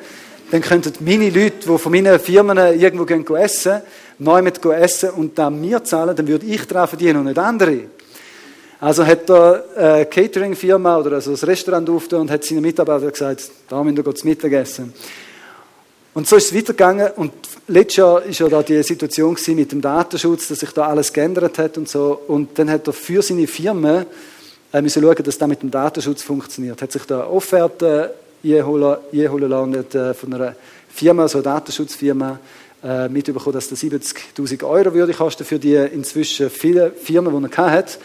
dann 0.50 0.62
könnten 0.62 0.94
meine 1.02 1.30
Leute, 1.30 1.70
die 1.70 1.78
von 1.78 1.92
meinen 1.92 2.20
Firmen 2.20 2.58
irgendwo 2.58 3.06
gehen 3.06 3.24
essen, 3.36 3.82
neu 4.18 4.42
mit 4.42 4.66
essen 4.66 5.12
und 5.12 5.38
dann 5.38 5.62
mir 5.62 5.84
zahlen, 5.84 6.16
dann 6.16 6.28
würde 6.28 6.48
ich 6.48 6.66
daran 6.66 6.88
verdienen 6.88 7.20
und 7.20 7.26
nicht 7.26 7.38
andere. 7.38 7.82
Also 8.82 9.06
hat 9.06 9.30
er 9.30 9.66
eine 9.76 10.06
Catering-Firma 10.06 10.98
oder 10.98 11.14
also 11.14 11.32
ein 11.32 11.36
Restaurant 11.36 11.90
aufgetan 11.90 12.22
und 12.22 12.32
hat 12.32 12.46
seinen 12.46 12.62
Mitarbeitern 12.62 13.12
gesagt, 13.12 13.52
da 13.68 13.84
müssen 13.84 14.06
wir 14.06 14.16
zu 14.16 14.26
Mittagessen. 14.26 14.94
Und 16.14 16.28
so 16.28 16.38
ist 16.38 16.46
es 16.46 16.56
weitergegangen 16.56 17.12
und 17.18 17.34
letztes 17.68 17.98
Jahr 17.98 18.16
war 18.16 18.26
ja 18.26 18.48
da 18.48 18.64
die 18.64 18.82
Situation 18.82 19.38
mit 19.50 19.72
dem 19.72 19.82
Datenschutz, 19.82 20.48
dass 20.48 20.60
sich 20.60 20.72
da 20.72 20.88
alles 20.88 21.12
geändert 21.12 21.58
hat 21.58 21.78
und 21.78 21.90
so. 21.90 22.22
Und 22.28 22.58
dann 22.58 22.70
hat 22.70 22.88
er 22.88 22.94
für 22.94 23.22
seine 23.22 23.48
Firma 23.48 24.06
äh, 24.72 24.82
müssen 24.82 25.04
schauen, 25.04 25.24
dass 25.24 25.38
das 25.38 25.48
mit 25.48 25.62
dem 25.62 25.72
Datenschutz 25.72 26.24
funktioniert. 26.24 26.82
Hat 26.82 26.92
sich 26.92 27.04
da 27.04 27.28
Offerte 27.28 28.14
einholen 28.44 28.98
lassen 29.50 29.74
äh, 29.94 30.14
von 30.14 30.34
einer 30.34 30.56
Firma, 30.88 31.28
so 31.28 31.40
eine 31.40 31.44
Datenschutzfirma, 31.44 32.40
äh, 32.82 33.10
mitbekommen, 33.10 33.54
dass 33.54 33.68
das 33.68 33.82
70.000 33.82 34.64
Euro 34.64 34.94
würde 34.94 35.14
kosten 35.14 35.44
für 35.44 35.60
die 35.60 35.76
inzwischen 35.76 36.50
viele 36.50 36.92
Firmen, 36.92 37.44
die 37.44 37.58
er 37.58 37.72
hatte 37.72 38.00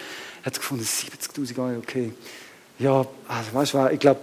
hat 0.44 0.54
gefunden, 0.54 0.84
70.000 0.84 1.58
Euro, 1.58 1.78
okay. 1.78 2.12
Ja, 2.78 3.06
also 3.28 3.54
weißt 3.54 3.74
du, 3.74 3.88
ich 3.92 4.00
glaube, 4.00 4.20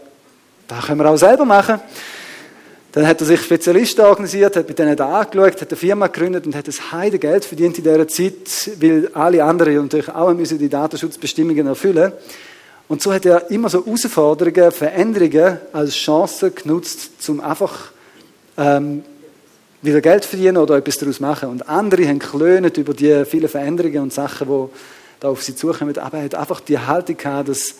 das 0.67 0.85
können 0.85 0.99
wir 0.99 1.09
auch 1.09 1.17
selber 1.17 1.45
machen. 1.45 1.79
Dann 2.91 3.07
hat 3.07 3.21
er 3.21 3.27
sich 3.27 3.41
Spezialisten 3.41 4.01
organisiert, 4.01 4.55
hat 4.57 4.67
mit 4.67 4.77
denen 4.77 4.97
da 4.97 5.21
angeschaut, 5.21 5.61
hat 5.61 5.69
eine 5.69 5.77
Firma 5.77 6.07
gegründet 6.07 6.45
und 6.45 6.55
hat 6.55 6.67
das 6.67 6.91
Heide 6.91 7.19
Geld 7.19 7.45
verdient 7.45 7.77
in 7.77 7.85
dieser 7.85 8.07
Zeit, 8.07 8.71
weil 8.81 9.09
alle 9.13 9.43
anderen 9.43 9.75
natürlich 9.75 10.09
auch 10.09 10.33
müssen 10.33 10.59
die 10.59 10.67
Datenschutzbestimmungen 10.67 11.67
erfüllen. 11.67 12.11
Und 12.89 13.01
so 13.01 13.13
hat 13.13 13.25
er 13.25 13.49
immer 13.49 13.69
so 13.69 13.85
Herausforderungen, 13.85 14.71
Veränderungen 14.73 15.59
als 15.71 15.95
Chance 15.95 16.51
genutzt, 16.51 17.11
um 17.29 17.39
einfach 17.39 17.91
ähm, 18.57 19.03
wieder 19.81 20.01
Geld 20.01 20.25
verdienen 20.25 20.57
oder 20.57 20.75
etwas 20.75 20.97
daraus 20.97 21.21
machen. 21.21 21.47
Und 21.47 21.69
andere 21.69 22.05
haben 22.05 22.19
geklönt 22.19 22.77
über 22.77 22.93
die 22.93 23.23
vielen 23.23 23.47
Veränderungen 23.47 23.99
und 23.99 24.13
Sachen, 24.13 24.47
die 24.49 24.69
da 25.21 25.29
auf 25.29 25.41
sie 25.41 25.55
zukommen. 25.55 25.97
Aber 25.97 26.17
er 26.17 26.25
hat 26.25 26.35
einfach 26.35 26.59
die 26.59 26.77
Haltung 26.77 27.15
gehabt, 27.15 27.47
dass 27.47 27.75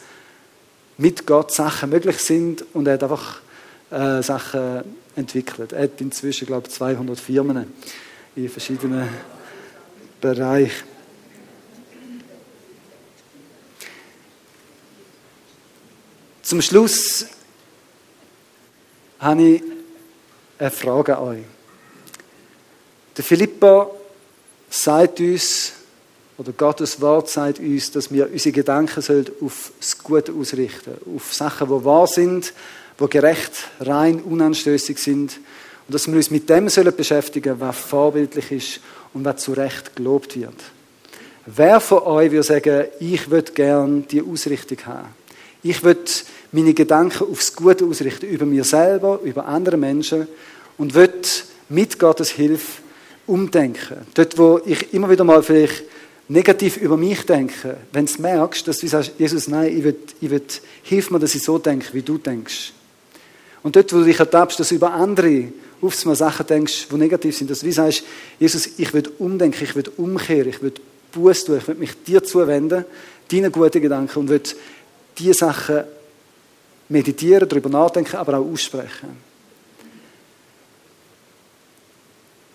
mit 0.98 1.28
Gott 1.28 1.54
Sachen 1.54 1.90
möglich 1.90 2.20
sind 2.20 2.64
und 2.74 2.88
er 2.88 2.94
hat 2.94 3.04
einfach 3.04 3.42
äh, 3.90 4.22
Sachen 4.24 4.84
entwickelt. 5.16 5.74
Er 5.74 5.84
hat 5.84 6.00
inzwischen, 6.00 6.48
glaube 6.48 6.68
ich, 6.68 6.74
200 6.74 7.20
Firmen 7.20 7.74
in 8.36 8.48
verschiedenen 8.48 9.10
Bereichen. 10.22 10.90
Zum 16.44 16.62
Schluss 16.62 17.26
habe 19.20 19.42
ich 19.42 19.64
eine 20.60 20.72
Frage 20.72 21.18
an 21.18 21.24
euch. 21.24 21.44
Der 23.18 23.24
Philippa 23.24 23.90
sagt 24.70 25.20
uns, 25.20 25.74
oder 26.42 26.54
Gottes 26.54 27.00
Wort 27.02 27.30
sagt 27.30 27.60
uns, 27.60 27.92
dass 27.92 28.12
wir 28.12 28.28
unsere 28.32 28.52
Gedanken 28.52 29.28
auf 29.42 29.72
das 29.80 30.00
Gute 30.00 30.34
ausrichten, 30.34 30.94
auf 31.16 31.32
Sachen, 31.36 31.68
die 31.68 31.86
wahr 31.86 32.08
sind, 32.08 32.52
die 33.00 33.10
gerecht, 33.10 33.52
rein, 33.80 34.20
unanstößig 34.22 34.98
sind. 34.98 35.40
Und 35.88 35.94
dass 35.94 36.08
wir 36.08 36.16
uns 36.16 36.32
mit 36.32 36.50
dem 36.50 36.68
sollen 36.68 36.96
beschäftigen, 36.96 37.60
was 37.60 37.78
vorbildlich 37.78 38.52
ist 38.52 38.80
und 39.14 39.24
was 39.24 39.44
zu 39.44 39.54
Recht 39.54 39.96
gelobt 39.96 40.36
wird. 40.36 40.56
Wer 41.46 41.80
von 41.80 42.00
euch 42.00 42.32
würde 42.32 42.42
sagen, 42.42 42.86
ich 43.00 43.30
würde 43.30 43.52
gern 43.52 44.08
die 44.08 44.24
Ausrichtung 44.24 44.80
haben? 44.88 45.10
Ich 45.62 45.84
würde 45.84 46.10
meine 46.52 46.74
Gedanken 46.74 47.32
aufs 47.32 47.56
Gute 47.56 47.86
ausrichten, 47.86 48.26
über 48.26 48.48
mir 48.48 48.64
selber, 48.64 49.20
über 49.24 49.46
andere 49.46 49.78
Menschen 49.78 50.28
und 50.80 50.96
würde 50.96 51.22
mit 51.70 52.00
Gottes 52.00 52.32
Hilfe 52.32 52.82
umdenken. 53.28 54.08
Dort, 54.16 54.40
wo 54.40 54.60
ich 54.66 54.92
immer 54.92 55.08
wieder 55.08 55.24
mal 55.24 55.44
vielleicht 55.44 55.84
negativ 56.32 56.78
über 56.78 56.96
mich 56.96 57.26
denke, 57.26 57.78
wenn 57.92 58.06
du 58.06 58.22
merkst, 58.22 58.68
dass 58.68 58.78
du 58.78 58.88
sagst, 58.88 59.12
Jesus, 59.18 59.48
nein, 59.48 59.78
ich 59.78 59.84
will, 59.84 59.96
ich 60.22 60.30
will, 60.30 60.42
hilf 60.84 61.12
mir, 61.12 61.20
dass 61.20 61.36
ich 61.36 61.44
so 61.44 61.58
denke, 61.58 61.94
wie 61.94 62.02
du 62.02 62.18
denkst. 62.18 62.72
Und 63.64 63.76
dort, 63.76 63.92
wo 63.94 63.98
du 63.98 64.06
dich 64.06 64.20
ertappst, 64.20 64.60
dass 64.60 64.70
du 64.70 64.76
über 64.76 64.94
andere 64.94 65.50
aufs 65.82 66.06
Mal 66.06 66.16
Sachen 66.16 66.48
denkst, 66.48 66.88
die 66.90 66.96
negativ 66.96 67.36
sind, 67.36 67.52
dass 67.52 67.60
du 67.60 67.66
wie 67.66 67.72
sagst, 67.72 68.04
Jesus, 68.40 68.70
ich 68.78 68.94
will 68.94 69.04
umdenken, 69.20 69.64
ich 69.64 69.76
will 69.76 69.92
umkehren, 69.98 70.50
ich 70.50 70.62
will 70.62 70.74
Buß 71.12 71.44
tun, 71.44 71.58
ich 71.58 71.68
will 71.68 71.76
mich 71.76 72.02
dir 72.04 72.24
zuwenden, 72.24 72.86
deinen 73.30 73.52
guten 73.52 73.82
Gedanken 73.82 74.20
und 74.20 74.30
will 74.30 74.42
diese 75.18 75.34
Sachen 75.34 75.84
meditieren, 76.88 77.48
darüber 77.48 77.70
nachdenken, 77.70 78.16
aber 78.16 78.40
auch 78.40 78.46
aussprechen. 78.46 79.32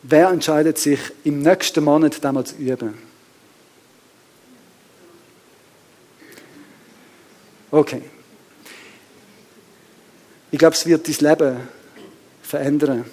Wer 0.03 0.29
entscheidet 0.29 0.79
sich, 0.79 1.01
im 1.25 1.43
nächsten 1.43 1.85
Monat 1.85 2.25
damals 2.25 2.57
zu 2.57 2.63
üben? 2.63 3.06
Okay. 7.77 8.01
Ich 10.51 10.59
glaube, 10.59 10.75
es 10.75 10.87
wird 10.87 11.07
dein 11.07 11.29
Leben 11.29 11.57
verändern, 12.41 13.05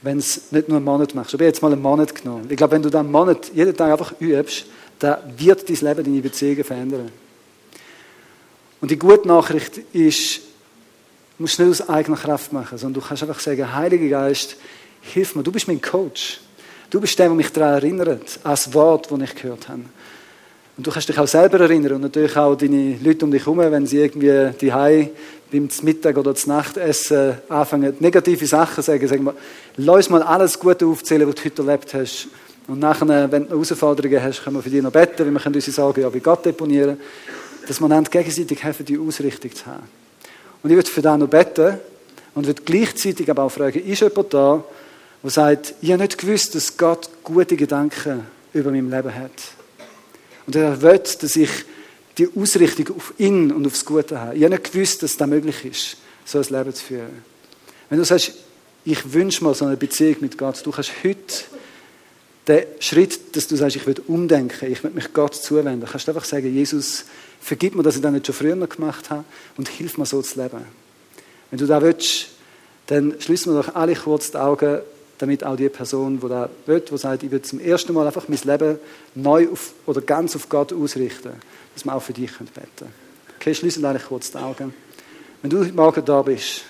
wenn 0.00 0.16
es 0.16 0.50
nicht 0.52 0.70
nur 0.70 0.78
einen 0.78 0.86
Monat 0.86 1.14
machst. 1.14 1.30
Ich 1.30 1.34
habe 1.34 1.44
jetzt 1.44 1.60
mal 1.60 1.70
einen 1.70 1.82
Monat 1.82 2.14
genommen. 2.14 2.46
Ich 2.48 2.56
glaube, 2.56 2.72
wenn 2.72 2.82
du 2.82 2.88
dann 2.88 3.04
einen 3.04 3.12
Monat 3.12 3.50
jeden 3.52 3.76
Tag 3.76 3.92
einfach 3.92 4.14
übst, 4.18 4.64
dann 5.00 5.18
wird 5.36 5.68
dein 5.68 5.76
Leben 5.76 6.04
deine 6.04 6.22
Beziehungen 6.22 6.64
verändern. 6.64 7.12
Und 8.80 8.90
die 8.90 8.98
gute 8.98 9.28
Nachricht 9.28 9.76
ist, 9.92 10.38
du 11.36 11.42
musst 11.42 11.58
nicht 11.58 11.68
aus 11.68 11.86
eigener 11.90 12.16
Kraft 12.16 12.54
machen, 12.54 12.78
sondern 12.78 13.02
du 13.02 13.06
kannst 13.06 13.22
einfach 13.22 13.40
sagen, 13.40 13.70
Heiliger 13.74 14.08
Geist, 14.08 14.56
hilf 15.02 15.34
mir, 15.34 15.42
du 15.42 15.52
bist 15.52 15.68
mein 15.68 15.82
Coach. 15.82 16.40
Du 16.88 17.02
bist 17.02 17.18
der, 17.18 17.26
der 17.26 17.34
mich 17.34 17.52
daran 17.52 17.74
erinnert, 17.74 18.40
an 18.44 18.52
das 18.52 18.72
Wort, 18.72 19.10
das 19.10 19.20
ich 19.20 19.34
gehört 19.34 19.68
habe. 19.68 19.82
Und 20.82 20.88
du 20.88 20.90
kannst 20.90 21.08
dich 21.08 21.18
auch 21.20 21.28
selber 21.28 21.60
erinnern 21.60 21.92
und 21.92 22.00
natürlich 22.00 22.36
auch 22.36 22.56
deine 22.56 22.96
Leute 23.00 23.24
um 23.24 23.30
dich 23.30 23.46
herum, 23.46 23.58
wenn 23.58 23.86
sie 23.86 23.98
irgendwie 23.98 24.50
die 24.60 24.72
Hai 24.72 25.12
beim 25.52 25.68
Mittag 25.82 26.16
oder 26.16 26.34
zum 26.34 26.54
Nachtessen 26.54 27.34
anfangen, 27.48 27.94
negative 28.00 28.44
Sachen 28.44 28.74
zu 28.74 28.82
sagen, 28.82 29.06
sagen 29.06 29.22
wir, 29.22 29.34
lass 29.76 30.10
mal 30.10 30.24
alles 30.24 30.58
Gute 30.58 30.84
aufzählen, 30.86 31.28
was 31.28 31.36
du 31.36 31.44
heute 31.44 31.62
erlebt 31.62 31.94
hast. 31.94 32.26
Und 32.66 32.80
nachher, 32.80 33.30
wenn 33.30 33.44
du 33.44 33.50
Herausforderungen 33.50 34.20
hast, 34.24 34.42
können 34.42 34.56
wir 34.56 34.62
für 34.64 34.70
dich 34.70 34.82
noch 34.82 34.90
beten, 34.90 35.24
weil 35.24 35.30
wir 35.30 35.38
können 35.38 35.54
unsere 35.54 35.72
Sorgen 35.72 36.00
ja 36.00 36.08
bei 36.08 36.18
Gott 36.18 36.44
deponieren, 36.44 36.98
dass 37.68 37.80
wir 37.80 37.88
dann 37.88 38.02
gegenseitig 38.02 38.64
helfen, 38.64 38.84
die 38.84 38.98
Ausrichtung 38.98 39.54
zu 39.54 39.66
haben. 39.66 39.84
Und 40.64 40.70
ich 40.70 40.74
würde 40.74 40.90
für 40.90 41.00
das 41.00 41.16
noch 41.16 41.28
beten 41.28 41.78
und 42.34 42.44
würde 42.44 42.60
gleichzeitig 42.60 43.30
aber 43.30 43.44
auch 43.44 43.52
fragen, 43.52 43.86
ist 43.86 44.00
jemand 44.00 44.34
da, 44.34 44.64
der 45.22 45.30
sagt, 45.30 45.74
ich 45.80 45.92
habe 45.92 46.02
nicht 46.02 46.18
gewusst, 46.18 46.56
dass 46.56 46.76
Gott 46.76 47.08
gute 47.22 47.54
Gedanken 47.54 48.26
über 48.52 48.72
mein 48.72 48.90
Leben 48.90 49.14
hat. 49.14 49.61
Und 50.46 50.56
er 50.56 50.80
will, 50.82 50.98
dass 50.98 51.36
ich 51.36 51.50
die 52.18 52.28
Ausrichtung 52.36 52.96
auf 52.96 53.14
ihn 53.18 53.52
und 53.52 53.66
aufs 53.66 53.84
Gute 53.84 54.20
haben. 54.20 54.36
Ich 54.36 54.42
habe 54.42 54.54
nicht 54.54 54.72
gewusst, 54.72 55.02
dass 55.02 55.16
das 55.16 55.28
möglich 55.28 55.64
ist, 55.64 55.96
so 56.24 56.38
ein 56.38 56.44
Leben 56.44 56.74
zu 56.74 56.84
führen. 56.84 57.24
Wenn 57.88 57.98
du 57.98 58.04
sagst, 58.04 58.32
ich 58.84 59.12
wünsche 59.12 59.44
mir 59.44 59.54
so 59.54 59.64
eine 59.64 59.76
Beziehung 59.76 60.16
mit 60.20 60.36
Gott, 60.36 60.64
du 60.64 60.70
kannst 60.70 60.92
heute 61.04 61.44
den 62.48 62.64
Schritt, 62.80 63.36
dass 63.36 63.46
du 63.46 63.56
sagst, 63.56 63.76
ich 63.76 63.86
will 63.86 63.94
umdenken, 64.08 64.72
ich 64.72 64.82
will 64.82 64.90
mich 64.90 65.12
Gott 65.12 65.34
zuwenden, 65.34 65.86
kannst 65.88 66.08
du 66.08 66.10
einfach 66.10 66.24
sagen, 66.24 66.52
Jesus, 66.52 67.04
vergib 67.40 67.74
mir, 67.74 67.82
dass 67.82 67.96
ich 67.96 68.02
das 68.02 68.12
nicht 68.12 68.26
schon 68.26 68.34
früher 68.34 68.66
gemacht 68.66 69.10
habe 69.10 69.24
und 69.56 69.68
hilf 69.68 69.98
mir 69.98 70.06
so 70.06 70.20
zu 70.22 70.42
leben. 70.42 70.64
Wenn 71.50 71.58
du 71.58 71.66
da 71.66 71.80
willst, 71.80 72.28
dann 72.86 73.14
schließen 73.20 73.54
wir 73.54 73.62
doch 73.62 73.74
alle 73.74 73.94
kurz 73.94 74.32
die 74.32 74.38
Augen, 74.38 74.80
damit 75.22 75.44
auch 75.44 75.54
die 75.54 75.68
Person, 75.68 76.18
die 76.20 76.28
da 76.28 76.50
will, 76.66 76.80
die 76.80 76.98
sagt, 76.98 77.22
ich 77.22 77.30
will 77.30 77.40
zum 77.42 77.60
ersten 77.60 77.92
Mal 77.92 78.08
einfach 78.08 78.26
mein 78.26 78.40
Leben 78.42 78.80
neu 79.14 79.48
auf, 79.52 79.72
oder 79.86 80.00
ganz 80.00 80.34
auf 80.34 80.48
Gott 80.48 80.72
ausrichten, 80.72 81.34
dass 81.72 81.84
wir 81.84 81.94
auch 81.94 82.02
für 82.02 82.12
dich 82.12 82.32
beten 82.36 82.52
können. 82.76 82.92
Okay, 83.36 83.54
schließen 83.54 83.84
alle 83.84 84.00
kurz 84.00 84.32
die 84.32 84.38
Augen. 84.38 84.74
Wenn 85.40 85.48
du 85.48 85.60
heute 85.60 85.74
Morgen 85.74 86.04
da 86.04 86.22
bist, 86.22 86.64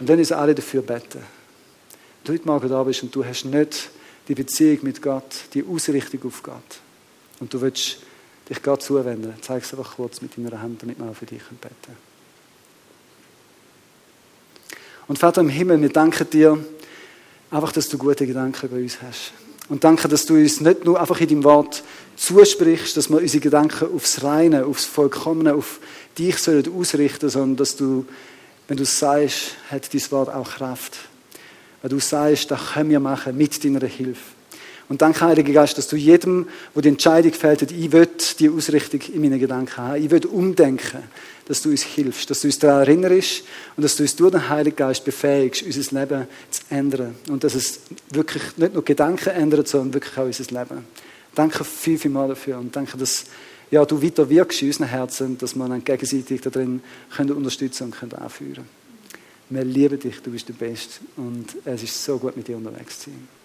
und 0.00 0.08
dann 0.08 0.18
ist 0.18 0.32
alle 0.32 0.54
dafür 0.54 0.80
beten. 0.80 1.18
Wenn 1.18 2.24
du 2.24 2.32
heute 2.32 2.46
Morgen 2.46 2.68
da 2.70 2.82
bist 2.82 3.02
und 3.02 3.14
du 3.14 3.22
hast 3.22 3.44
nicht 3.44 3.90
die 4.28 4.34
Beziehung 4.34 4.78
mit 4.80 5.02
Gott, 5.02 5.44
die 5.52 5.62
Ausrichtung 5.62 6.24
auf 6.24 6.42
Gott, 6.42 6.80
und 7.40 7.52
du 7.52 7.60
willst 7.60 7.98
dich 8.48 8.62
Gott 8.62 8.82
zuwenden, 8.82 9.34
zeig 9.42 9.62
es 9.62 9.74
einfach 9.74 9.96
kurz 9.96 10.22
mit 10.22 10.38
deiner 10.38 10.62
Hand, 10.62 10.82
damit 10.82 10.98
wir 10.98 11.10
auch 11.10 11.14
für 11.14 11.26
dich 11.26 11.42
beten 11.42 11.76
können. 11.84 11.98
Und 15.06 15.18
Vater 15.18 15.42
im 15.42 15.50
Himmel, 15.50 15.82
wir 15.82 15.90
danken 15.90 16.30
dir 16.30 16.64
einfach, 17.50 17.72
dass 17.72 17.88
du 17.88 17.98
gute 17.98 18.26
Gedanken 18.26 18.66
über 18.66 18.76
uns 18.76 18.98
hast. 19.02 19.32
Und 19.68 19.82
danke, 19.82 20.08
dass 20.08 20.26
du 20.26 20.34
uns 20.34 20.60
nicht 20.60 20.84
nur 20.84 21.00
einfach 21.00 21.20
in 21.20 21.28
deinem 21.28 21.44
Wort 21.44 21.82
zusprichst, 22.16 22.96
dass 22.96 23.10
wir 23.10 23.18
unsere 23.18 23.40
Gedanken 23.40 23.94
aufs 23.94 24.22
Reine, 24.22 24.64
aufs 24.66 24.84
Vollkommene, 24.84 25.54
auf 25.54 25.80
dich 26.16 26.38
sollen 26.38 26.64
ausrichten, 26.72 27.28
sondern 27.28 27.56
dass 27.56 27.76
du, 27.76 28.06
wenn 28.68 28.76
du 28.76 28.84
es 28.84 28.98
sagst, 28.98 29.56
hat 29.70 29.92
dein 29.92 30.10
Wort 30.12 30.28
auch 30.28 30.48
Kraft. 30.48 30.96
Wenn 31.82 31.90
du 31.90 31.98
sagst, 31.98 32.50
das 32.50 32.74
können 32.74 32.90
wir 32.90 33.00
machen 33.00 33.36
mit 33.36 33.62
deiner 33.64 33.86
Hilfe. 33.86 34.20
Und 34.88 35.02
danke, 35.02 35.20
Heiliger 35.22 35.52
Geist, 35.52 35.76
dass 35.78 35.88
du 35.88 35.96
jedem, 35.96 36.46
wo 36.72 36.80
die 36.80 36.88
Entscheidung 36.88 37.32
fällt, 37.32 37.62
ich 37.62 37.92
will 37.92 38.08
die 38.38 38.48
Ausrichtung 38.48 39.00
in 39.12 39.20
meinen 39.20 39.40
Gedanken 39.40 39.76
haben, 39.76 40.02
ich 40.02 40.10
will 40.10 40.24
umdenken, 40.26 41.02
dass 41.46 41.62
du 41.62 41.70
uns 41.70 41.82
hilfst, 41.82 42.30
dass 42.30 42.40
du 42.40 42.48
uns 42.48 42.58
daran 42.58 42.82
erinnerst 42.82 43.42
und 43.76 43.82
dass 43.82 43.96
du 43.96 44.04
uns 44.04 44.14
durch 44.14 44.32
den 44.32 44.48
Heiligen 44.48 44.76
Geist 44.76 45.04
befähigst, 45.04 45.62
unser 45.62 46.00
Leben 46.00 46.28
zu 46.50 46.62
ändern. 46.70 47.16
Und 47.28 47.42
dass 47.42 47.54
es 47.54 47.80
wirklich 48.10 48.42
nicht 48.56 48.74
nur 48.74 48.84
Gedanken 48.84 49.30
ändert, 49.30 49.66
sondern 49.66 49.94
wirklich 49.94 50.16
auch 50.18 50.24
unser 50.24 50.44
Leben. 50.44 50.84
Danke 51.34 51.64
viel, 51.64 51.98
viel 51.98 52.10
mal 52.10 52.28
dafür 52.28 52.58
und 52.58 52.74
danke, 52.74 52.96
dass 52.96 53.24
ja, 53.70 53.84
du 53.84 54.00
weiter 54.00 54.28
wirkst 54.30 54.62
in 54.62 54.68
unseren 54.68 54.86
Herzen, 54.88 55.36
dass 55.38 55.56
wir 55.56 55.64
uns 55.64 55.84
gegenseitig 55.84 56.40
darin 56.42 56.80
können 57.14 57.32
unterstützen 57.32 57.84
und 57.84 57.98
können 57.98 58.12
anführen. 58.14 58.64
Wir 59.50 59.64
lieben 59.64 59.98
dich, 59.98 60.22
du 60.22 60.30
bist 60.30 60.48
der 60.48 60.54
Beste 60.54 61.00
und 61.16 61.56
es 61.64 61.82
ist 61.82 62.04
so 62.04 62.18
gut, 62.18 62.36
mit 62.36 62.46
dir 62.46 62.56
unterwegs 62.56 63.00
zu 63.00 63.10
sein 63.10 63.35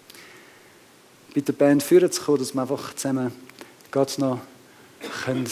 mit 1.34 1.48
der 1.48 1.52
Band 1.52 1.82
führen 1.82 2.10
zu 2.10 2.22
kommen, 2.22 2.38
dass 2.38 2.54
wir 2.54 2.62
einfach 2.62 2.94
zusammen 2.94 3.32
Gott 3.90 4.18
noch 4.18 4.40
können 5.24 5.48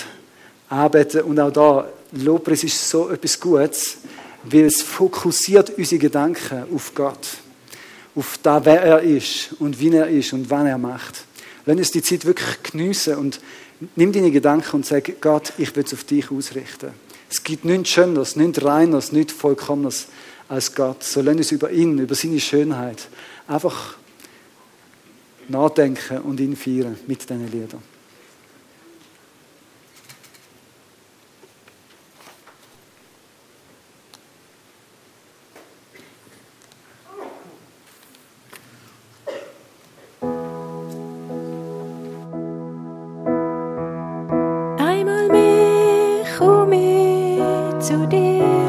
arbeiten 0.68 1.22
Und 1.22 1.41
auch 1.41 1.51
da, 1.51 1.89
Lobpreis 2.12 2.64
ist 2.64 2.89
so 2.89 3.11
etwas 3.11 3.39
Gutes, 3.39 3.99
weil 4.45 4.66
es 4.66 4.83
fokussiert 4.83 5.70
unsere 5.76 5.99
Gedanken 5.99 6.64
auf 6.74 6.95
Gott. 6.95 7.26
Auf 8.14 8.39
da, 8.43 8.64
wer 8.64 8.83
er 8.83 9.01
ist 9.01 9.55
und 9.59 9.78
wie 9.78 9.95
er 9.95 10.09
ist 10.09 10.33
und 10.33 10.49
wann 10.49 10.66
er 10.66 10.78
macht. 10.78 11.24
Lass 11.66 11.76
uns 11.76 11.91
die 11.91 12.03
Zeit 12.03 12.24
wirklich 12.24 12.62
geniessen 12.62 13.16
und 13.16 13.41
nimm 13.97 14.12
deine 14.12 14.31
Gedanken 14.31 14.76
und 14.76 14.87
sag, 14.87 15.20
Gott, 15.20 15.53
ich 15.59 15.74
will 15.76 15.85
es 15.85 15.93
auf 15.93 16.05
dich 16.05 16.31
ausrichten. 16.31 16.91
Es 17.28 17.45
gibt 17.45 17.64
nichts 17.64 17.91
Schöneres, 17.91 18.35
nichts 18.35 18.64
Reines, 18.64 19.12
nichts 19.12 19.33
Vollkommenes 19.33 20.07
als 20.49 20.74
Gott. 20.74 21.05
So 21.05 21.20
lass 21.20 21.37
uns 21.37 21.53
über 21.53 21.70
ihn, 21.70 21.99
über 21.99 22.14
seine 22.14 22.41
Schönheit 22.41 23.09
einfach 23.47 23.95
nachdenken 25.51 26.18
und 26.18 26.40
ihn 26.40 26.57
feiern 26.57 26.96
mit 27.07 27.28
diesen 27.28 27.51
Liedern. 27.51 27.82
Einmal 44.78 45.28
mehr 45.28 46.24
komm 46.38 46.72
ich 46.72 47.84
zu 47.84 48.07
dir. 48.07 48.59